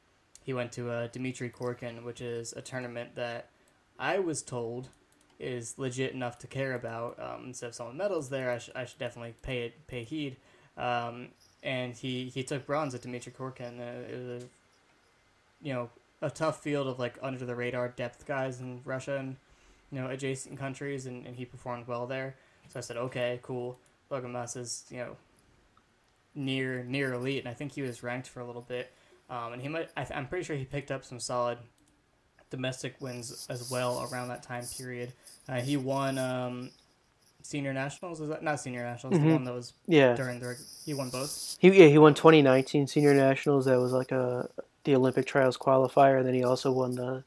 he 0.49 0.55
went 0.55 0.73
to 0.73 0.91
uh, 0.91 1.09
Dmitry 1.09 1.51
Korkin, 1.51 2.05
which 2.05 2.23
is 2.23 2.55
a 2.55 2.63
tournament 2.63 3.15
that 3.17 3.51
I 3.99 4.19
was 4.19 4.41
told 4.41 4.89
is 5.39 5.75
legit 5.77 6.15
enough 6.15 6.39
to 6.39 6.47
care 6.47 6.73
about. 6.73 7.19
Um, 7.21 7.53
so 7.53 7.67
if 7.67 7.75
someone 7.75 7.99
medals 7.99 8.31
there, 8.31 8.53
I, 8.53 8.57
sh- 8.57 8.71
I 8.75 8.87
should 8.87 8.99
definitely 8.99 9.35
pay 9.43 9.67
it 9.67 9.87
pay 9.87 10.05
heed. 10.05 10.39
Um, 10.79 11.29
and 11.63 11.95
he, 11.95 12.31
he 12.31 12.43
took 12.45 12.65
bronze 12.65 12.95
at 12.95 13.03
Dmitry 13.03 13.31
Korkin. 13.31 13.79
Uh, 13.79 14.11
it 14.11 14.17
was 14.17 14.43
a 14.43 14.47
you 15.61 15.75
know 15.75 15.91
a 16.23 16.31
tough 16.31 16.63
field 16.63 16.87
of 16.87 16.99
like 16.99 17.19
under 17.21 17.45
the 17.45 17.55
radar 17.55 17.89
depth 17.91 18.27
guys 18.27 18.59
in 18.59 18.81
Russia 18.87 19.19
and 19.19 19.37
you 19.93 20.01
know 20.01 20.09
adjacent 20.09 20.59
countries, 20.59 21.05
and, 21.05 21.27
and 21.27 21.37
he 21.37 21.45
performed 21.45 21.87
well 21.87 22.07
there. 22.07 22.37
So 22.69 22.79
I 22.79 22.81
said, 22.81 22.97
okay, 22.97 23.39
cool. 23.43 23.79
Logan 24.09 24.33
Mass 24.33 24.57
is 24.57 24.87
you 24.89 24.97
know 24.97 25.17
near 26.35 26.85
near 26.85 27.13
elite, 27.13 27.41
and 27.41 27.51
I 27.51 27.53
think 27.53 27.73
he 27.73 27.83
was 27.83 28.03
ranked 28.03 28.29
for 28.29 28.41
a 28.41 28.47
little 28.47 28.65
bit. 28.67 28.91
Um, 29.31 29.53
and 29.55 29.63
he 29.63 29.69
might, 29.69 29.91
I, 29.97 30.07
I'm 30.15 30.27
pretty 30.27 30.45
sure 30.45 30.57
he 30.57 30.65
picked 30.65 30.91
up 30.91 31.05
some 31.05 31.21
solid 31.21 31.59
domestic 32.51 32.97
wins 33.01 33.47
as 33.51 33.71
well 33.71 34.09
around 34.11 34.29
that 34.29 34.43
time 34.43 34.65
period. 34.77 35.13
Uh, 35.49 35.61
he 35.61 35.77
won 35.77 36.17
um, 36.19 36.71
senior 37.43 37.73
nationals. 37.75 38.21
Is 38.21 38.29
that 38.31 38.43
not 38.43 38.61
senior 38.61 38.83
nationals? 38.83 39.19
Mhm. 39.19 39.25
The 39.25 39.33
one 39.33 39.45
that 39.45 39.55
was 39.55 39.73
Yeah, 39.87 40.15
during 40.15 40.41
the 40.41 40.57
he 40.85 40.95
won 40.95 41.11
both. 41.11 41.57
he 41.61 41.69
yeah 41.69 41.89
he 41.89 41.99
won 41.99 42.15
2019 42.15 42.87
Senior 42.87 43.15
Nationals. 43.15 43.67
That 43.67 43.79
was 43.79 43.93
like 43.93 44.13
a 44.13 44.49
the 44.85 44.95
Olympic 44.95 45.27
trials 45.27 45.59
qualifier. 45.59 46.17
And 46.19 46.27
then 46.27 46.35
he 46.35 46.43
also 46.45 46.71
won 46.73 46.95
the 46.95 47.25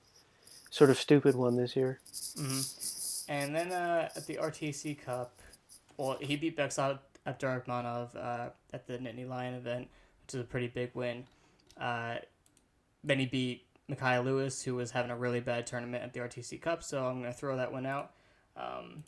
sort 0.72 0.89
of 0.89 0.97
stupid 0.97 1.36
one 1.36 1.56
this 1.56 1.76
year. 1.76 1.99
hmm 2.36 2.62
And 3.28 3.56
then 3.56 3.72
uh, 3.72 4.10
at 4.16 4.26
the 4.26 4.36
RTC 4.38 4.97
Cup, 5.04 5.39
well, 5.97 6.18
he 6.20 6.36
beat 6.36 6.58
Bekzod 6.58 6.97
Abdurakhmonov 7.28 8.16
uh, 8.16 8.49
at 8.74 8.88
the 8.88 8.97
Nittany 8.97 9.28
Lion 9.28 9.54
event, 9.54 9.88
which 10.26 10.34
is 10.34 10.41
a 10.41 10.43
pretty 10.45 10.68
big 10.68 10.91
win. 10.95 11.26
Uh, 11.82 12.18
then 13.04 13.20
he 13.20 13.26
beat 13.26 13.66
Mekhi 13.90 14.24
Lewis, 14.24 14.64
who 14.64 14.76
was 14.76 14.92
having 14.92 15.12
a 15.12 15.18
really 15.18 15.40
bad 15.40 15.66
tournament 15.66 16.04
at 16.04 16.14
the 16.14 16.20
RTC 16.20 16.62
Cup, 16.62 16.84
so 16.84 17.06
I'm 17.06 17.20
going 17.20 17.32
to 17.32 17.38
throw 17.38 17.58
that 17.58 17.72
one 17.72 17.86
out. 17.86 18.12
Um, 18.56 19.04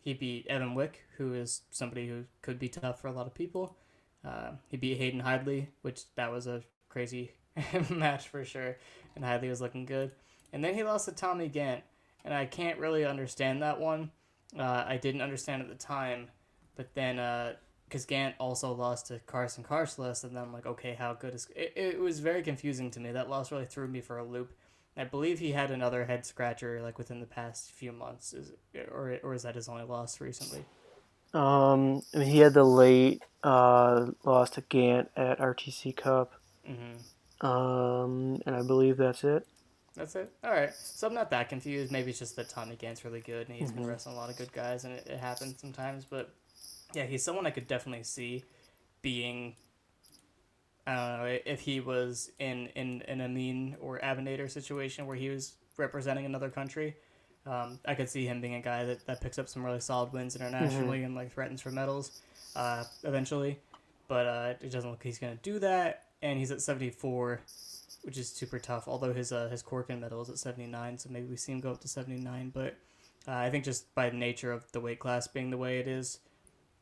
he 0.00 0.12
beat 0.12 0.46
Evan 0.48 0.74
Wick, 0.74 1.04
who 1.16 1.32
is 1.34 1.62
somebody 1.70 2.08
who 2.08 2.24
could 2.42 2.58
be 2.58 2.68
tough 2.68 3.00
for 3.00 3.06
a 3.06 3.12
lot 3.12 3.26
of 3.26 3.34
people. 3.34 3.76
Uh, 4.24 4.52
he 4.68 4.76
beat 4.76 4.98
Hayden 4.98 5.22
Hidlay, 5.22 5.68
which 5.82 6.02
that 6.16 6.32
was 6.32 6.46
a 6.46 6.62
crazy 6.88 7.32
match 7.90 8.28
for 8.28 8.44
sure, 8.44 8.76
and 9.14 9.24
Hidlay 9.24 9.48
was 9.48 9.60
looking 9.60 9.86
good. 9.86 10.12
And 10.52 10.62
then 10.62 10.74
he 10.74 10.82
lost 10.82 11.06
to 11.06 11.12
Tommy 11.12 11.48
Gantt, 11.48 11.82
and 12.24 12.34
I 12.34 12.46
can't 12.46 12.78
really 12.78 13.04
understand 13.04 13.62
that 13.62 13.80
one. 13.80 14.10
Uh, 14.58 14.84
I 14.86 14.98
didn't 14.98 15.22
understand 15.22 15.62
at 15.62 15.68
the 15.68 15.74
time, 15.74 16.28
but 16.76 16.94
then 16.94 17.18
because 17.92 18.06
Gantt 18.06 18.32
also 18.38 18.72
lost 18.72 19.08
to 19.08 19.20
Carson 19.26 19.62
Kharchla, 19.62 20.24
and 20.24 20.34
then 20.34 20.42
I'm 20.42 20.52
like, 20.52 20.64
okay, 20.64 20.94
how 20.94 21.12
good 21.12 21.34
is 21.34 21.46
it? 21.54 21.74
It 21.76 22.00
was 22.00 22.20
very 22.20 22.42
confusing 22.42 22.90
to 22.92 23.00
me. 23.00 23.12
That 23.12 23.28
loss 23.28 23.52
really 23.52 23.66
threw 23.66 23.86
me 23.86 24.00
for 24.00 24.16
a 24.16 24.24
loop. 24.24 24.54
I 24.96 25.04
believe 25.04 25.38
he 25.38 25.52
had 25.52 25.70
another 25.70 26.06
head 26.06 26.24
scratcher 26.24 26.80
like 26.80 26.96
within 26.96 27.20
the 27.20 27.26
past 27.26 27.70
few 27.70 27.92
months, 27.92 28.32
is 28.32 28.52
or 28.90 29.18
or 29.22 29.34
is 29.34 29.42
that 29.42 29.56
his 29.56 29.68
only 29.68 29.84
loss 29.84 30.22
recently? 30.22 30.64
Um, 31.34 32.02
I 32.14 32.18
mean, 32.18 32.28
he 32.28 32.38
had 32.38 32.54
the 32.54 32.64
late 32.64 33.22
uh, 33.42 34.06
loss 34.24 34.50
to 34.50 34.62
Gantt 34.62 35.08
at 35.14 35.38
RTC 35.38 35.94
Cup. 35.94 36.32
Mm-hmm. 36.66 37.46
Um, 37.46 38.40
and 38.46 38.56
I 38.56 38.62
believe 38.62 38.96
that's 38.96 39.22
it. 39.24 39.46
That's 39.94 40.14
it. 40.16 40.32
All 40.42 40.50
right. 40.50 40.72
So 40.74 41.06
I'm 41.06 41.14
not 41.14 41.30
that 41.30 41.50
confused. 41.50 41.92
Maybe 41.92 42.10
it's 42.10 42.18
just 42.18 42.36
that 42.36 42.48
Tommy 42.48 42.76
Gantt's 42.76 43.04
really 43.04 43.20
good, 43.20 43.48
and 43.48 43.58
he's 43.58 43.70
been 43.70 43.84
Mhm. 43.84 43.88
wrestling 43.88 44.16
a 44.16 44.18
lot 44.18 44.30
of 44.30 44.38
good 44.38 44.52
guys, 44.52 44.84
and 44.84 44.94
it, 44.94 45.06
it 45.06 45.20
happens 45.20 45.60
sometimes. 45.60 46.06
But 46.06 46.34
yeah, 46.94 47.04
he's 47.04 47.22
someone 47.22 47.46
I 47.46 47.50
could 47.50 47.66
definitely 47.66 48.04
see 48.04 48.44
being. 49.00 49.56
I 50.86 50.96
don't 50.96 51.18
know 51.18 51.38
if 51.46 51.60
he 51.60 51.80
was 51.80 52.30
in 52.38 52.68
in 52.74 53.02
an 53.02 53.20
Amine 53.20 53.76
or 53.80 54.00
Abounader 54.00 54.50
situation 54.50 55.06
where 55.06 55.16
he 55.16 55.28
was 55.28 55.54
representing 55.76 56.26
another 56.26 56.50
country. 56.50 56.96
Um, 57.44 57.78
I 57.84 57.94
could 57.94 58.08
see 58.08 58.26
him 58.26 58.40
being 58.40 58.54
a 58.54 58.60
guy 58.60 58.84
that, 58.84 59.04
that 59.06 59.20
picks 59.20 59.38
up 59.38 59.48
some 59.48 59.64
really 59.64 59.80
solid 59.80 60.12
wins 60.12 60.36
internationally 60.36 61.02
and 61.02 61.14
like 61.14 61.32
threatens 61.32 61.60
for 61.60 61.70
medals 61.70 62.22
uh, 62.54 62.84
eventually. 63.02 63.58
But 64.08 64.26
uh, 64.26 64.54
it 64.60 64.70
doesn't 64.70 64.90
look 64.90 65.00
like 65.00 65.04
he's 65.04 65.18
going 65.18 65.36
to 65.36 65.42
do 65.42 65.58
that. 65.60 66.04
And 66.22 66.38
he's 66.38 66.52
at 66.52 66.60
74, 66.60 67.40
which 68.02 68.18
is 68.18 68.28
super 68.28 68.58
tough. 68.58 68.86
Although 68.86 69.12
his 69.12 69.32
uh, 69.32 69.48
his 69.48 69.62
Korkin 69.62 70.00
medal 70.00 70.22
is 70.22 70.30
at 70.30 70.38
79, 70.38 70.98
so 70.98 71.10
maybe 71.10 71.26
we 71.26 71.36
see 71.36 71.52
him 71.52 71.60
go 71.60 71.72
up 71.72 71.80
to 71.80 71.88
79. 71.88 72.52
But 72.54 72.76
uh, 73.26 73.32
I 73.32 73.50
think 73.50 73.64
just 73.64 73.92
by 73.94 74.10
the 74.10 74.16
nature 74.16 74.52
of 74.52 74.70
the 74.72 74.80
weight 74.80 75.00
class 75.00 75.26
being 75.26 75.50
the 75.50 75.56
way 75.56 75.78
it 75.78 75.88
is, 75.88 76.18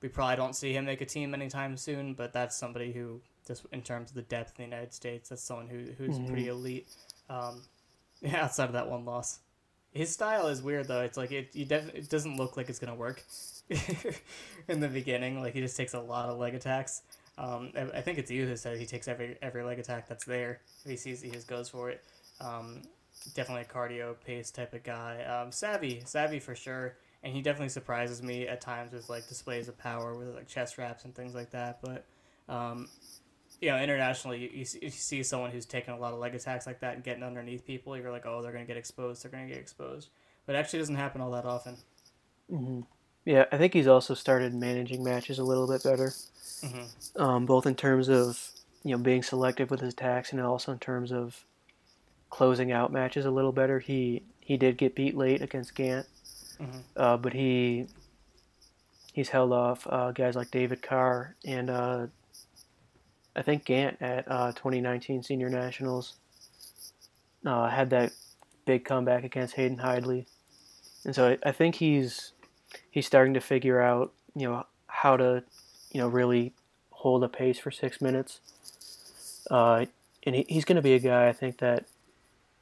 we 0.02 0.08
probably 0.08 0.36
don't 0.36 0.54
see 0.56 0.72
him 0.72 0.84
make 0.86 1.00
a 1.00 1.06
team 1.06 1.34
anytime 1.34 1.76
soon. 1.76 2.14
But 2.14 2.32
that's 2.32 2.56
somebody 2.56 2.92
who, 2.92 3.20
just 3.46 3.64
in 3.72 3.82
terms 3.82 4.10
of 4.10 4.16
the 4.16 4.22
depth 4.22 4.58
in 4.58 4.64
the 4.64 4.70
United 4.76 4.92
States, 4.94 5.28
that's 5.28 5.42
someone 5.42 5.68
who 5.68 5.86
who's 5.98 6.18
Mhm. 6.18 6.26
pretty 6.26 6.48
elite. 6.48 6.88
Um, 7.28 7.62
yeah, 8.22 8.44
outside 8.44 8.64
of 8.66 8.72
that 8.72 8.88
one 8.90 9.04
loss. 9.04 9.40
His 9.92 10.12
style 10.12 10.46
is 10.46 10.62
weird 10.62 10.86
though. 10.88 11.00
It's 11.02 11.16
like 11.16 11.32
it 11.32 11.54
you 11.54 11.64
def- 11.64 11.94
it 11.94 12.08
doesn't 12.08 12.36
look 12.36 12.56
like 12.56 12.68
it's 12.68 12.78
gonna 12.78 12.94
work 12.94 13.24
in 14.68 14.80
the 14.80 14.88
beginning. 14.88 15.40
Like 15.42 15.54
he 15.54 15.60
just 15.60 15.76
takes 15.76 15.94
a 15.94 16.00
lot 16.00 16.28
of 16.28 16.38
leg 16.38 16.54
attacks. 16.54 17.02
Um, 17.38 17.72
I, 17.76 17.98
I 17.98 18.00
think 18.00 18.18
it's 18.18 18.30
you 18.30 18.46
who 18.46 18.56
said 18.56 18.78
he 18.78 18.86
takes 18.86 19.08
every 19.08 19.36
every 19.42 19.62
leg 19.62 19.78
attack 19.78 20.08
that's 20.08 20.24
there. 20.24 20.60
If 20.84 20.90
he 20.90 20.96
sees 20.96 21.22
it, 21.22 21.26
he 21.26 21.32
just 21.32 21.48
goes 21.48 21.68
for 21.68 21.90
it. 21.90 22.04
Um, 22.40 22.82
definitely 23.34 23.62
a 23.62 23.64
cardio 23.72 24.14
pace 24.24 24.50
type 24.50 24.74
of 24.74 24.82
guy. 24.82 25.22
Um, 25.24 25.50
savvy, 25.52 26.02
savvy 26.04 26.38
for 26.38 26.54
sure. 26.54 26.96
And 27.22 27.34
he 27.34 27.42
definitely 27.42 27.68
surprises 27.68 28.22
me 28.22 28.48
at 28.48 28.60
times 28.60 28.92
with 28.92 29.08
like 29.10 29.28
displays 29.28 29.68
of 29.68 29.76
power 29.78 30.14
with 30.14 30.34
like 30.34 30.48
chest 30.48 30.78
wraps 30.78 31.04
and 31.04 31.14
things 31.14 31.34
like 31.34 31.50
that. 31.50 31.80
But 31.82 32.06
um, 32.48 32.88
you 33.60 33.70
know, 33.70 33.78
internationally, 33.78 34.50
you, 34.54 34.64
you, 34.80 34.90
see, 34.90 35.22
someone 35.22 35.50
who's 35.50 35.66
taking 35.66 35.92
a 35.92 35.98
lot 35.98 36.14
of 36.14 36.18
leg 36.18 36.34
attacks 36.34 36.66
like 36.66 36.80
that 36.80 36.94
and 36.94 37.04
getting 37.04 37.22
underneath 37.22 37.66
people. 37.66 37.96
You're 37.96 38.10
like, 38.10 38.26
oh, 38.26 38.42
they're 38.42 38.52
gonna 38.52 38.64
get 38.64 38.78
exposed. 38.78 39.22
They're 39.22 39.30
gonna 39.30 39.48
get 39.48 39.58
exposed. 39.58 40.08
But 40.46 40.56
it 40.56 40.58
actually 40.58 40.78
doesn't 40.80 40.96
happen 40.96 41.20
all 41.20 41.30
that 41.32 41.44
often. 41.44 41.76
hmm 42.48 42.80
Yeah, 43.24 43.46
I 43.52 43.58
think 43.58 43.74
he's 43.74 43.86
also 43.86 44.14
started 44.14 44.54
managing 44.54 45.04
matches 45.04 45.38
a 45.38 45.44
little 45.44 45.66
bit 45.66 45.82
better, 45.82 46.16
hmm 46.62 46.84
um, 47.16 47.46
both 47.46 47.66
in 47.66 47.74
terms 47.74 48.08
of 48.08 48.50
you 48.84 48.92
know 48.96 49.02
being 49.02 49.22
selective 49.22 49.70
with 49.70 49.80
his 49.80 49.92
attacks 49.92 50.32
and 50.32 50.40
also 50.40 50.72
in 50.72 50.78
terms 50.78 51.12
of 51.12 51.44
closing 52.30 52.72
out 52.72 52.92
matches 52.92 53.26
a 53.26 53.30
little 53.30 53.52
better. 53.52 53.80
He 53.80 54.24
he 54.40 54.56
did 54.56 54.78
get 54.78 54.94
beat 54.94 55.16
late 55.16 55.42
against 55.42 55.74
Gantt, 55.74 56.06
hmm 56.60 56.78
uh, 56.96 57.16
but 57.16 57.32
he 57.32 57.86
he's 59.12 59.30
held 59.30 59.52
off 59.52 59.86
uh, 59.90 60.12
guys 60.12 60.36
like 60.36 60.50
David 60.50 60.82
Carr 60.82 61.34
and 61.44 61.70
uh, 61.70 62.06
I 63.34 63.42
think 63.42 63.64
Gantt 63.64 63.96
at 64.00 64.30
uh, 64.30 64.52
2019 64.52 65.22
Senior 65.22 65.48
Nationals 65.48 66.14
uh, 67.46 67.68
had 67.68 67.90
that 67.90 68.12
big 68.66 68.84
comeback 68.84 69.24
against 69.24 69.54
Hayden 69.54 69.78
Hidlay, 69.78 70.26
and 71.04 71.14
so 71.14 71.30
I, 71.30 71.48
I 71.48 71.52
think 71.52 71.76
he's 71.76 72.32
he's 72.90 73.06
starting 73.06 73.34
to 73.34 73.40
figure 73.40 73.80
out 73.80 74.12
you 74.34 74.48
know 74.48 74.66
how 74.86 75.16
to 75.16 75.42
you 75.90 76.00
know 76.00 76.08
really 76.08 76.52
hold 76.90 77.24
a 77.24 77.28
pace 77.28 77.58
for 77.58 77.70
six 77.70 78.00
minutes, 78.00 78.40
uh, 79.50 79.86
and 80.24 80.34
he, 80.34 80.44
he's 80.48 80.64
going 80.64 80.76
to 80.76 80.82
be 80.82 80.94
a 80.94 80.98
guy 80.98 81.28
I 81.28 81.32
think 81.32 81.58
that 81.58 81.86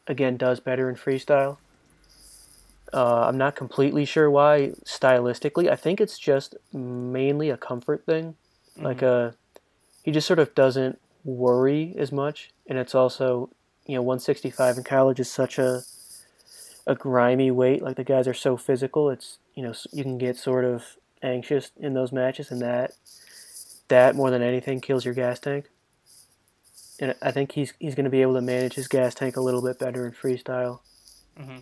again 0.07 0.37
does 0.37 0.61
better 0.61 0.89
in 0.89 0.97
freestyle. 0.97 1.59
Uh, 2.93 3.27
I'm 3.29 3.39
not 3.39 3.55
completely 3.57 4.05
sure 4.05 4.31
why 4.31 4.73
stylistically. 4.85 5.71
I 5.71 5.77
think 5.77 6.01
it's 6.01 6.19
just 6.19 6.55
mainly 6.73 7.51
a 7.51 7.57
comfort 7.57 8.07
thing. 8.07 8.37
Like 8.81 9.03
uh, 9.03 9.33
he 10.05 10.13
just 10.13 10.27
sort 10.27 10.39
of 10.39 10.55
doesn't 10.55 11.01
worry 11.25 11.95
as 11.99 12.13
much, 12.13 12.51
and 12.67 12.79
it's 12.79 12.95
also 12.95 13.51
you 13.87 13.95
know 13.95 14.03
165 14.03 14.79
in 14.79 14.85
college 14.85 15.21
is 15.21 15.31
such 15.31 15.59
a 15.59 15.83
a 16.87 16.95
grimy 16.95 17.51
weight. 17.51 17.83
Like 17.83 17.97
the 17.97 18.05
guys 18.05 18.29
are 18.29 18.35
so 18.35 18.57
physical. 18.57 19.11
It's 19.11 19.39
you 19.55 19.63
know 19.63 19.75
you 19.93 20.03
can 20.03 20.19
get 20.19 20.37
sort 20.37 20.65
of 20.65 20.97
anxious 21.23 21.73
in 21.77 21.95
those 21.95 22.13
matches, 22.13 22.51
and 22.51 22.63
that 22.63 22.93
that 23.89 24.15
more 24.15 24.31
than 24.31 24.43
anything 24.43 24.81
kills 24.81 25.05
your 25.05 25.15
gas 25.15 25.41
tank. 25.41 25.67
And 27.01 27.15
I 27.21 27.31
think 27.33 27.53
he's 27.53 27.75
he's 27.79 27.95
going 27.95 28.05
to 28.05 28.11
be 28.11 28.23
able 28.23 28.35
to 28.35 28.41
manage 28.41 28.75
his 28.75 28.89
gas 28.89 29.15
tank 29.15 29.37
a 29.37 29.41
little 29.41 29.63
bit 29.63 29.79
better 29.79 30.07
in 30.07 30.13
freestyle. 30.13 30.81
hmm 31.37 31.59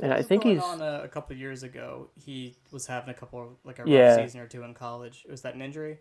And 0.00 0.12
I 0.12 0.22
think 0.22 0.42
he's 0.42 0.60
on 0.62 0.80
a, 0.80 1.02
a 1.04 1.08
couple 1.08 1.34
of 1.34 1.40
years 1.40 1.62
ago. 1.62 2.08
He 2.16 2.56
was 2.72 2.86
having 2.86 3.10
a 3.10 3.14
couple 3.14 3.40
of, 3.40 3.48
like 3.64 3.78
a 3.78 3.82
rough 3.82 3.90
Yeah. 3.90 4.16
season 4.16 4.40
or 4.40 4.48
two 4.48 4.62
in 4.64 4.74
college. 4.74 5.24
Was 5.30 5.42
that 5.42 5.54
an 5.54 5.62
injury? 5.62 5.98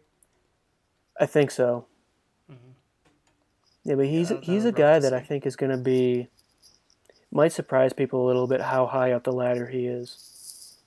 I 1.20 1.26
think 1.28 1.52
so. 1.52 1.86
Mhm. 2.52 2.56
Yeah, 3.84 3.96
but 3.96 4.08
he's 4.08 4.30
that- 4.30 4.36
that 4.36 4.44
he's 4.46 4.66
a 4.66 4.72
guy 4.72 4.98
that 5.00 5.14
I 5.14 5.20
think 5.20 5.46
is 5.46 5.56
going 5.56 5.72
to 5.72 5.78
be 5.78 6.28
might 7.32 7.52
surprise 7.52 7.94
people 7.94 8.26
a 8.26 8.28
little 8.28 8.48
bit 8.48 8.62
how 8.62 8.86
high 8.88 9.12
up 9.12 9.24
the 9.24 9.32
ladder 9.32 9.68
he 9.68 9.86
is. 9.88 10.78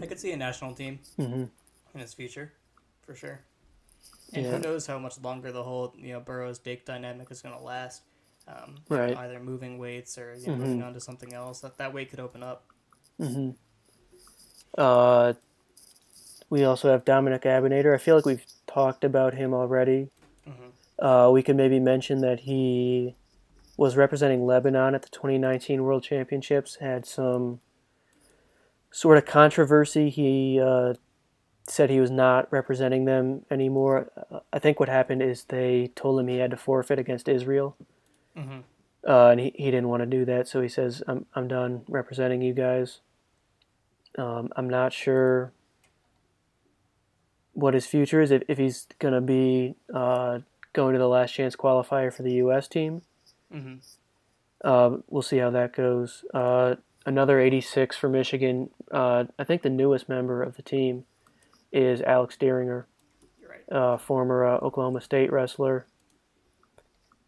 I 0.00 0.06
could 0.06 0.18
see 0.20 0.32
a 0.32 0.36
national 0.36 0.74
team 0.74 0.98
hmm 1.16 1.44
in 1.94 2.00
his 2.00 2.14
future, 2.14 2.52
for 3.02 3.14
sure. 3.14 3.40
And 4.32 4.44
Yeah. 4.46 4.52
who 4.52 4.58
knows 4.60 4.86
how 4.86 4.98
much 4.98 5.20
longer 5.20 5.52
the 5.52 5.62
whole 5.62 5.94
you 5.98 6.12
know 6.14 6.20
Burroughs 6.20 6.58
Dake 6.58 6.84
dynamic 6.86 7.30
is 7.30 7.42
going 7.42 7.54
to 7.56 7.62
last. 7.62 8.02
Um, 8.48 8.76
Right. 8.88 9.16
Either 9.16 9.38
moving 9.40 9.78
weights 9.78 10.18
or 10.18 10.34
you 10.34 10.48
know, 10.48 10.54
Mhm. 10.54 10.58
moving 10.58 10.82
on 10.82 10.94
to 10.94 11.00
something 11.00 11.32
else. 11.32 11.60
That 11.60 11.78
that 11.78 11.92
weight 11.94 12.10
could 12.10 12.20
open 12.20 12.42
up. 12.42 12.64
hmm 13.18 13.50
Uh, 14.78 15.34
we 16.48 16.64
also 16.64 16.90
have 16.90 17.04
Domenic 17.04 17.42
Abounader. 17.42 17.94
I 17.94 17.98
feel 17.98 18.16
like 18.16 18.24
we've 18.26 18.46
talked 18.66 19.04
about 19.04 19.34
him 19.34 19.52
already. 19.54 20.08
hmm 20.46 20.70
Uh, 20.98 21.30
we 21.32 21.42
could 21.42 21.56
maybe 21.56 21.80
mention 21.80 22.20
that 22.20 22.40
he 22.40 23.16
was 23.76 23.96
representing 23.96 24.46
Lebanon 24.46 24.94
at 24.94 25.02
the 25.02 25.08
2019 25.08 25.82
World 25.84 26.02
Championships. 26.04 26.76
Had 26.76 27.06
some 27.06 27.60
sort 28.90 29.18
of 29.18 29.24
controversy. 29.26 30.10
He 30.10 30.60
uh, 30.60 30.94
said 31.66 31.90
he 31.90 32.00
was 32.00 32.10
not 32.10 32.50
representing 32.52 33.04
them 33.04 33.44
anymore. 33.50 34.10
Uh, 34.30 34.40
I 34.52 34.58
think 34.58 34.78
what 34.80 34.88
happened 34.88 35.22
is 35.22 35.44
they 35.44 35.90
told 35.94 36.20
him 36.20 36.28
he 36.28 36.38
had 36.38 36.50
to 36.50 36.56
forfeit 36.56 36.98
against 36.98 37.28
Israel, 37.28 37.76
hmm 38.36 38.60
uh, 39.06 39.28
and 39.30 39.40
he, 39.40 39.52
he 39.56 39.64
didn't 39.64 39.88
want 39.88 40.00
to 40.02 40.06
do 40.06 40.24
that. 40.24 40.46
So 40.48 40.60
he 40.62 40.68
says, 40.68 41.02
"I'm 41.08 41.26
I'm 41.34 41.48
done 41.48 41.82
representing 41.88 42.40
you 42.42 42.54
guys." 42.54 43.00
Um, 44.16 44.50
I'm 44.56 44.68
not 44.68 44.92
sure 44.92 45.52
what 47.54 47.74
his 47.74 47.86
future 47.86 48.20
is 48.20 48.30
if, 48.30 48.42
if 48.48 48.58
he's 48.58 48.86
gonna 48.98 49.20
be 49.20 49.74
uh, 49.92 50.40
going 50.72 50.92
to 50.92 50.98
the 50.98 51.08
last 51.08 51.32
chance 51.32 51.56
qualifier 51.56 52.12
for 52.12 52.22
the 52.22 52.34
U.S. 52.34 52.68
team. 52.68 53.02
hmm 53.50 53.76
Uh, 54.64 54.98
we'll 55.08 55.22
see 55.22 55.38
how 55.38 55.50
that 55.50 55.74
goes. 55.74 56.24
Uh, 56.32 56.76
another 57.04 57.40
86 57.40 57.96
for 57.96 58.08
Michigan. 58.08 58.70
Uh, 58.90 59.24
I 59.38 59.44
think 59.44 59.62
the 59.62 59.70
newest 59.70 60.08
member 60.08 60.42
of 60.42 60.56
the 60.56 60.62
team 60.62 61.04
is 61.72 62.00
Alex 62.02 62.36
Dieringer, 62.36 62.84
right. 63.48 63.76
uh, 63.76 63.96
former 63.96 64.44
uh, 64.46 64.58
Oklahoma 64.58 65.00
State 65.00 65.32
wrestler. 65.32 65.86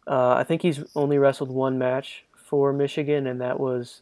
Uh, 0.07 0.35
I 0.35 0.43
think 0.43 0.61
he's 0.61 0.83
only 0.95 1.17
wrestled 1.17 1.49
one 1.49 1.77
match 1.77 2.25
for 2.35 2.71
Michigan, 2.71 3.25
and 3.25 3.41
that 3.41 3.59
was 3.59 4.01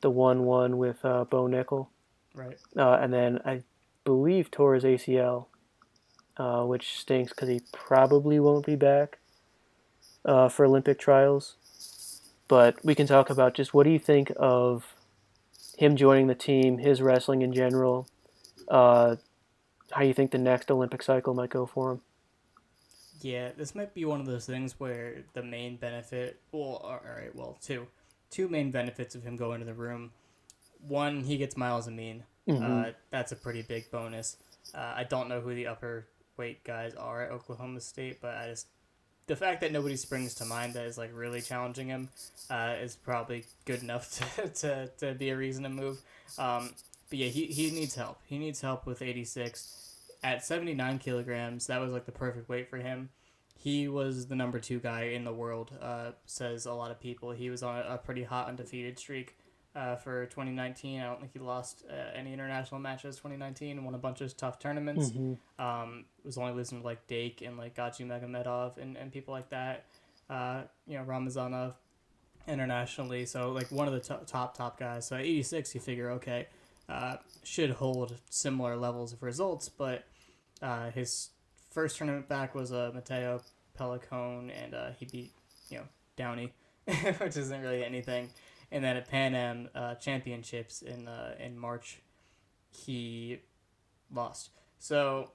the 0.00 0.10
one-one 0.10 0.78
with 0.78 1.04
uh, 1.04 1.24
Bo 1.24 1.46
Nickal. 1.46 1.88
Right. 2.34 2.58
Uh, 2.76 2.94
and 2.94 3.12
then 3.12 3.40
I 3.44 3.62
believe 4.04 4.50
tore 4.50 4.74
his 4.74 4.84
ACL, 4.84 5.46
uh, 6.36 6.64
which 6.64 6.98
stinks 6.98 7.32
because 7.32 7.48
he 7.48 7.60
probably 7.72 8.40
won't 8.40 8.66
be 8.66 8.76
back 8.76 9.18
uh, 10.24 10.48
for 10.48 10.64
Olympic 10.64 10.98
trials. 10.98 11.56
But 12.48 12.84
we 12.84 12.94
can 12.94 13.06
talk 13.06 13.30
about 13.30 13.54
just 13.54 13.72
what 13.72 13.84
do 13.84 13.90
you 13.90 13.98
think 13.98 14.32
of 14.36 14.94
him 15.76 15.96
joining 15.96 16.26
the 16.26 16.34
team, 16.34 16.78
his 16.78 17.00
wrestling 17.00 17.42
in 17.42 17.52
general, 17.52 18.08
uh, 18.68 19.16
how 19.92 20.02
you 20.02 20.12
think 20.12 20.30
the 20.30 20.38
next 20.38 20.70
Olympic 20.70 21.02
cycle 21.02 21.34
might 21.34 21.50
go 21.50 21.66
for 21.66 21.92
him. 21.92 22.00
Yeah, 23.20 23.50
this 23.56 23.74
might 23.74 23.94
be 23.94 24.04
one 24.04 24.20
of 24.20 24.26
those 24.26 24.46
things 24.46 24.78
where 24.78 25.24
the 25.34 25.42
main 25.42 25.76
benefit, 25.76 26.40
well, 26.52 26.76
all 26.82 27.00
right, 27.04 27.34
well, 27.34 27.58
two, 27.62 27.86
two 28.30 28.48
main 28.48 28.70
benefits 28.70 29.14
of 29.14 29.22
him 29.22 29.36
going 29.36 29.60
to 29.60 29.66
the 29.66 29.74
room. 29.74 30.12
One, 30.86 31.22
he 31.24 31.36
gets 31.36 31.56
Myles 31.56 31.86
Amine. 31.86 32.24
Mhm. 32.48 32.88
Uh, 32.88 32.92
that's 33.10 33.32
a 33.32 33.36
pretty 33.36 33.62
big 33.62 33.90
bonus. 33.90 34.36
Uh, 34.74 34.94
I 34.96 35.04
don't 35.04 35.28
know 35.28 35.40
who 35.40 35.54
the 35.54 35.66
upper 35.66 36.06
weight 36.36 36.64
guys 36.64 36.94
are 36.94 37.22
at 37.22 37.30
Oklahoma 37.30 37.80
State, 37.80 38.20
but 38.20 38.36
I 38.36 38.48
just 38.48 38.66
the 39.26 39.36
fact 39.36 39.60
that 39.60 39.70
nobody 39.70 39.94
springs 39.94 40.34
to 40.36 40.44
mind 40.44 40.74
that 40.74 40.86
is 40.86 40.98
like 40.98 41.10
really 41.14 41.40
challenging 41.40 41.86
him 41.86 42.08
uh, 42.50 42.74
is 42.80 42.96
probably 42.96 43.44
good 43.64 43.80
enough 43.82 44.10
to, 44.36 44.48
to, 44.48 44.86
to 44.98 45.14
be 45.14 45.28
a 45.30 45.36
reason 45.36 45.62
to 45.62 45.68
move. 45.68 46.00
Um, 46.36 46.70
but 47.08 47.18
yeah, 47.18 47.28
he, 47.28 47.46
he 47.46 47.70
needs 47.70 47.94
help. 47.94 48.18
He 48.26 48.38
needs 48.38 48.60
help 48.60 48.86
with 48.86 49.02
86. 49.02 49.89
At 50.22 50.44
79 50.44 50.98
kilograms, 50.98 51.66
that 51.68 51.80
was 51.80 51.92
like 51.92 52.04
the 52.04 52.12
perfect 52.12 52.48
weight 52.48 52.68
for 52.68 52.76
him. 52.78 53.08
He 53.56 53.88
was 53.88 54.26
the 54.26 54.36
number 54.36 54.58
two 54.58 54.78
guy 54.80 55.02
in 55.04 55.24
the 55.24 55.32
world, 55.32 55.72
uh, 55.80 56.12
says 56.24 56.66
a 56.66 56.72
lot 56.72 56.90
of 56.90 57.00
people. 57.00 57.30
He 57.32 57.50
was 57.50 57.62
on 57.62 57.78
a, 57.86 57.98
pretty 57.98 58.22
hot 58.24 58.48
undefeated 58.48 58.98
streak 58.98 59.36
uh, 59.76 59.96
for 59.96 60.26
2019. 60.26 61.00
I 61.00 61.04
don't 61.04 61.20
think 61.20 61.32
he 61.32 61.38
lost 61.38 61.84
uh, 61.90 61.94
any 62.14 62.32
international 62.32 62.80
matches 62.80 63.16
2019 63.16 63.82
won 63.84 63.94
a 63.94 63.98
bunch 63.98 64.20
of 64.22 64.34
tough 64.36 64.58
tournaments. 64.58 65.10
Mhm. 65.10 65.38
Um, 65.58 66.04
was 66.24 66.38
only 66.38 66.52
losing 66.52 66.80
to 66.80 66.84
like 66.86 67.06
Dake 67.06 67.42
and 67.42 67.58
like 67.58 67.74
Gadzhimagomedov 67.74 68.78
and, 68.78 68.96
and 68.96 69.12
people 69.12 69.32
like 69.32 69.50
that. 69.50 69.84
Uh, 70.28 70.62
you 70.86 70.96
know, 70.96 71.04
Ramazanov 71.04 71.74
internationally. 72.48 73.26
So 73.26 73.52
like 73.52 73.70
one 73.70 73.86
of 73.86 73.92
the 73.92 74.00
to- 74.00 74.20
top 74.26 74.56
top 74.56 74.78
guys. 74.78 75.06
So 75.06 75.16
at 75.16 75.22
86, 75.22 75.74
you 75.74 75.80
figure 75.80 76.10
okay, 76.12 76.48
uh, 76.90 77.16
should 77.42 77.70
hold 77.70 78.16
similar 78.28 78.76
levels 78.76 79.12
of 79.12 79.22
results. 79.22 79.68
But 79.68 80.04
uh, 80.60 80.90
his 80.90 81.30
first 81.70 81.96
tournament 81.96 82.28
back 82.28 82.54
was 82.54 82.72
uh, 82.72 82.90
Matteo 82.92 83.40
Pellicone, 83.78 84.50
and 84.50 84.74
uh, 84.74 84.90
he 84.98 85.06
beat 85.06 85.32
you 85.68 85.78
know 85.78 85.84
Downey, 86.16 86.52
which 87.18 87.36
isn't 87.36 87.60
really 87.60 87.84
anything. 87.84 88.30
And 88.72 88.84
then 88.84 88.96
at 88.96 89.08
Pan 89.08 89.34
Am 89.34 89.68
uh, 89.74 89.94
Championships 89.94 90.82
in 90.82 91.08
uh, 91.08 91.34
in 91.38 91.58
March, 91.58 92.00
he 92.70 93.38
lost. 94.12 94.50
So, 94.78 95.30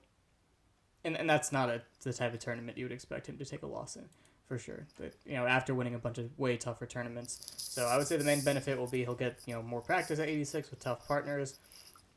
and, 1.03 1.15
and 1.15 1.29
that's 1.29 1.51
not 1.51 1.69
a, 1.69 1.81
the 2.01 2.13
type 2.13 2.33
of 2.33 2.39
tournament 2.39 2.77
you 2.77 2.85
would 2.85 2.91
expect 2.91 3.27
him 3.27 3.37
to 3.37 3.45
take 3.45 3.61
a 3.61 3.67
loss 3.67 3.95
in, 3.95 4.05
for 4.47 4.57
sure. 4.57 4.85
But 4.97 5.13
you 5.25 5.35
know, 5.35 5.45
after 5.45 5.73
winning 5.73 5.95
a 5.95 5.99
bunch 5.99 6.17
of 6.17 6.37
way 6.37 6.57
tougher 6.57 6.85
tournaments, 6.85 7.39
so 7.57 7.85
I 7.85 7.97
would 7.97 8.07
say 8.07 8.17
the 8.17 8.23
main 8.23 8.41
benefit 8.41 8.77
will 8.77 8.87
be 8.87 9.03
he'll 9.03 9.15
get 9.15 9.39
you 9.45 9.53
know 9.53 9.61
more 9.61 9.81
practice 9.81 10.19
at 10.19 10.27
86 10.27 10.69
with 10.69 10.79
tough 10.79 11.07
partners, 11.07 11.59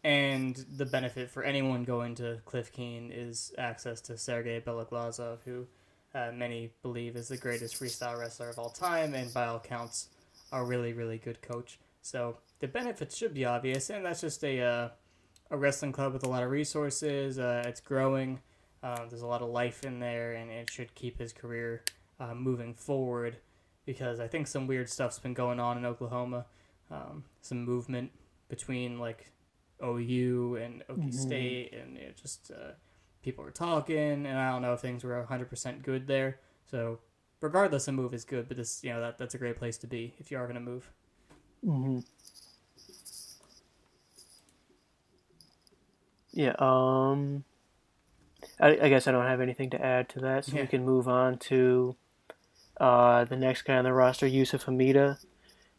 and 0.04 0.56
the 0.76 0.86
benefit 0.86 1.30
for 1.30 1.42
anyone 1.42 1.84
going 1.84 2.14
to 2.16 2.40
Cliff 2.44 2.72
Keen 2.72 3.10
is 3.12 3.52
access 3.58 4.00
to 4.02 4.18
Sergey 4.18 4.60
Beloglazov, 4.60 5.38
who 5.44 5.66
uh, 6.14 6.30
many 6.34 6.70
believe 6.82 7.16
is 7.16 7.28
the 7.28 7.36
greatest 7.36 7.80
freestyle 7.80 8.18
wrestler 8.18 8.50
of 8.50 8.58
all 8.58 8.70
time, 8.70 9.14
and 9.14 9.32
by 9.32 9.46
all 9.46 9.60
counts, 9.60 10.08
a 10.52 10.62
really 10.62 10.92
really 10.92 11.18
good 11.18 11.40
coach. 11.42 11.78
So 12.02 12.38
the 12.60 12.68
benefits 12.68 13.16
should 13.16 13.34
be 13.34 13.44
obvious, 13.44 13.90
and 13.90 14.04
that's 14.04 14.20
just 14.20 14.44
a 14.44 14.60
uh, 14.60 14.88
a 15.50 15.56
wrestling 15.56 15.92
club 15.92 16.12
with 16.12 16.24
a 16.24 16.28
lot 16.28 16.42
of 16.42 16.50
resources. 16.50 17.38
Uh, 17.38 17.62
it's 17.66 17.80
growing. 17.80 18.40
Um, 18.82 19.08
there's 19.08 19.22
a 19.22 19.26
lot 19.26 19.42
of 19.42 19.48
life 19.48 19.84
in 19.84 19.98
there, 19.98 20.34
and 20.34 20.50
it 20.50 20.70
should 20.70 20.94
keep 20.94 21.18
his 21.18 21.32
career 21.32 21.82
uh, 22.20 22.34
moving 22.34 22.74
forward. 22.74 23.36
Because 23.86 24.20
I 24.20 24.28
think 24.28 24.46
some 24.46 24.66
weird 24.66 24.88
stuff's 24.90 25.18
been 25.18 25.32
going 25.34 25.58
on 25.58 25.78
in 25.78 25.86
Oklahoma. 25.86 26.44
Um, 26.90 27.24
some 27.40 27.64
movement 27.64 28.10
between 28.48 28.98
like 28.98 29.30
OU 29.82 30.56
and 30.56 30.82
Okie 30.88 31.08
Mhm. 31.08 31.14
State, 31.14 31.72
and 31.72 31.96
it 31.96 32.16
just 32.16 32.50
uh, 32.50 32.72
people 33.22 33.44
were 33.44 33.50
talking, 33.50 34.26
and 34.26 34.38
I 34.38 34.50
don't 34.50 34.62
know 34.62 34.74
if 34.74 34.80
things 34.80 35.04
were 35.04 35.14
100% 35.16 35.82
good 35.82 36.06
there. 36.06 36.38
So 36.66 36.98
regardless, 37.40 37.88
a 37.88 37.92
move 37.92 38.12
is 38.12 38.24
good, 38.24 38.48
but 38.48 38.56
this 38.58 38.82
you 38.84 38.90
know 38.90 39.00
that 39.00 39.16
that's 39.18 39.34
a 39.34 39.38
great 39.38 39.56
place 39.56 39.78
to 39.78 39.86
be 39.86 40.14
if 40.18 40.30
you 40.30 40.36
are 40.38 40.46
gonna 40.46 40.60
move. 40.60 40.90
hmm 41.64 42.00
Yeah. 46.32 46.54
Um. 46.58 47.44
I, 48.60 48.78
I 48.82 48.88
guess 48.88 49.06
I 49.08 49.12
don't 49.12 49.24
have 49.26 49.40
anything 49.40 49.70
to 49.70 49.84
add 49.84 50.08
to 50.10 50.20
that, 50.20 50.44
so 50.44 50.56
Yeah. 50.56 50.62
we 50.62 50.68
can 50.68 50.84
move 50.84 51.08
on 51.08 51.38
to 51.38 51.96
uh, 52.80 53.24
the 53.24 53.36
next 53.36 53.62
guy 53.62 53.76
on 53.76 53.84
the 53.84 53.92
roster, 53.92 54.26
Youssif 54.26 54.64
Hemida, 54.66 55.18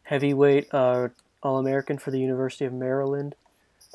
heavyweight 0.02 0.72
uh, 0.72 1.08
All 1.42 1.58
American 1.58 1.98
for 1.98 2.10
the 2.10 2.20
University 2.20 2.64
of 2.64 2.72
Maryland. 2.72 3.34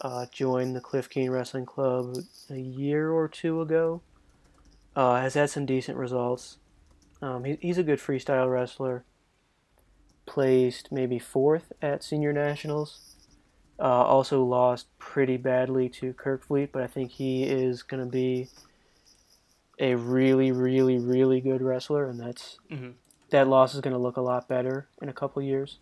Uh, 0.01 0.25
joined 0.31 0.75
the 0.75 0.81
Cliff 0.81 1.09
Keen 1.09 1.29
Wrestling 1.29 1.65
Club 1.65 2.17
a 2.49 2.59
year 2.59 3.11
or 3.11 3.27
two 3.27 3.61
ago. 3.61 4.01
Uh, 4.95 5.21
has 5.21 5.35
had 5.35 5.49
some 5.49 5.65
decent 5.65 5.97
results. 5.97 6.57
Um, 7.21 7.43
he, 7.43 7.57
he's 7.61 7.77
a 7.77 7.83
good 7.83 7.99
freestyle 7.99 8.51
wrestler. 8.51 9.03
Placed 10.25 10.91
maybe 10.91 11.19
fourth 11.19 11.71
at 11.81 12.03
senior 12.03 12.33
nationals. 12.33 13.15
Uh, 13.77 13.83
also 13.83 14.43
lost 14.43 14.87
pretty 14.99 15.37
badly 15.37 15.89
to 15.89 16.13
Kerkvliet, 16.13 16.69
but 16.71 16.81
I 16.81 16.87
think 16.87 17.11
he 17.11 17.43
is 17.43 17.83
going 17.83 18.03
to 18.03 18.09
be 18.09 18.47
a 19.79 19.95
really, 19.95 20.51
really, 20.51 20.97
really 20.97 21.41
good 21.41 21.61
wrestler, 21.61 22.07
and 22.09 22.19
that's 22.19 22.57
hmm 22.69 22.91
that 23.31 23.47
loss 23.47 23.73
is 23.73 23.81
going 23.81 23.93
to 23.93 23.99
look 23.99 24.17
a 24.17 24.21
lot 24.21 24.47
better 24.47 24.87
in 25.01 25.09
a 25.09 25.13
couple 25.13 25.41
years. 25.41 25.79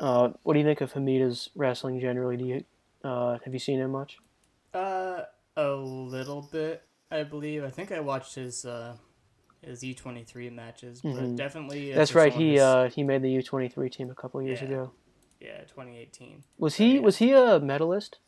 Uh, 0.00 0.30
what 0.42 0.54
do 0.54 0.58
you 0.58 0.64
think 0.64 0.80
of 0.80 0.92
Hemida's 0.92 1.50
wrestling 1.54 2.00
generally? 2.00 2.36
Do 2.36 2.44
you 2.44 2.64
uh, 3.04 3.38
have 3.44 3.52
you 3.52 3.58
seen 3.60 3.78
him 3.78 3.92
much? 3.92 4.18
Uh, 4.74 5.22
a 5.56 5.70
little 5.70 6.42
bit, 6.42 6.82
I 7.10 7.22
believe. 7.24 7.62
I 7.64 7.70
think 7.70 7.92
I 7.92 8.00
watched 8.00 8.34
his 8.34 8.64
uh 8.64 8.96
his 9.62 9.82
U 9.84 9.94
twenty 9.94 10.24
three 10.24 10.50
matches, 10.50 11.00
but 11.02 11.12
Mhm. 11.12 11.36
definitely. 11.36 11.92
uh, 11.92 11.96
That's 11.96 12.14
right. 12.14 12.32
He 12.32 12.58
uh, 12.58 12.88
he 12.90 13.02
made 13.04 13.22
the 13.22 13.30
U 13.30 13.42
twenty 13.42 13.68
three 13.68 13.88
team 13.90 14.10
a 14.10 14.14
couple 14.14 14.42
years 14.42 14.60
Yeah. 14.60 14.66
ago. 14.68 14.92
yeah, 15.40 15.64
twenty 15.64 15.98
eighteen. 15.98 16.42
Was 16.58 16.76
he 16.76 16.98
was 16.98 17.18
he 17.18 17.32
a 17.32 17.60
medalist? 17.60 18.18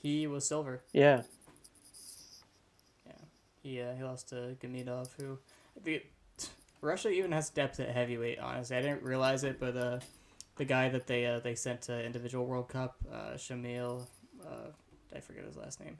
He 0.00 0.26
was 0.26 0.46
silver. 0.48 0.82
Yeah. 0.92 1.22
Yeah, 3.62 3.94
he 3.94 4.02
lost 4.02 4.28
to 4.30 4.56
Gamidov, 4.60 5.08
who 5.18 5.38
the 5.82 6.02
Russia 6.80 7.10
even 7.10 7.32
has 7.32 7.48
depth 7.50 7.78
at 7.80 7.90
heavyweight. 7.90 8.38
Honestly, 8.40 8.76
I 8.76 8.82
didn't 8.82 9.02
realize 9.02 9.44
it, 9.44 9.60
but 9.60 9.76
uh, 9.76 10.00
the 10.56 10.64
guy 10.64 10.88
that 10.88 11.06
they 11.06 11.26
uh, 11.26 11.40
they 11.40 11.54
sent 11.54 11.82
to 11.82 12.04
individual 12.04 12.46
World 12.46 12.68
Cup, 12.68 12.96
uh, 13.12 13.34
Shamil, 13.34 14.06
uh, 14.44 14.70
I 15.14 15.20
forget 15.20 15.44
his 15.44 15.56
last 15.56 15.80
name. 15.80 15.96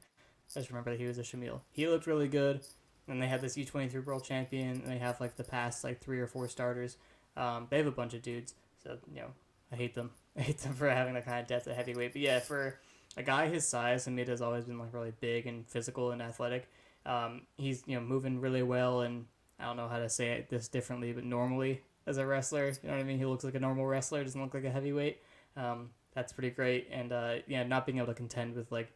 I 0.57 0.61
just 0.61 0.71
remember 0.71 0.91
that 0.91 1.01
he 1.01 1.07
was 1.07 1.19
a 1.19 1.23
Shamil. 1.23 1.61
He 1.73 1.89
looked 1.89 2.07
really 2.07 2.29
good. 2.29 2.61
And 3.09 3.21
they 3.21 3.27
had 3.27 3.41
this 3.41 3.57
U 3.57 3.65
twenty 3.65 3.89
three 3.89 4.01
world 4.01 4.25
champion. 4.25 4.81
And 4.83 4.87
they 4.87 4.99
have 4.99 5.21
like 5.21 5.37
the 5.37 5.45
past 5.45 5.83
like 5.83 6.01
three 6.01 6.21
or 6.21 6.27
four 6.27 6.49
starters. 6.49 6.97
Um, 7.37 7.67
they 7.71 7.79
have 7.79 7.87
a 7.87 7.93
bunch 7.93 8.15
of 8.15 8.23
dudes. 8.23 8.55
So 8.83 8.99
you 9.13 9.21
know, 9.21 9.29
I 9.73 9.77
hate 9.77 9.95
them. 9.95 10.11
I 10.37 10.43
hate 10.43 10.59
them 10.59 10.75
for 10.75 10.89
having 10.89 11.15
that 11.15 11.25
kind 11.25 11.41
of 11.41 11.47
depth 11.47 11.67
at 11.69 11.77
heavyweight. 11.77 12.13
But 12.13 12.23
yeah, 12.23 12.41
for 12.41 12.79
a 13.17 13.23
guy 13.23 13.49
his 13.49 13.67
size, 13.67 14.05
Hamid 14.05 14.29
has 14.29 14.41
always 14.41 14.65
been 14.65 14.79
like 14.79 14.93
really 14.93 15.13
big 15.21 15.47
and 15.47 15.67
physical 15.67 16.11
and 16.13 16.23
athletic. 16.23 16.69
Um, 17.05 17.43
he's 17.57 17.83
you 17.87 17.97
know 17.97 18.05
moving 18.05 18.41
really 18.41 18.63
well, 18.63 19.01
and 19.01 19.27
I 19.59 19.65
don't 19.67 19.77
know 19.77 19.89
how 19.89 19.99
to 19.99 20.09
say 20.09 20.33
it 20.33 20.49
this 20.49 20.69
differently, 20.69 21.13
but 21.13 21.25
normally 21.25 21.83
as 22.07 22.19
a 22.19 22.27
wrestler, 22.27 22.67
you 22.67 22.89
know 22.89 22.95
what 22.95 23.01
I 23.01 23.05
mean. 23.05 23.19
He 23.19 23.25
looks 23.25 23.45
like 23.45 23.55
a 23.55 23.61
normal 23.61 23.87
wrestler, 23.87 24.23
doesn't 24.23 24.41
look 24.41 24.55
like 24.55 24.65
a 24.65 24.71
heavyweight. 24.71 25.21
Um, 25.57 25.91
that's 26.15 26.33
pretty 26.33 26.51
great, 26.51 26.89
and 26.91 27.13
uh, 27.13 27.35
yeah, 27.47 27.63
not 27.65 27.87
being 27.87 27.99
able 27.99 28.09
to 28.09 28.15
contend 28.15 28.55
with 28.55 28.71
like 28.71 28.93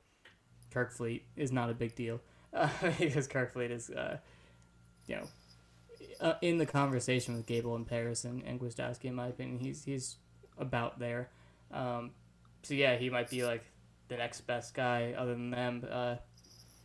Kerkvliet 0.72 1.22
is 1.36 1.52
not 1.52 1.70
a 1.70 1.74
big 1.74 1.94
deal 1.94 2.20
uh, 2.52 2.68
because 2.98 3.28
Kerkvliet 3.28 3.70
is, 3.70 3.90
uh, 3.90 4.18
you 5.06 5.16
know, 5.16 5.28
uh, 6.20 6.34
in 6.42 6.58
the 6.58 6.66
conversation 6.66 7.34
with 7.34 7.46
Gable 7.46 7.76
and 7.76 7.86
Parris 7.86 8.24
and, 8.24 8.42
and 8.44 8.60
Gwiazdowski, 8.60 9.04
in 9.04 9.14
my 9.14 9.28
opinion, 9.28 9.58
he's 9.58 9.84
he's 9.84 10.16
about 10.58 10.98
there. 10.98 11.30
Um, 11.72 12.12
so 12.62 12.74
yeah, 12.74 12.96
he 12.96 13.10
might 13.10 13.30
be 13.30 13.44
like 13.44 13.64
the 14.08 14.16
next 14.16 14.42
best 14.42 14.74
guy 14.74 15.14
other 15.16 15.32
than 15.32 15.50
them. 15.50 15.86
Uh, 15.90 16.16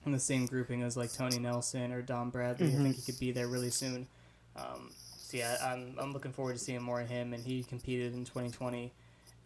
in 0.06 0.12
the 0.12 0.20
same 0.20 0.46
grouping 0.46 0.82
as 0.84 0.98
like 0.98 1.14
Tony 1.14 1.38
Nelson 1.40 1.92
or 1.92 2.02
Dom 2.02 2.30
Bradley, 2.32 2.68
I 2.68 2.72
think 2.72 2.96
he 2.96 3.02
could 3.04 3.20
be 3.20 3.32
there 3.32 3.48
really 3.48 3.70
soon. 3.70 4.08
Um, 4.56 4.92
so 5.18 5.38
yeah, 5.38 5.58
I'm, 5.64 5.96
I'm 6.00 6.12
looking 6.14 6.34
forward 6.34 6.54
to 6.54 6.60
seeing 6.60 6.82
more 6.82 7.02
of 7.02 7.10
him, 7.10 7.34
and 7.34 7.44
he 7.44 7.64
competed 7.64 8.14
in 8.14 8.26
2020 8.26 8.92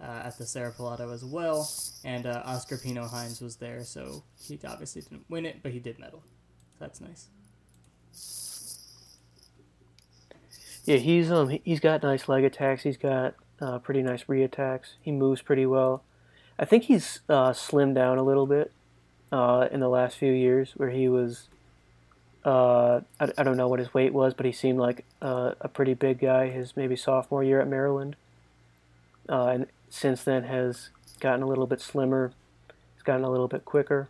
uh, 0.02 0.04
at 0.04 0.38
the 0.38 0.46
Cerro 0.46 0.72
Pelado 0.72 1.14
as 1.14 1.24
well, 1.26 1.70
and 2.04 2.26
uh, 2.26 2.42
Oscar 2.46 2.78
Pino 2.78 3.06
Hinds 3.08 3.42
was 3.42 3.58
there, 3.58 3.84
so 3.84 4.24
he 4.42 4.60
obviously 4.68 5.02
didn't 5.02 5.26
win 5.30 5.46
it, 5.46 5.58
but 5.62 5.72
he 5.72 5.80
did 5.80 6.00
medal. 6.00 6.24
That's 6.80 7.00
nice. 7.02 7.28
Yeah, 10.86 10.98
he's 10.98 11.32
um 11.32 11.50
he- 11.50 11.62
he's 11.66 11.80
got 11.80 12.04
nice 12.04 12.28
leg 12.30 12.44
attacks. 12.44 12.84
He's 12.84 12.98
got 12.98 13.36
uh, 13.60 13.80
pretty 13.80 14.04
nice 14.04 14.26
re 14.28 14.44
attacks. 14.44 14.96
He 15.02 15.12
moves 15.12 15.42
pretty 15.42 15.66
well. 15.66 16.04
I 16.60 16.66
think 16.66 16.84
he's 16.84 17.22
uh, 17.28 17.52
slimmed 17.52 17.96
down 17.96 18.18
a 18.18 18.24
little 18.24 18.46
bit 18.46 18.72
uh, 19.32 19.68
in 19.72 19.80
the 19.80 19.90
last 19.90 20.18
few 20.18 20.32
years, 20.32 20.72
where 20.78 20.90
he 20.90 21.08
was. 21.10 21.48
Uh, 22.44 23.02
I, 23.20 23.30
I 23.40 23.44
don't 23.44 23.58
know 23.58 23.68
what 23.68 23.80
his 23.80 23.92
weight 23.94 24.14
was, 24.14 24.34
but 24.36 24.46
he 24.46 24.52
seemed 24.52 24.78
like 24.78 25.04
uh, 25.22 25.54
a 25.62 25.68
pretty 25.68 25.96
big 25.96 26.20
guy. 26.20 26.50
His 26.50 26.78
maybe 26.78 26.96
sophomore 26.96 27.44
year 27.44 27.60
at 27.60 27.68
Maryland, 27.68 28.16
uh, 29.28 29.48
and 29.48 29.66
since 29.90 30.24
then 30.24 30.44
has 30.44 30.90
gotten 31.20 31.42
a 31.42 31.48
little 31.48 31.66
bit 31.66 31.82
slimmer. 31.82 32.34
He's 32.96 33.04
gotten 33.04 33.24
a 33.26 33.32
little 33.32 33.48
bit 33.48 33.66
quicker. 33.66 34.10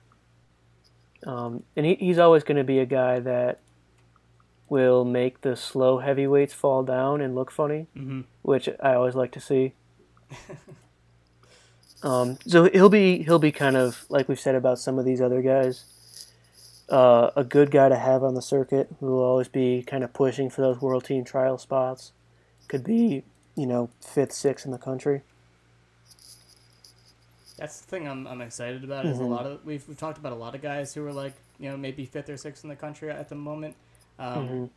Um, 1.25 1.63
and 1.77 1.85
he, 1.85 1.95
he's 1.95 2.19
always 2.19 2.43
going 2.43 2.57
to 2.57 2.63
be 2.63 2.77
a 2.79 2.85
guy 2.85 3.19
that 3.19 3.59
will 4.69 5.05
make 5.05 5.41
the 5.41 5.55
slow 5.55 5.99
heavyweights 5.99 6.53
fall 6.53 6.83
down 6.83 7.21
and 7.21 7.35
look 7.35 7.51
funny, 7.51 7.87
Mm-hmm. 7.95 8.21
which 8.41 8.67
I 8.83 8.93
always 8.95 9.15
like 9.15 9.31
to 9.31 9.39
see. 9.39 9.73
um, 12.05 12.37
so 12.47 12.69
he'll 12.71 12.89
be 12.89 13.23
he'll 13.23 13.39
be 13.39 13.51
kind 13.51 13.75
of 13.75 14.05
like 14.09 14.29
we've 14.29 14.39
said 14.39 14.55
about 14.55 14.79
some 14.79 14.99
of 14.99 15.05
these 15.05 15.19
other 15.21 15.41
guys, 15.41 15.85
uh, 16.89 17.31
a 17.35 17.43
good 17.43 17.71
guy 17.71 17.89
to 17.89 17.97
have 17.97 18.23
on 18.23 18.35
the 18.35 18.41
circuit 18.43 18.87
who 18.99 19.07
will 19.07 19.23
always 19.23 19.47
be 19.49 19.83
kind 19.83 20.03
of 20.03 20.13
pushing 20.13 20.49
for 20.49 20.61
those 20.61 20.81
world 20.81 21.05
team 21.05 21.25
trial 21.25 21.57
spots. 21.57 22.13
Could 22.67 22.83
be 22.83 23.23
you 23.55 23.65
know 23.65 23.89
fifth, 24.01 24.33
sixth 24.33 24.65
in 24.65 24.71
the 24.71 24.77
country. 24.77 25.23
That's 27.57 27.79
the 27.81 27.87
thing 27.87 28.07
I'm, 28.07 28.27
I'm 28.27 28.41
excited 28.41 28.83
about. 28.83 29.05
Is 29.07 29.19
a 29.19 29.23
Mhm. 29.23 29.29
lot 29.29 29.45
of 29.45 29.65
we've, 29.65 29.87
we've 29.87 29.97
talked 29.97 30.17
about 30.17 30.31
a 30.33 30.35
lot 30.35 30.55
of 30.55 30.61
guys 30.61 30.93
who 30.93 31.05
are 31.07 31.13
like 31.13 31.33
you 31.59 31.69
know 31.69 31.77
maybe 31.77 32.05
fifth 32.05 32.29
or 32.29 32.37
sixth 32.37 32.63
in 32.63 32.69
the 32.69 32.75
country 32.75 33.09
at 33.09 33.29
the 33.29 33.35
moment. 33.35 33.75
Um, 34.19 34.45
Mhm. 34.45 34.69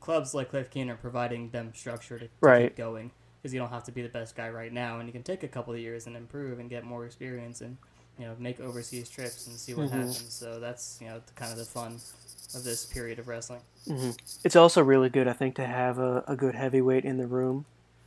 Clubs 0.00 0.34
like 0.34 0.50
Cliff 0.50 0.70
Keen 0.70 0.90
are 0.90 0.96
providing 0.96 1.50
them 1.50 1.72
structure 1.74 2.18
to, 2.18 2.26
to 2.26 2.30
Right. 2.40 2.62
keep 2.70 2.76
going 2.76 3.10
because 3.44 3.52
you 3.52 3.60
don't 3.60 3.68
have 3.68 3.84
to 3.84 3.92
be 3.92 4.00
the 4.00 4.08
best 4.08 4.34
guy 4.34 4.48
right 4.48 4.72
now, 4.72 4.98
and 5.00 5.06
you 5.06 5.12
can 5.12 5.22
take 5.22 5.42
a 5.42 5.48
couple 5.48 5.74
of 5.74 5.78
years 5.78 6.06
and 6.06 6.16
improve 6.16 6.58
and 6.58 6.70
get 6.70 6.82
more 6.82 7.04
experience 7.04 7.60
and 7.60 7.76
you 8.18 8.24
know 8.24 8.34
make 8.38 8.58
overseas 8.58 9.10
trips 9.10 9.46
and 9.46 9.54
see 9.58 9.74
what 9.74 9.88
Mhm. 9.88 9.90
happens. 9.90 10.32
So 10.32 10.58
that's 10.58 10.96
you 10.98 11.08
know 11.08 11.20
the, 11.26 11.32
kind 11.34 11.52
of 11.52 11.58
the 11.58 11.66
fun 11.66 12.00
of 12.54 12.64
this 12.64 12.86
period 12.86 13.18
of 13.18 13.28
wrestling. 13.28 13.60
hmm 13.86 14.12
It's 14.44 14.56
also 14.56 14.82
really 14.82 15.10
good, 15.10 15.28
I 15.28 15.34
think, 15.34 15.56
to 15.56 15.66
have 15.66 15.98
a, 15.98 16.24
a 16.26 16.34
good 16.36 16.54
heavyweight 16.54 17.04
in 17.04 17.18
the 17.18 17.26
room 17.26 17.66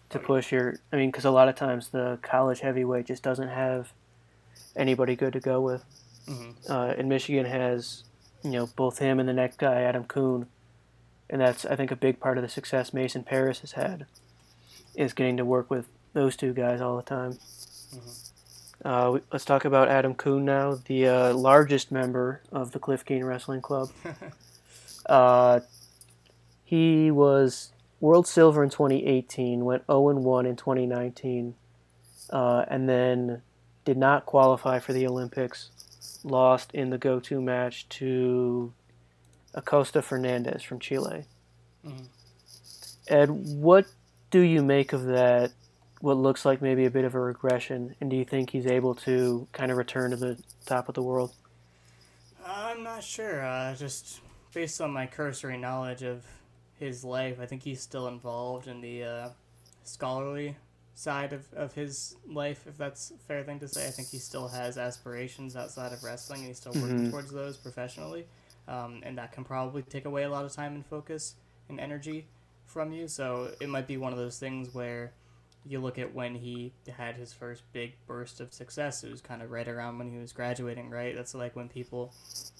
to 0.10 0.18
Oh, 0.18 0.22
yeah. 0.22 0.26
push 0.28 0.52
your. 0.52 0.80
I 0.92 0.96
mean, 0.96 1.12
because 1.12 1.26
a 1.26 1.30
lot 1.30 1.50
of 1.50 1.54
times 1.56 1.90
the 1.90 2.18
college 2.24 2.62
heavyweight 2.62 3.06
just 3.06 3.22
doesn't 3.22 3.50
have 3.50 3.94
anybody 4.76 5.16
good 5.16 5.34
to 5.34 5.40
go 5.40 5.62
with. 5.62 5.84
hmm 6.26 6.50
Uh, 6.68 6.96
and 6.98 7.08
Michigan 7.08 7.46
has, 7.46 8.06
you 8.44 8.50
know, 8.50 8.66
both 8.76 8.98
him 8.98 9.20
and 9.20 9.30
the 9.30 9.34
next 9.34 9.60
guy, 9.60 9.84
Adam 9.84 10.06
Coon, 10.06 10.48
and 11.30 11.40
that's 11.42 11.64
I 11.64 11.76
think 11.76 11.92
a 11.92 11.96
big 11.96 12.20
part 12.20 12.40
of 12.40 12.42
the 12.42 12.50
success 12.50 12.92
Mason 12.92 13.24
Parris 13.24 13.60
has 13.60 13.74
had, 13.74 14.08
is 14.98 15.14
getting 15.14 15.38
to 15.38 15.46
work 15.46 15.70
with 15.70 15.86
those 16.14 16.36
two 16.36 16.54
guys 16.54 16.82
all 16.82 16.98
the 16.98 17.04
time. 17.04 17.38
Uh, 18.84 19.12
we, 19.14 19.20
let's 19.32 19.46
talk 19.46 19.66
about 19.66 19.88
Adam 19.88 20.14
Coon 20.14 20.44
now, 20.46 20.80
the 20.86 21.08
uh, 21.08 21.34
largest 21.34 21.92
member 21.92 22.42
of 22.52 22.72
the 22.72 22.80
Cliff 22.80 23.06
Keen 23.06 23.24
Wrestling 23.24 23.62
Club. 23.62 23.90
Uh, 25.06 25.62
he 26.66 27.10
was 27.10 27.72
world 28.02 28.28
silver 28.28 28.62
in 28.62 28.70
2018, 28.70 29.64
went 29.64 29.86
0 29.86 30.16
1 30.16 30.46
in 30.46 30.58
2019, 30.58 31.56
uh, 32.30 32.66
and 32.68 32.90
then 32.90 33.42
did 33.86 33.96
not 33.96 34.26
qualify 34.26 34.80
for 34.80 34.92
the 34.92 35.08
Olympics. 35.08 35.70
Lost 36.26 36.74
in 36.74 36.90
the 36.90 36.98
go 36.98 37.22
to 37.22 37.40
match 37.40 37.88
to 37.88 38.74
Acosta 39.54 40.02
Fernandez 40.02 40.62
from 40.62 40.80
Chile. 40.80 41.24
Mhm. 41.86 42.08
Ed, 43.08 43.30
what 43.30 43.86
do 44.32 44.40
you 44.42 44.64
make 44.64 44.94
of 44.94 45.06
that? 45.06 45.52
What 46.00 46.18
looks 46.18 46.46
like 46.46 46.62
maybe 46.62 46.86
a 46.86 46.92
bit 46.92 47.06
of 47.06 47.16
a 47.16 47.20
regression, 47.20 47.96
and 48.00 48.10
do 48.10 48.16
you 48.16 48.26
think 48.26 48.52
he's 48.52 48.68
able 48.68 48.94
to 48.96 49.48
kind 49.52 49.72
of 49.72 49.78
return 49.78 50.12
to 50.12 50.18
the 50.18 50.38
top 50.66 50.88
of 50.90 50.96
the 50.96 51.02
world? 51.02 51.34
I'm 52.46 52.84
not 52.84 53.04
sure. 53.04 53.44
Uh, 53.44 53.74
just 53.76 54.22
based 54.54 54.80
on 54.80 54.92
my 54.92 55.08
cursory 55.08 55.58
knowledge 55.58 56.04
of 56.04 56.24
his 56.80 57.04
life, 57.04 57.40
I 57.42 57.48
think 57.48 57.64
he's 57.64 57.82
still 57.82 58.08
involved 58.08 58.68
in 58.68 58.80
the 58.80 59.04
uh, 59.04 59.30
scholarly 59.84 60.56
side 60.94 61.34
of, 61.34 61.52
of 61.54 61.74
his 61.74 62.16
life, 62.28 62.66
if 62.68 62.78
that's 62.78 63.12
a 63.12 63.18
fair 63.28 63.44
thing 63.44 63.60
to 63.60 63.68
say. 63.68 63.88
I 63.88 63.92
think 63.92 64.10
he 64.10 64.18
still 64.20 64.48
has 64.48 64.78
aspirations 64.78 65.56
outside 65.56 65.94
of 65.94 66.04
wrestling, 66.04 66.42
and 66.42 66.48
he's 66.50 66.58
still 66.58 66.74
working 66.74 67.08
Mhm. 67.08 67.12
towards 67.12 67.32
those 67.32 67.58
professionally. 67.58 68.28
Um, 68.68 69.02
and 69.04 69.18
that 69.18 69.32
can 69.32 69.44
probably 69.44 69.82
take 69.82 70.06
away 70.06 70.24
a 70.24 70.30
lot 70.30 70.46
of 70.46 70.52
time 70.52 70.76
and 70.76 70.86
focus 70.86 71.36
and 71.70 71.80
energy 71.80 72.28
from 72.68 72.92
you. 72.92 73.08
So 73.08 73.50
it 73.60 73.70
might 73.70 73.88
be 73.88 73.98
one 73.98 74.14
of 74.14 74.20
those 74.20 74.38
things 74.38 74.74
where 74.74 75.14
you 75.66 75.80
look 75.80 75.98
at 75.98 76.14
when 76.14 76.36
he 76.36 76.74
had 76.96 77.16
his 77.16 77.34
first 77.34 77.64
big 77.74 77.94
burst 78.06 78.40
of 78.40 78.54
success, 78.54 79.04
it 79.04 79.12
was 79.12 79.22
kind 79.22 79.42
of 79.42 79.52
right 79.52 79.68
around 79.68 79.98
when 79.98 80.12
he 80.12 80.18
was 80.18 80.32
graduating, 80.32 80.90
right? 80.90 81.16
That's 81.16 81.34
like 81.34 81.56
when 81.56 81.68
people 81.68 82.14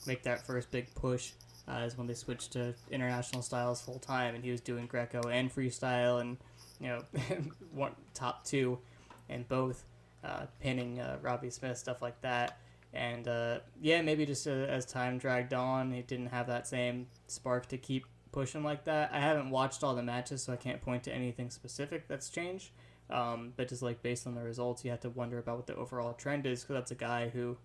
make 0.06 0.24
that 0.24 0.46
first 0.46 0.72
big 0.72 0.94
push 0.96 1.32
uh, 1.68 1.84
is 1.86 1.98
when 1.98 2.08
they 2.08 2.14
switch 2.14 2.50
to 2.50 2.74
international 2.92 3.42
styles 3.42 3.82
full 3.82 4.00
time, 4.00 4.36
and 4.36 4.44
he 4.44 4.52
was 4.52 4.62
doing 4.62 4.86
Greco 4.86 5.22
and 5.30 5.54
freestyle, 5.54 6.22
and 6.22 6.38
you 6.80 6.88
know, 6.88 7.04
one 7.74 7.92
top 8.14 8.46
two, 8.46 8.80
and 9.30 9.48
both 9.48 9.84
uh, 10.24 10.46
pinning 10.60 11.00
uh, 11.00 11.18
Robbie 11.22 11.50
Smith 11.50 11.78
stuff 11.78 12.02
like 12.02 12.20
that. 12.22 12.58
And 12.94 13.28
uh, 13.28 13.60
yeah, 13.82 14.02
maybe 14.02 14.26
just 14.26 14.48
uh, 14.48 14.52
as 14.52 14.86
time 14.86 15.18
dragged 15.18 15.54
on, 15.54 15.92
he 15.92 16.02
didn't 16.02 16.28
have 16.28 16.48
that 16.48 16.68
same 16.68 17.08
spark 17.28 17.68
to 17.68 17.78
keep 17.78 18.06
pushing 18.32 18.64
like 18.64 18.86
that. 18.86 19.12
I 19.14 19.20
haven't 19.20 19.50
watched 19.50 19.84
all 19.84 19.96
the 19.96 20.04
matches, 20.04 20.44
so 20.44 20.54
I 20.54 20.58
can't 20.58 20.82
point 20.82 21.04
to 21.04 21.12
anything 21.14 21.50
specific 21.50 22.08
that's 22.08 22.30
changed. 22.30 22.70
Um, 23.10 23.54
but 23.56 23.70
just 23.70 23.82
like 23.82 24.02
based 24.04 24.28
on 24.28 24.36
the 24.36 24.44
results, 24.44 24.84
you 24.84 24.92
have 24.92 25.00
to 25.02 25.10
wonder 25.10 25.38
about 25.40 25.56
what 25.58 25.68
the 25.68 25.76
overall 25.76 26.14
trend 26.14 26.46
is 26.46 26.62
because 26.62 26.74
that's 26.76 26.92
a 26.92 26.96
guy 26.96 27.30
who 27.30 27.58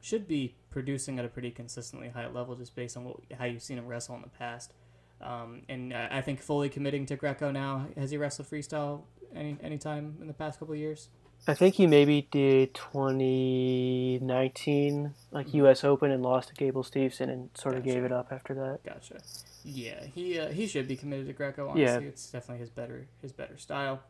should 0.00 0.28
be 0.28 0.54
producing 0.70 1.18
at 1.18 1.24
a 1.24 1.28
pretty 1.28 1.50
consistently 1.50 2.10
high 2.10 2.28
level 2.28 2.54
just 2.56 2.74
based 2.74 2.96
on 2.96 3.04
what, 3.04 3.16
how 3.38 3.44
you've 3.46 3.62
seen 3.62 3.78
him 3.78 3.86
wrestle 3.86 4.14
in 4.16 4.22
the 4.22 4.28
past. 4.28 4.72
Um, 5.20 5.62
and 5.68 5.94
I 5.94 6.20
think 6.20 6.40
fully 6.40 6.68
committing 6.68 7.06
to 7.06 7.14
Greco 7.16 7.50
now. 7.52 7.86
Has 7.96 8.10
he 8.10 8.16
wrestled 8.16 8.48
freestyle 8.48 9.02
any 9.34 9.56
any 9.62 9.78
time 9.78 10.16
in 10.20 10.26
the 10.26 10.32
past 10.34 10.58
couple 10.58 10.74
of 10.74 10.80
years? 10.80 11.08
I 11.46 11.54
think 11.54 11.76
he 11.76 11.86
maybe 11.86 12.28
did 12.30 12.74
2019, 12.74 15.14
like 15.30 15.46
Mhm. 15.48 15.54
U.S. 15.54 15.84
Open, 15.84 16.10
and 16.10 16.22
lost 16.22 16.48
to 16.50 16.54
Gable 16.54 16.82
Steveson, 16.84 17.30
and 17.30 17.48
sort 17.54 17.76
of 17.76 17.82
gave 17.84 18.04
it 18.04 18.12
up 18.12 18.28
after 18.30 18.52
that. 18.54 18.80
Gotcha. 18.84 19.20
Yeah, 19.64 20.04
he 20.06 20.38
uh, 20.38 20.48
he 20.48 20.66
should 20.66 20.88
be 20.88 20.96
committed 20.96 21.26
to 21.28 21.32
Greco. 21.32 21.68
Honestly, 21.68 21.82
Yeah. 21.84 22.08
it's 22.08 22.30
definitely 22.30 22.60
his 22.60 22.70
better 22.70 23.06
his 23.20 23.32
better 23.32 23.56
style, 23.56 24.02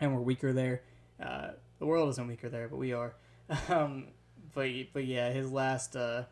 and 0.00 0.14
we're 0.14 0.20
weaker 0.22 0.52
there. 0.52 0.82
Uh, 1.20 1.52
the 1.78 1.86
world 1.86 2.08
isn't 2.10 2.26
weaker 2.26 2.48
there, 2.48 2.68
but 2.68 2.76
we 2.76 2.92
are. 2.92 3.14
Um, 3.68 4.06
but 4.54 4.68
but 4.92 5.04
yeah, 5.04 5.30
his 5.32 5.50
last 5.50 5.96
uh, 5.96 6.24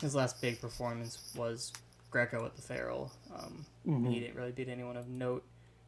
his 0.00 0.14
last 0.14 0.40
big 0.40 0.60
performance 0.60 1.32
was 1.36 1.72
Greco 2.10 2.44
at 2.44 2.54
the 2.56 2.62
Farrell. 2.62 3.12
Um, 3.34 3.64
Mhm. 3.86 4.10
He 4.12 4.20
didn't 4.20 4.36
really 4.36 4.52
beat 4.52 4.68
anyone 4.68 4.96
of 4.96 5.08
note 5.08 5.44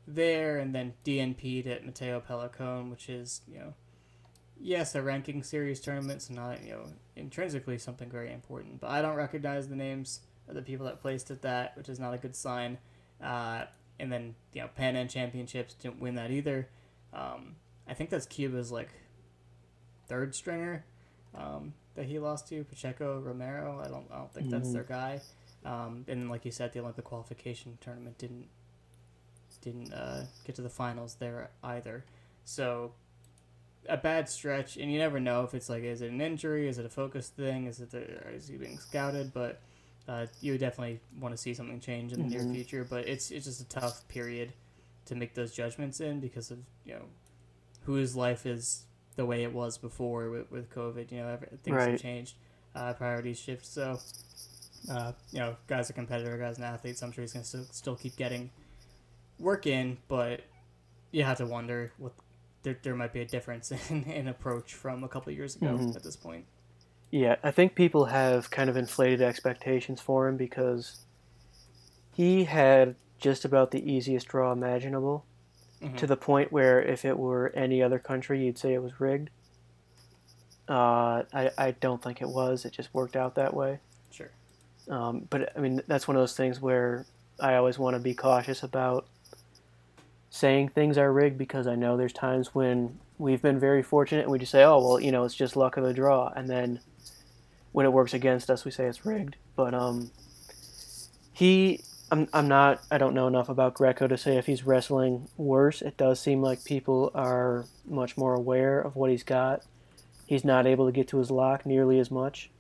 there, 0.07 0.59
and 0.59 0.75
then 0.75 0.95
DNP'd 1.05 1.67
at 1.67 1.85
Matteo 1.85 2.21
Pellicone, 2.21 2.91
which 2.91 3.09
is 3.09 3.43
you 3.47 3.59
know, 3.59 3.75
yes, 4.61 4.95
a 4.95 5.03
ranking 5.03 5.43
series 5.43 5.81
tournament, 5.81 6.23
so 6.23 6.35
not 6.35 6.65
you 6.65 6.73
know 6.73 6.87
intrinsically 7.17 7.79
something 7.79 8.09
very 8.11 8.33
important. 8.33 8.81
But 8.81 8.91
I 8.91 9.03
don't 9.03 9.17
recognize 9.17 9.69
the 9.69 9.77
names 9.77 10.21
the 10.55 10.63
people 10.63 10.87
that 10.87 11.01
placed 11.01 11.31
at 11.31 11.43
that, 11.43 11.77
which 11.77 11.89
is 11.89 11.99
not 11.99 12.15
a 12.15 12.19
good 12.19 12.35
sign. 12.37 12.79
Uh, 13.23 13.65
and 14.01 14.11
then 14.13 14.35
you 14.53 14.61
know, 14.63 14.69
Pan 14.77 14.97
Am 14.97 15.09
Championships 15.09 15.75
didn't 15.75 16.01
win 16.01 16.15
that 16.17 16.31
either. 16.31 16.69
Um, 17.13 17.57
I 17.89 17.95
think 17.95 18.11
that's 18.11 18.27
Cuba's 18.27 18.71
like 18.71 18.91
third 20.07 20.35
stringer 20.35 20.85
um, 21.35 21.75
that 21.95 22.07
he 22.07 22.19
lost 22.19 22.49
to 22.49 22.65
Pacheco 22.65 23.21
Romero. 23.21 23.81
I 23.85 23.89
don't 23.89 24.07
I 24.13 24.17
don't 24.19 24.33
think 24.33 24.51
that's 24.51 24.69
Mhm. 24.69 24.73
their 24.73 24.85
guy. 24.85 25.21
Um, 25.65 26.05
and 26.09 26.31
like 26.31 26.45
you 26.45 26.53
said, 26.53 26.73
the 26.73 26.81
Olympic 26.81 27.05
qualification 27.05 27.77
tournament 27.81 28.19
didn't 28.19 28.49
didn't 29.61 29.93
uh, 29.93 30.25
get 30.45 30.55
to 30.57 30.63
the 30.63 30.71
finals 30.71 31.17
there 31.19 31.51
either. 31.65 32.05
So 32.45 32.93
a 33.89 33.97
bad 33.97 34.29
stretch, 34.29 34.77
and 34.77 34.93
you 34.93 34.99
never 34.99 35.19
know 35.19 35.43
if 35.45 35.55
it's 35.55 35.69
like 35.69 35.83
is 35.83 36.01
it 36.03 36.11
an 36.13 36.21
injury, 36.21 36.69
is 36.69 36.79
it 36.79 36.87
a 36.87 36.89
focus 36.91 37.29
thing, 37.29 37.67
is 37.67 37.81
it 37.81 37.91
the, 37.91 38.03
is 38.33 38.47
he 38.49 38.57
being 38.57 38.79
scouted? 38.79 39.33
But 39.35 39.61
uh, 40.09 40.27
you 40.41 40.53
would 40.53 40.61
definitely 40.61 41.01
want 41.21 41.35
to 41.35 41.39
see 41.39 41.53
something 41.55 41.79
change 41.81 42.13
in 42.13 42.21
the 42.23 42.27
Mhm. 42.27 42.31
near 42.45 42.55
future. 42.55 42.85
But 42.89 43.07
it's 43.07 43.31
it's 43.31 43.45
just 43.47 43.61
a 43.61 43.69
tough 43.69 44.09
period 44.09 44.53
to 45.05 45.15
make 45.15 45.35
those 45.35 45.53
judgments 45.55 46.01
in 46.01 46.19
because 46.21 46.51
of 46.51 46.59
you 46.85 46.95
know 46.95 47.05
whose 47.83 48.17
life 48.17 48.45
is 48.47 48.85
the 49.17 49.25
way 49.27 49.43
it 49.43 49.53
was 49.53 49.79
before 49.79 50.31
with, 50.31 50.51
with 50.51 50.71
COVID. 50.71 51.11
You 51.13 51.19
know, 51.19 51.29
every, 51.29 51.49
things 51.63 51.77
Right. 51.77 51.91
have 51.93 52.01
changed, 52.01 52.35
uh, 52.75 52.93
priorities 52.95 53.39
shift. 53.39 53.67
So, 53.67 53.99
uh, 54.91 55.13
you 55.33 55.39
know, 55.41 55.57
guys 55.67 55.91
a 55.91 55.93
competitor, 55.93 56.37
guys 56.39 56.59
an 56.59 56.65
athlete. 56.65 56.99
So 56.99 57.07
I'm 57.07 57.13
sure 57.13 57.23
he's 57.23 57.33
gonna 57.33 57.45
still, 57.45 57.65
still 57.71 57.97
keep 57.97 58.17
getting 58.17 58.51
work 59.39 59.67
in, 59.67 59.99
but 60.09 60.43
you 61.11 61.25
have 61.25 61.39
to 61.39 61.47
wonder 61.47 61.93
what 61.99 62.13
there, 62.63 62.79
there 62.83 62.95
might 62.95 63.13
be 63.13 63.21
a 63.21 63.25
difference 63.25 63.71
in, 63.91 64.05
in 64.05 64.29
approach 64.29 64.75
from 64.75 65.03
a 65.05 65.09
couple 65.09 65.33
years 65.33 65.57
ago 65.57 65.77
Mhm. 65.79 65.97
at 65.97 66.03
this 66.03 66.17
point. 66.17 66.45
Yeah, 67.11 67.37
I 67.43 67.51
think 67.51 67.75
people 67.75 68.07
have 68.07 68.51
kind 68.51 68.69
of 68.69 68.77
inflated 68.77 69.23
expectations 69.23 70.01
for 70.01 70.29
him 70.29 70.37
because 70.37 71.01
he 72.13 72.45
had 72.45 72.97
just 73.19 73.45
about 73.45 73.71
the 73.71 73.91
easiest 73.91 74.29
draw 74.29 74.53
imaginable 74.53 75.25
Mhm. 75.81 75.97
to 75.97 76.07
the 76.07 76.17
point 76.17 76.53
where 76.53 76.83
if 76.83 77.05
it 77.05 77.19
were 77.19 77.51
any 77.55 77.83
other 77.83 77.99
country, 77.99 78.45
you'd 78.45 78.59
say 78.59 78.75
it 78.75 78.83
was 78.83 79.01
rigged. 79.01 79.31
Uh, 80.69 81.23
I, 81.33 81.51
I 81.57 81.71
don't 81.71 82.03
think 82.03 82.21
it 82.21 82.29
was. 82.29 82.65
It 82.65 82.73
just 82.73 82.93
worked 82.93 83.17
out 83.17 83.37
that 83.37 83.55
way. 83.55 83.79
Sure. 84.11 84.31
Um, 84.91 85.27
but 85.31 85.57
I 85.57 85.61
mean, 85.61 85.81
that's 85.87 86.07
one 86.07 86.17
of 86.17 86.21
those 86.21 86.37
things 86.37 86.61
where 86.61 87.07
I 87.41 87.55
always 87.55 87.79
want 87.79 87.95
to 87.95 88.01
be 88.01 88.15
cautious 88.15 88.63
about 88.63 89.07
saying 90.31 90.69
things 90.71 90.99
are 90.99 91.11
rigged 91.13 91.39
because 91.39 91.67
I 91.67 91.75
know 91.75 91.97
there's 91.97 92.13
times 92.13 92.55
when 92.55 92.99
we've 93.17 93.41
been 93.41 93.59
very 93.59 93.83
fortunate 93.83 94.23
and 94.23 94.31
we 94.31 94.39
just 94.39 94.53
say, 94.53 94.63
oh, 94.63 94.79
well, 94.79 95.01
you 95.01 95.11
know, 95.11 95.25
it's 95.25 95.35
just 95.35 95.57
luck 95.57 95.77
of 95.79 95.85
the 95.85 95.95
draw. 95.95 96.29
And 96.37 96.49
then 96.51 96.81
when 97.79 97.87
it 97.87 97.93
works 97.93 98.13
against 98.13 98.51
us, 98.51 98.65
we 98.65 98.73
say 98.73 98.87
it's 98.87 99.07
rigged. 99.07 99.37
But 99.55 99.73
um, 99.73 100.11
he, 101.33 101.85
I'm, 102.11 102.27
I'm 102.33 102.49
not, 102.49 102.83
I 102.91 102.99
don't 102.99 103.15
know 103.15 103.29
enough 103.29 103.49
about 103.49 103.75
Greco 103.75 104.09
to 104.09 104.19
say 104.19 104.37
if 104.37 104.47
he's 104.47 104.67
wrestling 104.67 105.29
worse. 105.37 105.81
It 105.81 105.97
does 105.97 106.19
seem 106.19 106.43
like 106.43 106.65
people 106.65 107.13
are 107.15 107.67
much 107.87 108.17
more 108.17 108.35
aware 108.35 108.81
of 108.81 108.97
what 108.97 109.13
he's 109.13 109.23
got. 109.23 109.63
He's 110.27 110.45
not 110.45 110.67
able 110.67 110.87
to 110.87 110.93
get 110.93 111.07
to 111.11 111.19
his 111.19 111.31
lock 111.31 111.65
nearly 111.65 112.01
as 112.01 112.11
much. 112.11 112.51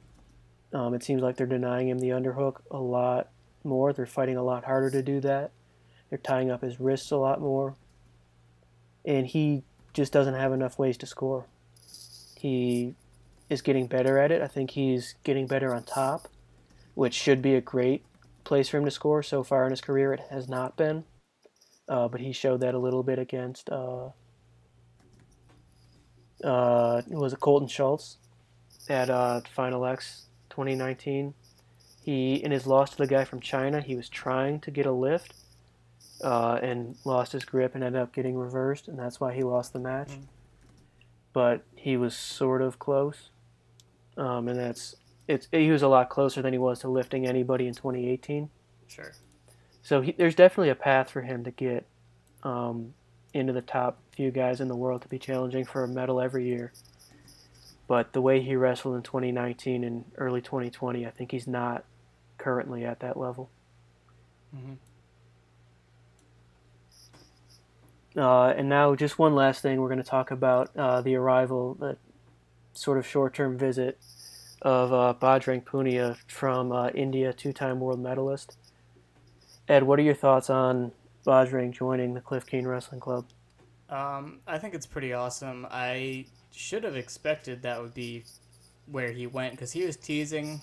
Um, 0.72 0.94
it 0.94 1.02
seems 1.02 1.20
like 1.20 1.34
they're 1.34 1.48
denying 1.48 1.88
him 1.88 1.98
the 1.98 2.10
underhook 2.10 2.60
a 2.70 2.78
lot 2.78 3.26
more. 3.64 3.92
They're 3.92 4.06
fighting 4.06 4.36
a 4.36 4.44
lot 4.44 4.66
harder 4.66 4.92
to 4.92 5.02
do 5.02 5.18
that. 5.22 5.50
They're 6.10 6.18
tying 6.20 6.48
up 6.48 6.62
his 6.62 6.78
wrists 6.78 7.10
a 7.10 7.16
lot 7.16 7.40
more. 7.40 7.74
And 9.04 9.26
he 9.26 9.64
just 9.94 10.12
doesn't 10.12 10.34
have 10.34 10.52
enough 10.52 10.78
ways 10.78 10.96
to 10.98 11.06
score. 11.06 11.46
He 12.36 12.94
is 13.48 13.62
getting 13.62 13.86
better 13.86 14.18
at 14.18 14.30
it. 14.30 14.42
I 14.42 14.46
think 14.46 14.72
he's 14.72 15.14
getting 15.24 15.46
better 15.46 15.74
on 15.74 15.82
top, 15.84 16.28
which 16.94 17.14
should 17.14 17.40
be 17.40 17.54
a 17.54 17.60
great 17.60 18.04
place 18.44 18.68
for 18.68 18.78
him 18.78 18.84
to 18.84 18.90
score. 18.90 19.22
So 19.22 19.42
far 19.42 19.64
in 19.64 19.70
his 19.70 19.80
career, 19.80 20.12
it 20.12 20.20
has 20.30 20.48
not 20.48 20.76
been. 20.76 21.04
Uh, 21.88 22.08
but 22.08 22.20
he 22.20 22.32
showed 22.32 22.60
that 22.60 22.74
a 22.74 22.78
little 22.78 23.02
bit 23.02 23.18
against, 23.18 23.70
uh, 23.70 24.10
uh, 26.44 27.02
was 27.08 27.32
it 27.32 27.40
Colton 27.40 27.68
Schultz 27.68 28.18
at 28.90 29.08
uh, 29.08 29.40
Final 29.54 29.86
X 29.86 30.26
2019? 30.50 31.32
He, 32.02 32.34
in 32.34 32.50
his 32.50 32.66
loss 32.66 32.90
to 32.90 32.98
the 32.98 33.06
guy 33.06 33.24
from 33.24 33.40
China, 33.40 33.80
he 33.80 33.94
was 33.94 34.08
trying 34.08 34.60
to 34.60 34.70
get 34.70 34.84
a 34.84 34.92
lift 34.92 35.34
uh, 36.22 36.58
and 36.62 36.96
lost 37.04 37.32
his 37.32 37.44
grip 37.44 37.74
and 37.74 37.84
ended 37.84 38.00
up 38.00 38.12
getting 38.12 38.36
reversed, 38.36 38.88
and 38.88 38.98
that's 38.98 39.20
why 39.20 39.34
he 39.34 39.42
lost 39.42 39.72
the 39.72 39.78
match. 39.78 40.08
Mm. 40.08 40.24
But 41.32 41.62
he 41.74 41.96
was 41.96 42.16
sort 42.16 42.62
of 42.62 42.78
close, 42.78 43.30
um, 44.18 44.48
and 44.48 44.58
that's 44.58 44.96
it's 45.26 45.48
he 45.52 45.70
was 45.70 45.82
a 45.82 45.88
lot 45.88 46.10
closer 46.10 46.42
than 46.42 46.52
he 46.52 46.58
was 46.58 46.80
to 46.80 46.88
lifting 46.88 47.26
anybody 47.26 47.66
in 47.66 47.74
2018. 47.74 48.50
Sure. 48.88 49.12
So 49.82 50.00
he, 50.00 50.12
there's 50.12 50.34
definitely 50.34 50.70
a 50.70 50.74
path 50.74 51.10
for 51.10 51.22
him 51.22 51.44
to 51.44 51.50
get 51.50 51.86
um, 52.42 52.94
into 53.32 53.52
the 53.52 53.62
top 53.62 53.98
few 54.10 54.30
guys 54.30 54.60
in 54.60 54.68
the 54.68 54.76
world 54.76 55.02
to 55.02 55.08
be 55.08 55.18
challenging 55.18 55.64
for 55.64 55.84
a 55.84 55.88
medal 55.88 56.20
every 56.20 56.46
year. 56.46 56.72
But 57.86 58.12
the 58.12 58.20
way 58.20 58.42
he 58.42 58.54
wrestled 58.54 58.96
in 58.96 59.02
2019 59.02 59.82
and 59.84 60.04
early 60.16 60.42
2020, 60.42 61.06
I 61.06 61.10
think 61.10 61.30
he's 61.30 61.46
not 61.46 61.84
currently 62.36 62.84
at 62.84 63.00
that 63.00 63.16
level. 63.16 63.50
hmm 64.54 64.74
Uh, 68.16 68.48
and 68.48 68.68
now, 68.68 68.96
just 68.96 69.16
one 69.16 69.36
last 69.36 69.62
thing, 69.62 69.80
we're 69.80 69.88
going 69.88 70.02
to 70.02 70.04
talk 70.04 70.32
about 70.32 70.76
uh, 70.76 71.00
the 71.00 71.14
arrival, 71.14 71.74
the 71.74 71.96
sort 72.78 72.98
of 72.98 73.06
short-term 73.06 73.58
visit 73.58 73.98
of 74.62 74.92
uh, 74.92 75.14
Bajrang 75.20 75.62
Punia 75.64 76.16
from 76.26 76.72
uh, 76.72 76.88
India, 76.90 77.32
two-time 77.32 77.80
world 77.80 78.00
medalist. 78.00 78.56
Ed, 79.68 79.82
what 79.82 79.98
are 79.98 80.02
your 80.02 80.14
thoughts 80.14 80.48
on 80.50 80.92
Bajrang 81.26 81.72
joining 81.72 82.14
the 82.14 82.20
Cliff 82.20 82.46
Keen 82.46 82.66
Wrestling 82.66 83.00
Club? 83.00 83.26
Um, 83.88 84.40
I 84.46 84.58
think 84.58 84.74
it's 84.74 84.86
pretty 84.86 85.12
awesome. 85.12 85.66
I 85.70 86.26
should 86.52 86.84
have 86.84 86.96
expected 86.96 87.62
that 87.62 87.80
would 87.80 87.94
be 87.94 88.24
where 88.86 89.12
he 89.12 89.26
went 89.26 89.52
because 89.52 89.72
he 89.72 89.84
was 89.84 89.96
teasing 89.96 90.60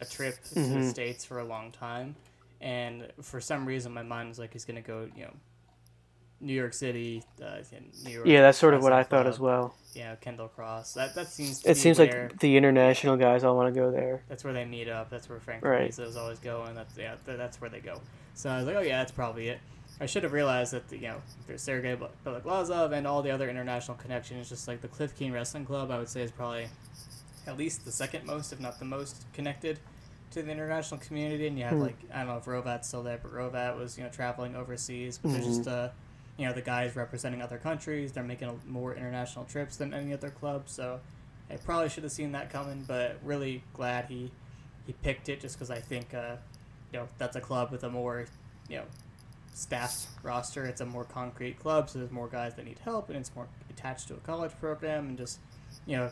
a 0.00 0.04
trip 0.04 0.36
to 0.44 0.54
the 0.54 0.60
Mhm. 0.60 0.90
states 0.90 1.24
for 1.24 1.38
a 1.38 1.44
long 1.44 1.70
time, 1.72 2.16
and 2.60 3.10
for 3.22 3.40
some 3.40 3.64
reason 3.66 3.92
my 3.92 4.02
mind 4.02 4.28
was 4.28 4.38
like 4.38 4.52
he's 4.52 4.64
gonna 4.64 4.82
go, 4.82 5.08
you 5.16 5.24
know, 5.24 5.34
New 6.42 6.52
York 6.52 6.74
City, 6.74 7.22
uh, 7.42 7.58
New 8.04 8.10
York. 8.12 8.26
Yeah, 8.26 8.42
that's 8.42 8.58
sort 8.58 8.74
of 8.74 8.82
what 8.82 8.92
I 8.92 9.02
thought 9.04 9.26
as 9.26 9.38
well. 9.38 9.74
Know, 9.94 10.16
Kendall 10.20 10.48
Cross. 10.48 10.94
That 10.94 11.14
that 11.14 11.28
seems. 11.28 11.60
To 11.62 11.70
It 11.70 11.76
seems 11.76 11.98
where, 11.98 12.28
like 12.30 12.38
the 12.40 12.56
international 12.56 13.16
guys 13.16 13.44
all 13.44 13.56
want 13.56 13.72
to 13.74 13.80
go 13.80 13.90
there. 13.90 14.22
that's 14.28 14.42
where 14.42 14.52
they 14.52 14.64
meet 14.64 14.88
up. 14.88 15.08
That's 15.10 15.28
where 15.28 15.38
Frank 15.38 15.64
Right. 15.64 15.90
Is 15.96 16.16
always 16.16 16.38
going. 16.38 16.74
That's 16.74 16.96
yeah, 16.98 17.14
that's 17.24 17.60
where 17.60 17.70
they 17.70 17.80
go. 17.80 18.00
So 18.34 18.50
I 18.50 18.56
was 18.58 18.66
like, 18.66 18.76
oh 18.76 18.80
yeah, 18.80 18.98
that's 18.98 19.12
probably 19.12 19.48
it. 19.48 19.60
I 20.00 20.06
should 20.06 20.22
have 20.24 20.32
realized 20.32 20.72
that 20.72 20.88
the, 20.88 20.96
you 20.96 21.08
know 21.08 21.22
there's 21.46 21.62
Sergei 21.62 21.96
Beloglazov 22.26 22.92
and 22.92 23.06
all 23.06 23.22
the 23.22 23.30
other 23.30 23.48
international 23.48 23.96
connections. 23.98 24.48
Just 24.48 24.66
like 24.66 24.80
the 24.80 24.88
Cliff 24.88 25.16
Keen 25.16 25.32
Wrestling 25.32 25.64
Club, 25.66 25.90
I 25.90 25.98
would 25.98 26.08
say 26.08 26.22
is 26.22 26.30
probably 26.32 26.66
at 27.46 27.56
least 27.58 27.84
the 27.84 27.92
second 27.92 28.24
most, 28.26 28.52
if 28.52 28.60
not 28.60 28.78
the 28.78 28.84
most, 28.84 29.24
connected 29.34 29.78
to 30.30 30.42
the 30.42 30.50
international 30.50 30.98
community. 31.00 31.46
And 31.46 31.58
you 31.58 31.64
have 31.64 31.74
Hmm. 31.74 31.82
like 31.82 31.98
I 32.12 32.18
don't 32.20 32.28
know 32.28 32.36
if 32.38 32.46
Rovat's 32.46 32.88
still 32.88 33.02
there, 33.02 33.20
but 33.22 33.32
Rovat 33.32 33.78
was 33.78 33.98
you 33.98 34.04
know 34.04 34.10
traveling 34.10 34.56
overseas. 34.56 35.18
But 35.18 35.32
there's 35.32 35.46
just 35.46 35.68
uh 35.68 35.90
you 36.42 36.48
know 36.48 36.54
the 36.54 36.60
guys 36.60 36.96
representing 36.96 37.40
other 37.40 37.56
countries. 37.56 38.10
They're 38.10 38.24
making 38.24 38.60
more 38.66 38.96
international 38.96 39.44
trips 39.44 39.76
than 39.76 39.94
any 39.94 40.12
other 40.12 40.28
club. 40.28 40.64
So 40.66 40.98
I 41.48 41.54
probably 41.54 41.88
should 41.88 42.02
have 42.02 42.10
seen 42.10 42.32
that 42.32 42.50
coming, 42.50 42.84
but 42.88 43.16
really 43.22 43.62
glad 43.74 44.06
he 44.06 44.32
he 44.84 44.92
picked 44.92 45.28
it 45.28 45.40
just 45.40 45.54
because 45.54 45.70
I 45.70 45.78
think 45.78 46.12
uh, 46.12 46.34
you 46.92 46.98
know 46.98 47.08
that's 47.16 47.36
a 47.36 47.40
club 47.40 47.70
with 47.70 47.84
a 47.84 47.88
more 47.88 48.26
you 48.68 48.78
know 48.78 48.84
staffed 49.54 50.08
roster. 50.24 50.64
It's 50.64 50.80
a 50.80 50.84
more 50.84 51.04
concrete 51.04 51.60
club, 51.60 51.88
so 51.88 52.00
there's 52.00 52.10
more 52.10 52.26
guys 52.26 52.56
that 52.56 52.64
need 52.64 52.80
help, 52.80 53.08
and 53.08 53.16
it's 53.16 53.30
more 53.36 53.46
attached 53.70 54.08
to 54.08 54.14
a 54.14 54.18
college 54.26 54.50
program, 54.58 55.10
and 55.10 55.16
just 55.16 55.38
you 55.86 55.96
know 55.96 56.10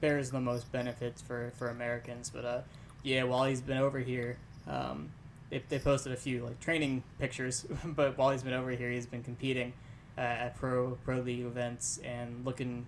bears 0.00 0.30
the 0.30 0.40
most 0.40 0.70
benefits 0.70 1.20
for 1.20 1.50
for 1.58 1.70
Americans. 1.70 2.30
But 2.32 2.44
uh, 2.44 2.60
yeah, 3.02 3.24
while 3.24 3.44
he's 3.46 3.60
been 3.60 3.78
over 3.78 3.98
here. 3.98 4.38
Um, 4.68 5.10
they, 5.50 5.62
they 5.68 5.78
posted 5.78 6.12
a 6.12 6.16
few 6.16 6.44
like 6.44 6.60
training 6.60 7.02
pictures, 7.18 7.66
but 7.84 8.16
while 8.18 8.30
he's 8.30 8.42
been 8.42 8.54
over 8.54 8.70
here, 8.70 8.90
he's 8.90 9.06
been 9.06 9.22
competing 9.22 9.72
uh, 10.16 10.20
at 10.20 10.56
pro 10.56 10.98
pro 11.04 11.20
league 11.20 11.44
events 11.44 11.98
and 12.04 12.44
looking 12.44 12.86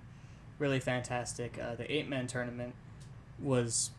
really 0.59 0.81
fantastic. 0.81 1.59
Uh, 1.61 1.75
the 1.75 1.91
eight 1.93 2.09
man 2.09 2.27
tournament 2.27 2.75
was 3.39 3.91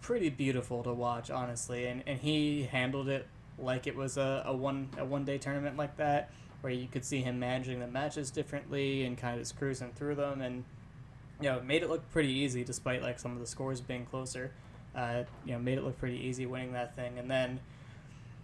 pretty 0.00 0.30
beautiful 0.30 0.82
to 0.82 0.92
watch, 0.92 1.30
honestly, 1.30 1.86
and, 1.86 2.02
and 2.06 2.20
he 2.20 2.64
handled 2.64 3.08
it 3.08 3.26
like 3.58 3.86
it 3.86 3.94
was 3.94 4.16
a, 4.16 4.42
a 4.46 4.54
one 4.54 4.88
a 4.98 5.04
one 5.04 5.24
day 5.24 5.38
tournament 5.38 5.76
like 5.76 5.96
that, 5.96 6.30
where 6.60 6.72
you 6.72 6.88
could 6.88 7.04
see 7.04 7.20
him 7.20 7.38
managing 7.38 7.80
the 7.80 7.86
matches 7.86 8.30
differently 8.30 9.04
and 9.04 9.18
kind 9.18 9.34
of 9.34 9.40
just 9.40 9.56
cruising 9.58 9.92
through 9.92 10.14
them, 10.14 10.40
and 10.40 10.64
you 11.40 11.48
know, 11.48 11.60
made 11.60 11.82
it 11.82 11.88
look 11.88 12.08
pretty 12.10 12.30
easy 12.30 12.64
despite 12.64 13.02
like 13.02 13.18
some 13.18 13.32
of 13.32 13.40
the 13.40 13.46
scores 13.46 13.80
being 13.80 14.06
closer. 14.06 14.52
Uh, 14.94 15.22
you 15.44 15.52
know, 15.52 15.58
made 15.58 15.78
it 15.78 15.84
look 15.84 15.98
pretty 15.98 16.18
easy 16.18 16.46
winning 16.46 16.72
that 16.72 16.96
thing, 16.96 17.18
and 17.18 17.30
then, 17.30 17.60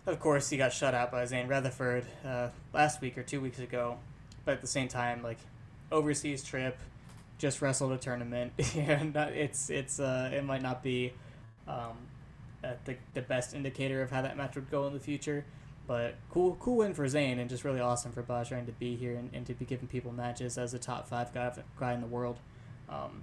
of 0.07 0.21
course, 0.21 0.49
he 0.49 0.57
got 0.57 0.73
shut 0.73 0.95
out 0.95 1.11
by 1.11 1.25
Zain 1.25 1.49
Retherford 1.49 2.05
uh, 2.25 2.49
last 2.73 3.01
week 3.01 3.19
or 3.19 3.23
two 3.23 3.41
weeks 3.41 3.59
ago. 3.59 3.99
But 4.45 4.53
at 4.53 4.61
the 4.61 4.69
same 4.69 4.87
time, 4.87 5.23
like 5.23 5.39
overseas 5.91 6.45
trip, 6.45 6.79
just 7.39 7.61
wrestled 7.61 7.93
a 7.93 7.99
tournament. 7.99 8.53
and 8.77 9.17
it's 9.17 9.71
it's 9.71 9.99
uh, 9.99 10.31
it 10.33 10.45
might 10.45 10.63
not 10.63 10.83
be 10.83 11.13
um, 11.67 11.97
uh, 12.63 12.75
the 12.85 12.97
the 13.15 13.23
best 13.23 13.55
indicator 13.55 14.03
of 14.03 14.11
how 14.11 14.23
that 14.23 14.37
match 14.37 14.55
would 14.55 14.71
go 14.71 14.87
in 14.87 14.93
the 14.93 15.01
future. 15.01 15.45
But 15.87 16.17
cool, 16.31 16.57
cool 16.59 16.79
win 16.79 16.95
for 16.95 17.07
Zain, 17.07 17.39
and 17.39 17.49
just 17.49 17.65
really 17.65 17.81
awesome 17.81 18.11
for 18.11 18.23
Bajrang 18.23 18.67
to 18.67 18.73
be 18.73 18.97
here 18.97 19.15
and, 19.15 19.31
and 19.33 19.47
to 19.47 19.55
be 19.55 19.65
giving 19.65 19.87
people 19.87 20.13
matches 20.13 20.59
as 20.59 20.75
a 20.75 20.81
top 20.81 21.09
five 21.09 21.33
guy, 21.33 21.53
guy 21.79 21.93
in 21.93 22.01
the 22.01 22.09
world. 22.09 22.39
Um, 22.89 23.23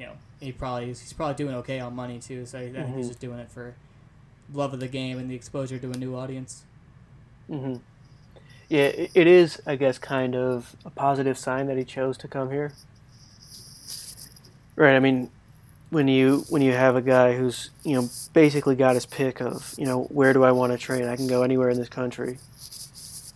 you 0.00 0.06
know, 0.06 0.12
he 0.40 0.50
probably 0.50 0.86
he's 0.86 1.12
probably 1.12 1.34
doing 1.34 1.54
okay 1.56 1.78
on 1.78 1.94
money 1.94 2.18
too. 2.18 2.46
So 2.46 2.58
I 2.58 2.62
think 2.62 2.76
Mhm. 2.76 2.96
he's 2.96 3.08
just 3.08 3.20
doing 3.20 3.38
it 3.38 3.50
for 3.50 3.74
love 4.52 4.72
of 4.72 4.80
the 4.80 4.88
game 4.88 5.18
and 5.18 5.30
the 5.30 5.34
exposure 5.34 5.78
to 5.78 5.90
a 5.92 5.96
new 5.96 6.16
audience. 6.16 6.64
hmm 7.48 7.76
Yeah, 8.68 8.84
it, 8.86 9.10
it 9.14 9.26
is, 9.26 9.60
I 9.66 9.76
guess, 9.76 9.98
kind 9.98 10.34
of 10.34 10.74
a 10.84 10.90
positive 10.90 11.36
sign 11.36 11.66
that 11.66 11.76
he 11.76 11.84
chose 11.84 12.16
to 12.18 12.28
come 12.28 12.50
here. 12.50 12.72
Right. 14.76 14.96
I 14.96 15.00
mean, 15.00 15.30
when 15.90 16.08
you 16.08 16.46
when 16.48 16.62
you 16.62 16.72
have 16.72 16.96
a 16.96 17.02
guy 17.02 17.36
who's 17.36 17.70
you 17.84 17.94
know 17.94 18.08
basically 18.32 18.76
got 18.76 18.94
his 18.94 19.06
pick 19.06 19.40
of 19.42 19.74
you 19.76 19.84
know 19.84 20.04
where 20.04 20.32
do 20.32 20.44
I 20.44 20.52
want 20.52 20.72
to 20.72 20.78
train? 20.78 21.06
I 21.08 21.16
can 21.16 21.26
go 21.26 21.42
anywhere 21.42 21.68
in 21.68 21.78
this 21.78 21.88
country. 21.88 22.38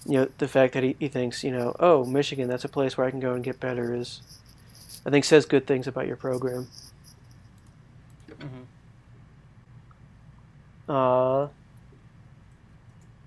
You 0.07 0.21
know, 0.21 0.29
the 0.39 0.49
fact 0.49 0.75
that 0.75 0.83
he, 0.83 0.97
he 0.99 1.09
thinks 1.09 1.43
you 1.45 1.51
know 1.51 1.75
oh 1.81 2.05
Michigan 2.05 2.49
that's 2.49 2.65
a 2.65 2.69
place 2.69 2.97
where 2.97 3.07
I 3.07 3.11
can 3.11 3.21
go 3.21 3.35
and 3.35 3.43
get 3.45 3.61
better 3.61 3.95
is, 3.95 4.23
I 5.07 5.11
think 5.11 5.25
says 5.25 5.45
good 5.45 5.67
things 5.67 5.87
about 5.87 6.07
your 6.07 6.17
program. 6.17 6.69
Mm-hmm. 8.31 8.63
Uh, 10.91 11.49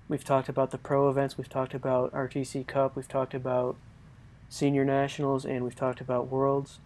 we've 0.08 0.24
talked 0.24 0.48
about 0.48 0.70
the 0.70 0.78
pro 0.78 1.08
events. 1.08 1.38
We've 1.38 1.48
talked 1.48 1.74
about 1.74 2.12
RTC 2.12 2.66
Cup. 2.66 2.96
We've 2.96 3.08
talked 3.08 3.34
about 3.34 3.76
senior 4.48 4.84
nationals, 4.84 5.44
and 5.44 5.64
we've 5.64 5.76
talked 5.76 6.00
about 6.00 6.28
worlds. 6.28 6.80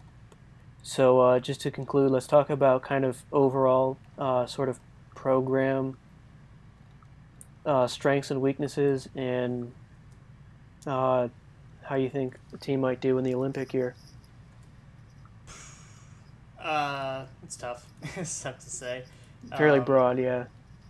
So 0.83 1.21
uh, 1.21 1.39
just 1.39 1.61
to 1.61 1.71
conclude, 1.71 2.11
let's 2.11 2.27
talk 2.27 2.49
about 2.49 2.81
kind 2.83 3.05
of 3.05 3.23
overall 3.31 3.97
uh, 4.17 4.45
sort 4.45 4.69
of 4.69 4.79
program 5.15 5.97
uh, 7.65 7.87
strengths 7.87 8.29
and 8.29 8.41
weaknesses, 8.41 9.07
and 9.15 9.71
uh, 10.85 11.29
how 11.83 11.95
you 11.95 12.09
think 12.09 12.37
the 12.51 12.57
team 12.57 12.81
might 12.81 12.99
do 12.99 13.17
in 13.17 13.23
the 13.23 13.33
Olympic 13.33 13.73
year. 13.73 13.95
Uh, 16.63 17.25
it's 17.43 17.55
tough. 17.57 17.85
it's 18.15 18.41
tough 18.41 18.59
to 18.59 18.69
say. 18.69 19.03
Fairly 19.57 19.79
Um, 19.79 19.85
broad, 19.85 20.17
yeah. 20.17 20.45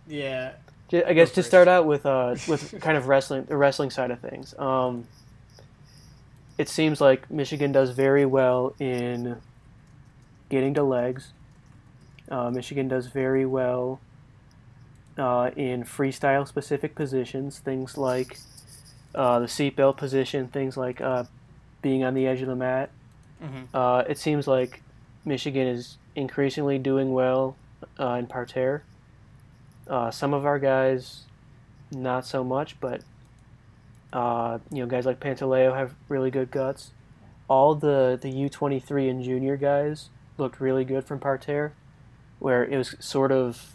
Yeah. 0.06 0.52
I 0.92 1.12
guess 1.12 1.32
to 1.32 1.42
start 1.42 1.66
out 1.66 1.86
with 1.86 2.06
uh, 2.06 2.36
with 2.46 2.80
kind 2.80 2.96
of 2.96 3.08
wrestling 3.08 3.44
the 3.46 3.56
wrestling 3.56 3.90
side 3.90 4.12
of 4.12 4.20
things. 4.20 4.56
Um, 4.58 5.06
it 6.56 6.68
seems 6.68 7.00
like 7.00 7.28
Michigan 7.30 7.72
does 7.72 7.90
very 7.90 8.24
well 8.24 8.74
in 8.78 9.40
getting 10.50 10.74
to 10.74 10.84
legs. 10.84 11.32
Uh, 12.30 12.50
Michigan 12.50 12.86
does 12.86 13.06
very 13.08 13.44
well 13.44 13.98
uh, 15.18 15.50
in 15.56 15.82
freestyle 15.82 16.46
specific 16.46 16.94
positions, 16.94 17.58
things 17.58 17.98
like 17.98 18.38
uh, 19.16 19.40
the 19.40 19.46
seatbelt 19.46 19.96
position, 19.96 20.46
things 20.46 20.76
like 20.76 21.00
uh, 21.00 21.24
being 21.82 22.04
on 22.04 22.14
the 22.14 22.26
edge 22.26 22.40
of 22.40 22.46
the 22.46 22.54
mat. 22.56 22.90
Mm-hmm. 23.42 23.76
Uh, 23.76 24.00
it 24.08 24.18
seems 24.18 24.46
like 24.46 24.80
Michigan 25.24 25.66
is 25.66 25.98
increasingly 26.14 26.78
doing 26.78 27.12
well 27.12 27.56
uh, 27.98 28.12
in 28.12 28.26
parterre. 28.26 28.82
Uh, 29.88 30.10
some 30.10 30.32
of 30.32 30.46
our 30.46 30.58
guys, 30.58 31.22
not 31.90 32.26
so 32.26 32.42
much, 32.42 32.78
but 32.80 33.02
uh, 34.12 34.58
you 34.70 34.80
know, 34.80 34.86
guys 34.86 35.06
like 35.06 35.20
Pantaleo 35.20 35.74
have 35.76 35.94
really 36.08 36.30
good 36.30 36.50
guts. 36.50 36.92
All 37.48 37.74
the 37.74 38.18
the 38.20 38.30
U 38.30 38.48
twenty 38.48 38.80
three 38.80 39.08
and 39.08 39.22
junior 39.22 39.56
guys 39.56 40.08
looked 40.38 40.60
really 40.60 40.84
good 40.84 41.04
from 41.04 41.18
parterre, 41.18 41.74
where 42.38 42.64
it 42.64 42.76
was 42.76 42.96
sort 43.00 43.32
of 43.32 43.74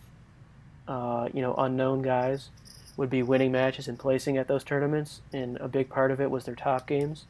uh, 0.87 1.29
you 1.33 1.41
know 1.41 1.53
unknown 1.55 2.01
guys 2.01 2.49
would 2.97 3.09
be 3.09 3.21
winning 3.21 3.51
matches 3.51 3.87
and 3.87 3.99
placing 3.99 4.37
at 4.37 4.47
those 4.47 4.63
tournaments, 4.63 5.21
and 5.31 5.57
a 5.57 5.67
big 5.67 5.89
part 5.89 6.11
of 6.11 6.19
it 6.19 6.31
was 6.31 6.45
their 6.45 6.55
top 6.55 6.87
games 6.87 7.25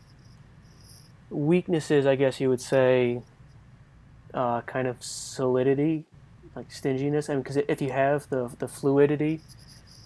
weaknesses, 1.30 2.06
I 2.06 2.16
guess 2.16 2.40
you 2.40 2.50
would 2.50 2.62
say, 2.62 3.22
uh, 4.34 4.62
kind 4.62 4.88
of 4.88 5.02
solidity, 5.02 6.06
like 6.56 6.72
stinginess. 6.72 7.30
I 7.30 7.34
mean, 7.34 7.44
because 7.44 7.58
if 7.58 7.82
you 7.82 7.92
have 7.92 8.30
the 8.30 8.50
the 8.60 8.68
fluidity 8.68 9.42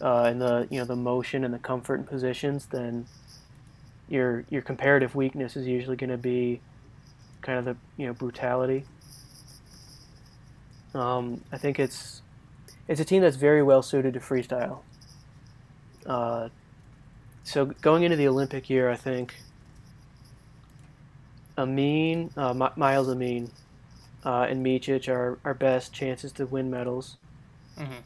uh, 0.02 0.24
and 0.24 0.42
the 0.42 0.68
you 0.70 0.80
know 0.80 0.86
the 0.86 0.96
motion 0.96 1.44
and 1.44 1.54
the 1.54 1.60
comfort 1.60 1.96
and 1.96 2.08
positions, 2.08 2.68
then 2.68 3.06
your 4.08 4.46
your 4.50 4.62
comparative 4.62 5.16
weakness 5.16 5.56
is 5.56 5.68
usually 5.68 5.96
going 5.96 6.10
to 6.10 6.18
be 6.18 6.62
kind 7.42 7.60
of 7.60 7.66
the 7.66 7.76
you 7.98 8.08
know 8.08 8.14
brutality. 8.14 8.86
Um, 10.94 11.42
I 11.52 11.58
think 11.58 11.80
it's 11.80 12.22
it's 12.88 13.00
a 13.00 13.06
team 13.06 13.22
that's 13.22 13.38
very 13.38 13.64
well 13.64 13.82
suited 13.82 14.14
to 14.14 14.20
freestyle. 14.20 14.80
Uh, 16.06 16.50
so 17.44 17.66
going 17.66 18.04
into 18.04 18.16
the 18.16 18.28
Olympic 18.28 18.70
year, 18.70 18.90
I 18.90 18.96
think 18.96 19.36
Amine, 21.58 22.32
uh, 22.36 22.54
Mi- 22.54 22.76
Myles 22.76 23.08
Amine, 23.08 23.50
uh, 24.26 24.48
and 24.50 24.66
Micic 24.66 25.08
are 25.08 25.40
our 25.44 25.54
best 25.54 25.94
chances 25.94 26.32
to 26.34 26.46
win 26.46 26.70
medals. 26.72 27.18
Mm-hmm. 27.78 28.00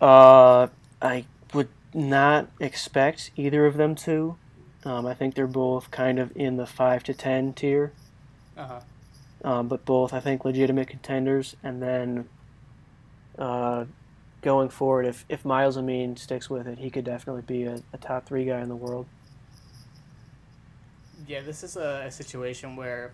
Uh, 0.00 0.68
I 1.00 1.24
would 1.54 1.68
not 1.94 2.48
expect 2.60 3.30
either 3.36 3.66
of 3.66 3.76
them 3.76 3.94
to. 3.94 4.36
Um, 4.84 5.06
I 5.06 5.14
think 5.14 5.34
they're 5.34 5.46
both 5.46 5.90
kind 5.90 6.18
of 6.18 6.36
in 6.36 6.56
the 6.56 6.66
five 6.66 7.02
to 7.04 7.14
ten 7.14 7.52
tier, 7.52 7.92
Uh-huh. 8.56 8.80
um, 9.42 9.68
but 9.68 9.84
both 9.84 10.12
I 10.12 10.20
think 10.20 10.44
legitimate 10.44 10.88
contenders. 10.88 11.56
And 11.62 11.82
then 11.82 12.28
uh, 13.38 13.86
going 14.42 14.68
forward, 14.68 15.06
if 15.06 15.24
if 15.28 15.44
Myles 15.44 15.76
Amine 15.76 16.16
sticks 16.16 16.48
with 16.50 16.66
it, 16.68 16.78
he 16.78 16.90
could 16.90 17.04
definitely 17.04 17.42
be 17.42 17.64
a, 17.64 17.82
a 17.92 17.98
top 17.98 18.26
three 18.26 18.44
guy 18.44 18.60
in 18.60 18.68
the 18.68 18.76
world. 18.76 19.06
Yeah, 21.26 21.40
this 21.40 21.64
is 21.64 21.76
a, 21.76 22.04
a 22.06 22.10
situation 22.10 22.76
where 22.76 23.10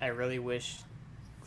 I 0.00 0.06
really 0.08 0.38
wish 0.38 0.76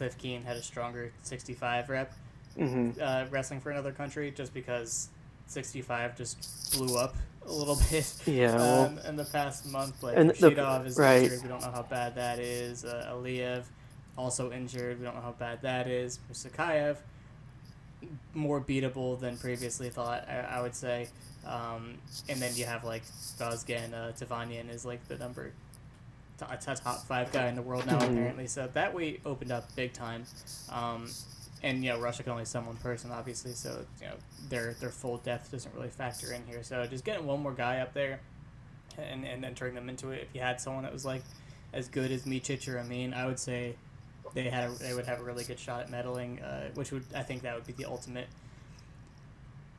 Cliff 0.04 0.18
Keen 0.18 0.44
had 0.44 0.58
a 0.58 0.62
stronger 0.62 1.14
65 1.22 1.88
rep 1.88 2.14
hmm 2.58 2.92
uh, 3.02 3.24
wrestling 3.32 3.62
for 3.62 3.72
another 3.72 3.94
country, 3.94 4.32
just 4.32 4.54
because 4.54 5.08
65 5.48 6.18
just 6.18 6.74
blew 6.78 6.98
up 6.98 7.16
a 7.48 7.52
little 7.52 7.78
bit 7.90 8.14
Yeah, 8.26 8.54
well- 8.58 8.86
um, 8.88 9.00
in 9.08 9.16
the 9.16 9.24
past 9.24 9.66
month. 9.66 10.04
Like 10.04 10.18
And 10.18 10.32
is 10.32 10.98
right. 10.98 11.24
injured, 11.24 11.42
we 11.42 11.48
don't 11.48 11.62
know 11.62 11.72
how 11.72 11.84
bad 11.84 12.16
that 12.16 12.40
is. 12.40 12.84
Uh, 12.84 13.14
Aliyev 13.14 13.64
also 14.18 14.52
injured, 14.52 15.00
we 15.00 15.06
don't 15.06 15.16
know 15.16 15.22
how 15.22 15.32
bad 15.40 15.62
that 15.62 15.88
is. 15.88 16.20
Musukaev 16.30 16.98
more 18.34 18.60
beatable 18.60 19.18
than 19.18 19.38
previously 19.38 19.90
thought, 19.90 20.28
I, 20.28 20.58
I 20.58 20.62
would 20.62 20.76
say. 20.76 21.08
Um, 21.48 21.96
and 22.28 22.42
then 22.42 22.52
you 22.56 22.66
have 22.66 22.84
like 22.84 23.04
Vazgen, 23.40 23.94
uh, 23.94 24.12
Tevanyan 24.12 24.70
is 24.70 24.84
like 24.84 25.08
the 25.08 25.18
number 25.18 25.54
a 26.52 26.58
top 26.58 26.78
five 27.08 27.32
guy 27.32 27.48
in 27.48 27.56
the 27.56 27.62
world 27.62 27.86
now 27.86 28.00
Mhm. 28.00 28.12
apparently. 28.12 28.48
So 28.48 28.68
that 28.74 28.94
weight 28.94 29.22
opened 29.26 29.52
up 29.52 29.74
big 29.76 29.94
time. 29.94 30.26
Um, 30.70 31.10
and 31.62 31.84
you 31.84 31.92
know 31.92 32.00
Russia 32.00 32.24
can 32.24 32.32
only 32.34 32.46
send 32.46 32.68
one 32.68 32.76
person 32.78 33.12
obviously, 33.12 33.54
so 33.54 33.86
you 34.02 34.08
know 34.08 34.16
their 34.50 34.74
their 34.76 34.90
full 34.90 35.18
depth 35.18 35.52
doesn't 35.52 35.74
really 35.74 35.90
factor 35.90 36.34
in 36.34 36.46
here. 36.46 36.62
So 36.64 36.86
just 36.88 37.06
getting 37.06 37.26
one 37.26 37.42
more 37.42 37.54
guy 37.54 37.80
up 37.80 37.94
there, 37.94 38.20
and 38.98 39.26
and 39.26 39.46
entering 39.46 39.74
them 39.76 39.88
into 39.90 40.12
it. 40.12 40.24
If 40.24 40.36
you 40.36 40.42
had 40.42 40.60
someone 40.60 40.84
that 40.84 40.92
was 40.94 41.06
like 41.06 41.24
as 41.72 41.88
good 41.88 42.12
as 42.12 42.24
Micic 42.26 42.68
or 42.68 42.78
Amine, 42.78 43.14
I 43.14 43.26
would 43.26 43.40
say 43.40 43.76
they 44.34 44.50
had 44.50 44.70
a, 44.70 44.74
they 44.74 44.94
would 44.94 45.06
have 45.06 45.20
a 45.22 45.24
really 45.24 45.44
good 45.44 45.60
shot 45.60 45.82
at 45.84 45.90
medaling, 45.90 46.44
uh, 46.44 46.70
which 46.74 46.92
would 46.92 47.06
I 47.16 47.24
think 47.24 47.44
that 47.44 47.56
would 47.56 47.66
be 47.66 47.74
the 47.74 47.86
ultimate 47.86 48.28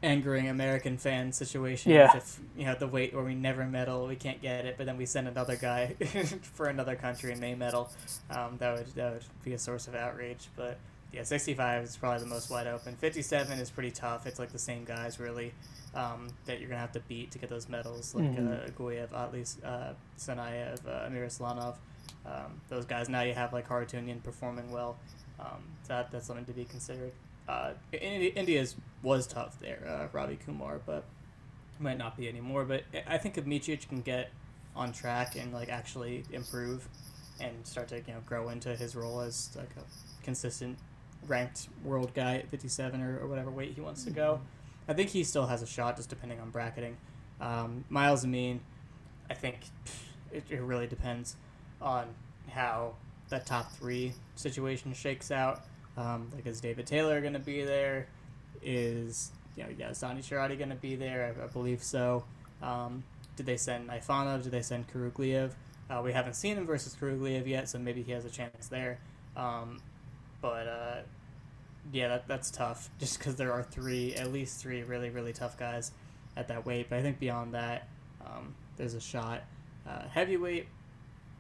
angering 0.05 0.49
American 0.49 0.99
fan 0.99 1.33
situation. 1.33 1.93
Yeah. 1.93 2.17
If 2.17 2.39
you 2.57 2.67
know 2.67 2.75
the 2.75 2.87
weight 2.87 3.15
where 3.15 3.25
we 3.25 3.35
never 3.35 3.65
medal, 3.65 4.07
we 4.07 4.17
can't 4.17 4.41
get 4.43 4.65
it, 4.67 4.77
but 4.77 4.87
then 4.87 4.97
we 4.97 5.07
send 5.07 5.27
another 5.29 5.57
guy 5.57 5.95
for 6.55 6.67
another 6.67 6.95
country 6.97 7.33
and 7.33 7.43
they 7.43 7.55
medal, 7.55 7.91
um, 8.31 8.57
that 8.59 8.77
would 8.77 8.87
that 8.95 9.13
would 9.15 9.25
be 9.45 9.55
a 9.55 9.59
source 9.59 9.89
of 9.89 9.95
outrage. 9.95 10.49
But 10.57 10.79
yeah, 11.13 11.23
65 11.23 11.85
is 11.85 11.97
probably 11.97 12.21
the 12.21 12.27
most 12.27 12.51
wide 12.51 12.67
open. 12.67 12.97
57 12.97 13.59
is 13.59 13.71
pretty 13.71 13.91
tough. 13.91 14.27
It's 14.27 14.39
like 14.39 14.53
the 14.53 14.59
same 14.59 14.85
guys 14.85 15.19
really 15.21 15.53
um, 15.95 16.29
that 16.47 16.59
you're 16.61 16.69
gonna 16.69 16.81
have 16.81 16.93
to 16.93 17.01
beat 17.01 17.31
to 17.33 17.39
get 17.39 17.49
those 17.49 17.69
medals, 17.69 18.15
like 18.15 18.25
Mhm. 18.25 18.67
uh, 18.67 18.71
Guev, 18.73 19.13
Atlis, 19.13 19.59
uh, 19.65 19.95
Sanayev, 20.19 20.87
uh, 20.87 21.07
Amir 21.07 21.25
Islanov. 21.27 21.77
Um, 22.27 22.61
those 22.69 22.85
guys 22.85 23.09
now 23.09 23.23
you 23.23 23.35
have 23.35 23.53
like 23.53 23.69
Harutyunyan 23.69 24.23
performing 24.23 24.71
well. 24.73 24.97
Um, 25.39 25.63
that, 25.89 26.11
that's 26.11 26.27
something 26.27 26.45
to 26.47 26.53
be 26.53 26.65
considered. 26.65 27.13
Uh, 27.49 27.73
India's 27.93 28.77
was 29.03 29.27
tough 29.27 29.59
there, 29.61 29.83
uh, 29.87 30.09
Ravi 30.17 30.37
Kumar, 30.37 30.81
but 30.87 31.05
might 31.79 31.99
not 31.99 32.17
be 32.17 32.29
anymore. 32.29 32.65
But 32.65 32.85
I- 33.07 33.19
think 33.19 33.37
if 33.37 33.45
Micic 33.45 33.89
can 33.89 34.01
get 34.01 34.31
on 34.77 34.93
track 34.93 35.37
and 35.37 35.53
like 35.53 35.69
actually 35.69 36.25
improve 36.33 36.89
and 37.41 37.67
start 37.67 37.89
to 37.89 37.99
you 37.99 38.13
know 38.15 38.21
grow 38.27 38.49
into 38.49 38.75
his 38.77 38.97
role 38.97 39.21
as 39.21 39.51
like 39.57 39.71
a 39.77 40.25
consistent 40.25 40.79
ranked 41.27 41.69
world 41.85 42.13
guy 42.15 42.37
at 42.37 42.49
57 42.49 43.01
or, 43.03 43.19
or 43.21 43.27
whatever 43.27 43.51
weight 43.51 43.73
he 43.75 43.81
wants 43.81 44.05
to 44.05 44.11
go. 44.11 44.41
I 44.89 44.93
think 44.93 45.11
he 45.11 45.25
still 45.25 45.47
has 45.47 45.63
a 45.63 45.67
shot, 45.67 45.97
just 45.97 46.09
depending 46.11 46.41
on 46.41 46.51
bracketing. 46.51 46.97
Um, 47.41 47.85
Myles 47.89 48.25
Amine, 48.25 48.61
I 49.31 49.35
think 49.35 49.57
it, 50.33 50.45
it 50.51 50.61
really 50.61 50.87
depends 50.87 51.37
on 51.81 52.07
how 52.51 52.95
that 53.31 53.47
top 53.47 53.73
three 53.73 54.13
situation 54.35 54.93
shakes 54.93 55.31
out. 55.31 55.63
Um, 55.97 56.31
like, 56.35 56.47
is 56.47 56.61
David 56.61 56.87
Taylor 56.87 57.21
going 57.21 57.35
to 57.35 57.39
be 57.39 57.65
there? 57.65 58.09
Is 58.63 59.31
you 59.57 59.65
know, 59.65 59.69
yeah, 59.79 59.91
is 59.91 60.01
Donny 60.01 60.21
Charati 60.21 60.57
going 60.57 60.71
to 60.71 60.77
be 60.77 60.97
there? 60.97 61.35
I, 61.39 61.45
I 61.45 61.47
believe 61.47 61.83
so. 61.83 62.25
Um, 62.63 63.05
did 63.37 63.47
they 63.47 63.57
send 63.57 63.89
Naifonov? 63.89 64.43
Did 64.43 64.53
they 64.53 64.63
send 64.63 64.87
Kurugliev? 64.93 65.53
Uh, 65.91 66.01
we 66.03 66.13
haven't 66.13 66.35
seen 66.35 66.57
him 66.57 66.67
versus 66.67 66.97
Kurugliev 66.99 67.47
yet, 67.47 67.69
so 67.69 67.79
maybe 67.79 68.03
he 68.03 68.13
has 68.13 68.25
a 68.25 68.31
chance 68.31 68.69
there. 68.69 68.99
Um, 69.37 69.81
but 70.41 70.67
uh, 70.67 70.97
yeah, 71.93 72.09
that, 72.09 72.29
that's 72.29 72.51
tough, 72.51 72.91
just 72.99 73.19
because 73.19 73.37
there 73.37 73.53
are 73.53 73.63
three, 73.63 74.15
at 74.15 74.33
least 74.33 74.61
three, 74.61 74.83
really, 74.83 75.11
really 75.11 75.33
tough 75.33 75.59
guys 75.59 75.93
at 76.37 76.49
that 76.49 76.65
weight. 76.65 76.89
But 76.89 76.99
I 76.99 77.03
think 77.03 77.19
beyond 77.19 77.55
that, 77.55 77.89
um, 78.25 78.55
there's 78.77 78.95
a 78.95 79.01
shot. 79.01 79.43
Uh, 79.87 80.09
heavyweight, 80.09 80.67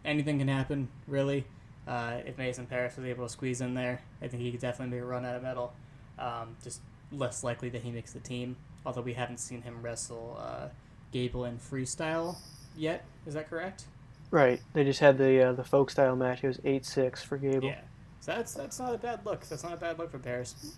anything 0.05 0.38
can 0.38 0.48
happen, 0.48 0.88
really. 1.07 1.46
Uh, 1.87 2.18
if 2.24 2.39
Mason 2.39 2.66
Parris 2.66 2.97
was 2.97 3.07
able 3.07 3.26
to 3.26 3.32
squeeze 3.32 3.61
in 3.61 3.74
there, 3.74 4.01
I 4.22 4.28
think 4.28 4.43
he 4.43 4.51
could 4.51 4.61
definitely 4.61 4.97
make 4.97 5.03
a 5.03 5.07
run 5.07 5.24
at 5.24 5.37
a 5.37 5.41
medal. 5.41 5.74
Um, 6.18 6.57
just 6.62 6.80
less 7.12 7.45
likely 7.45 7.68
that 7.70 7.82
he 7.82 7.91
makes 7.91 8.12
the 8.12 8.20
team, 8.20 8.57
although 8.87 9.03
we 9.03 9.14
haven't 9.14 9.39
seen 9.39 9.62
him 9.62 9.82
wrestle 9.82 10.39
uh, 10.41 10.68
Gable 11.12 11.45
in 11.45 11.59
freestyle 11.59 12.37
yet. 12.76 13.05
Is 13.26 13.35
that 13.35 13.49
correct? 13.51 13.85
Right. 14.30 14.61
They 14.72 14.85
just 14.85 15.01
had 15.01 15.18
the 15.18 15.49
uh, 15.49 15.53
the 15.53 15.64
folk 15.64 15.91
style 15.91 16.16
match. 16.16 16.43
It 16.43 16.49
was 16.49 16.61
eight 16.64 16.85
six 16.85 17.22
for 17.22 17.37
Gable. 17.37 17.68
Yeah. 17.68 17.80
So 18.20 18.32
that's 18.32 18.55
that's 18.55 18.78
not 18.78 18.95
a 18.95 18.99
bad 18.99 19.20
look. 19.24 19.47
That's 19.47 19.62
not 19.62 19.74
a 19.74 19.76
bad 19.76 19.99
look 19.99 20.11
for 20.11 20.18
Parris. 20.18 20.76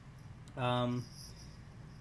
Um, 0.56 1.04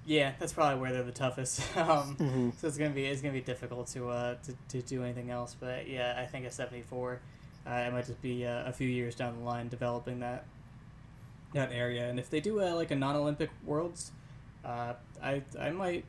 yeah, 0.06 0.34
that's 0.40 0.54
probably 0.54 0.80
where 0.82 0.92
they're 0.92 1.04
the 1.04 1.12
toughest. 1.12 1.62
um, 1.78 2.16
hmm 2.16 2.50
so 2.58 2.68
it's 2.68 2.78
gonna 2.78 2.90
be 2.92 3.06
it's 3.06 3.22
gonna 3.22 3.34
be 3.34 3.42
difficult 3.42 3.88
to 3.88 4.10
uh 4.10 4.36
to, 4.44 4.54
to 4.70 4.88
do 4.88 5.04
anything 5.04 5.30
else. 5.30 5.56
But 5.60 5.88
yeah, 5.88 6.20
I 6.22 6.26
think 6.26 6.46
a 6.46 6.52
seventy 6.52 6.82
four, 6.82 7.22
uh, 7.68 7.74
it 7.88 7.94
might 7.94 8.06
just 8.06 8.22
be 8.22 8.46
uh, 8.46 8.66
a 8.66 8.74
few 8.74 8.88
years 8.88 9.16
down 9.16 9.38
the 9.38 9.44
line 9.44 9.68
developing 9.70 10.20
that 10.20 10.46
that 11.54 11.72
area. 11.72 12.10
And 12.10 12.20
if 12.20 12.30
they 12.30 12.40
do 12.40 12.62
uh, 12.62 12.76
like 12.76 12.92
a 12.92 12.96
non 12.96 13.16
Olympic 13.16 13.50
Worlds, 13.64 14.12
uh, 14.64 14.94
I 15.22 15.44
I 15.60 15.72
might 15.72 16.06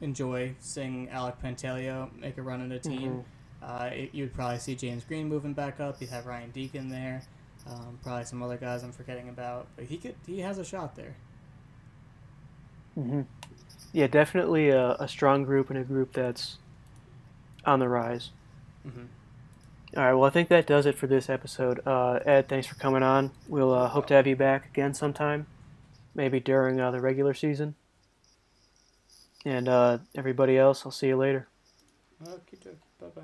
enjoy 0.00 0.54
seeing 0.60 1.08
Alec 1.10 1.40
Pantaleo 1.42 2.10
make 2.18 2.38
a 2.38 2.42
run 2.42 2.60
in 2.60 2.72
a 2.72 2.78
team. 2.78 3.22
Uh, 3.62 3.90
it, 3.92 4.10
you'd 4.14 4.34
probably 4.34 4.58
see 4.58 4.74
James 4.74 5.04
Green 5.04 5.28
moving 5.28 5.54
back 5.54 5.80
up. 5.80 6.00
You'd 6.00 6.10
have 6.10 6.26
Ryan 6.26 6.50
Deakin 6.50 6.88
there. 6.88 7.26
Um, 7.66 7.98
probably 8.02 8.24
some 8.24 8.42
other 8.42 8.56
guys 8.56 8.82
I'm 8.82 8.92
forgetting 8.92 9.28
about, 9.28 9.68
but 9.76 9.84
he 9.86 9.96
could 9.98 10.16
he 10.26 10.40
has 10.40 10.58
a 10.58 10.64
shot 10.64 10.96
there. 10.96 11.16
hmm 12.94 13.22
Yeah, 13.92 14.06
definitely 14.06 14.70
a, 14.70 14.92
a 14.98 15.08
strong 15.08 15.44
group 15.44 15.70
and 15.70 15.78
a 15.78 15.84
group 15.84 16.12
that's 16.12 16.58
on 17.64 17.78
the 17.78 17.88
rise. 17.88 18.30
hmm 18.84 19.06
All 19.94 20.02
right. 20.02 20.14
Well, 20.14 20.24
I 20.24 20.30
think 20.30 20.48
that 20.48 20.66
does 20.66 20.86
it 20.86 20.96
for 20.96 21.06
this 21.06 21.28
episode. 21.28 21.80
Uh, 21.86 22.18
Ed, 22.24 22.48
thanks 22.48 22.66
for 22.66 22.76
coming 22.76 23.02
on. 23.02 23.30
We'll 23.46 23.74
uh, 23.74 23.88
hope 23.88 24.06
to 24.06 24.14
have 24.14 24.26
you 24.26 24.36
back 24.36 24.66
again 24.66 24.94
sometime, 24.94 25.46
maybe 26.14 26.40
during 26.40 26.80
uh, 26.80 26.90
the 26.90 27.00
regular 27.00 27.34
season. 27.34 27.74
And 29.44 29.68
uh, 29.68 29.98
everybody 30.14 30.56
else, 30.56 30.86
I'll 30.86 30.92
see 30.92 31.08
you 31.08 31.16
later. 31.16 31.48
Okay, 32.26 32.56
bye 33.00 33.08
bye. 33.14 33.20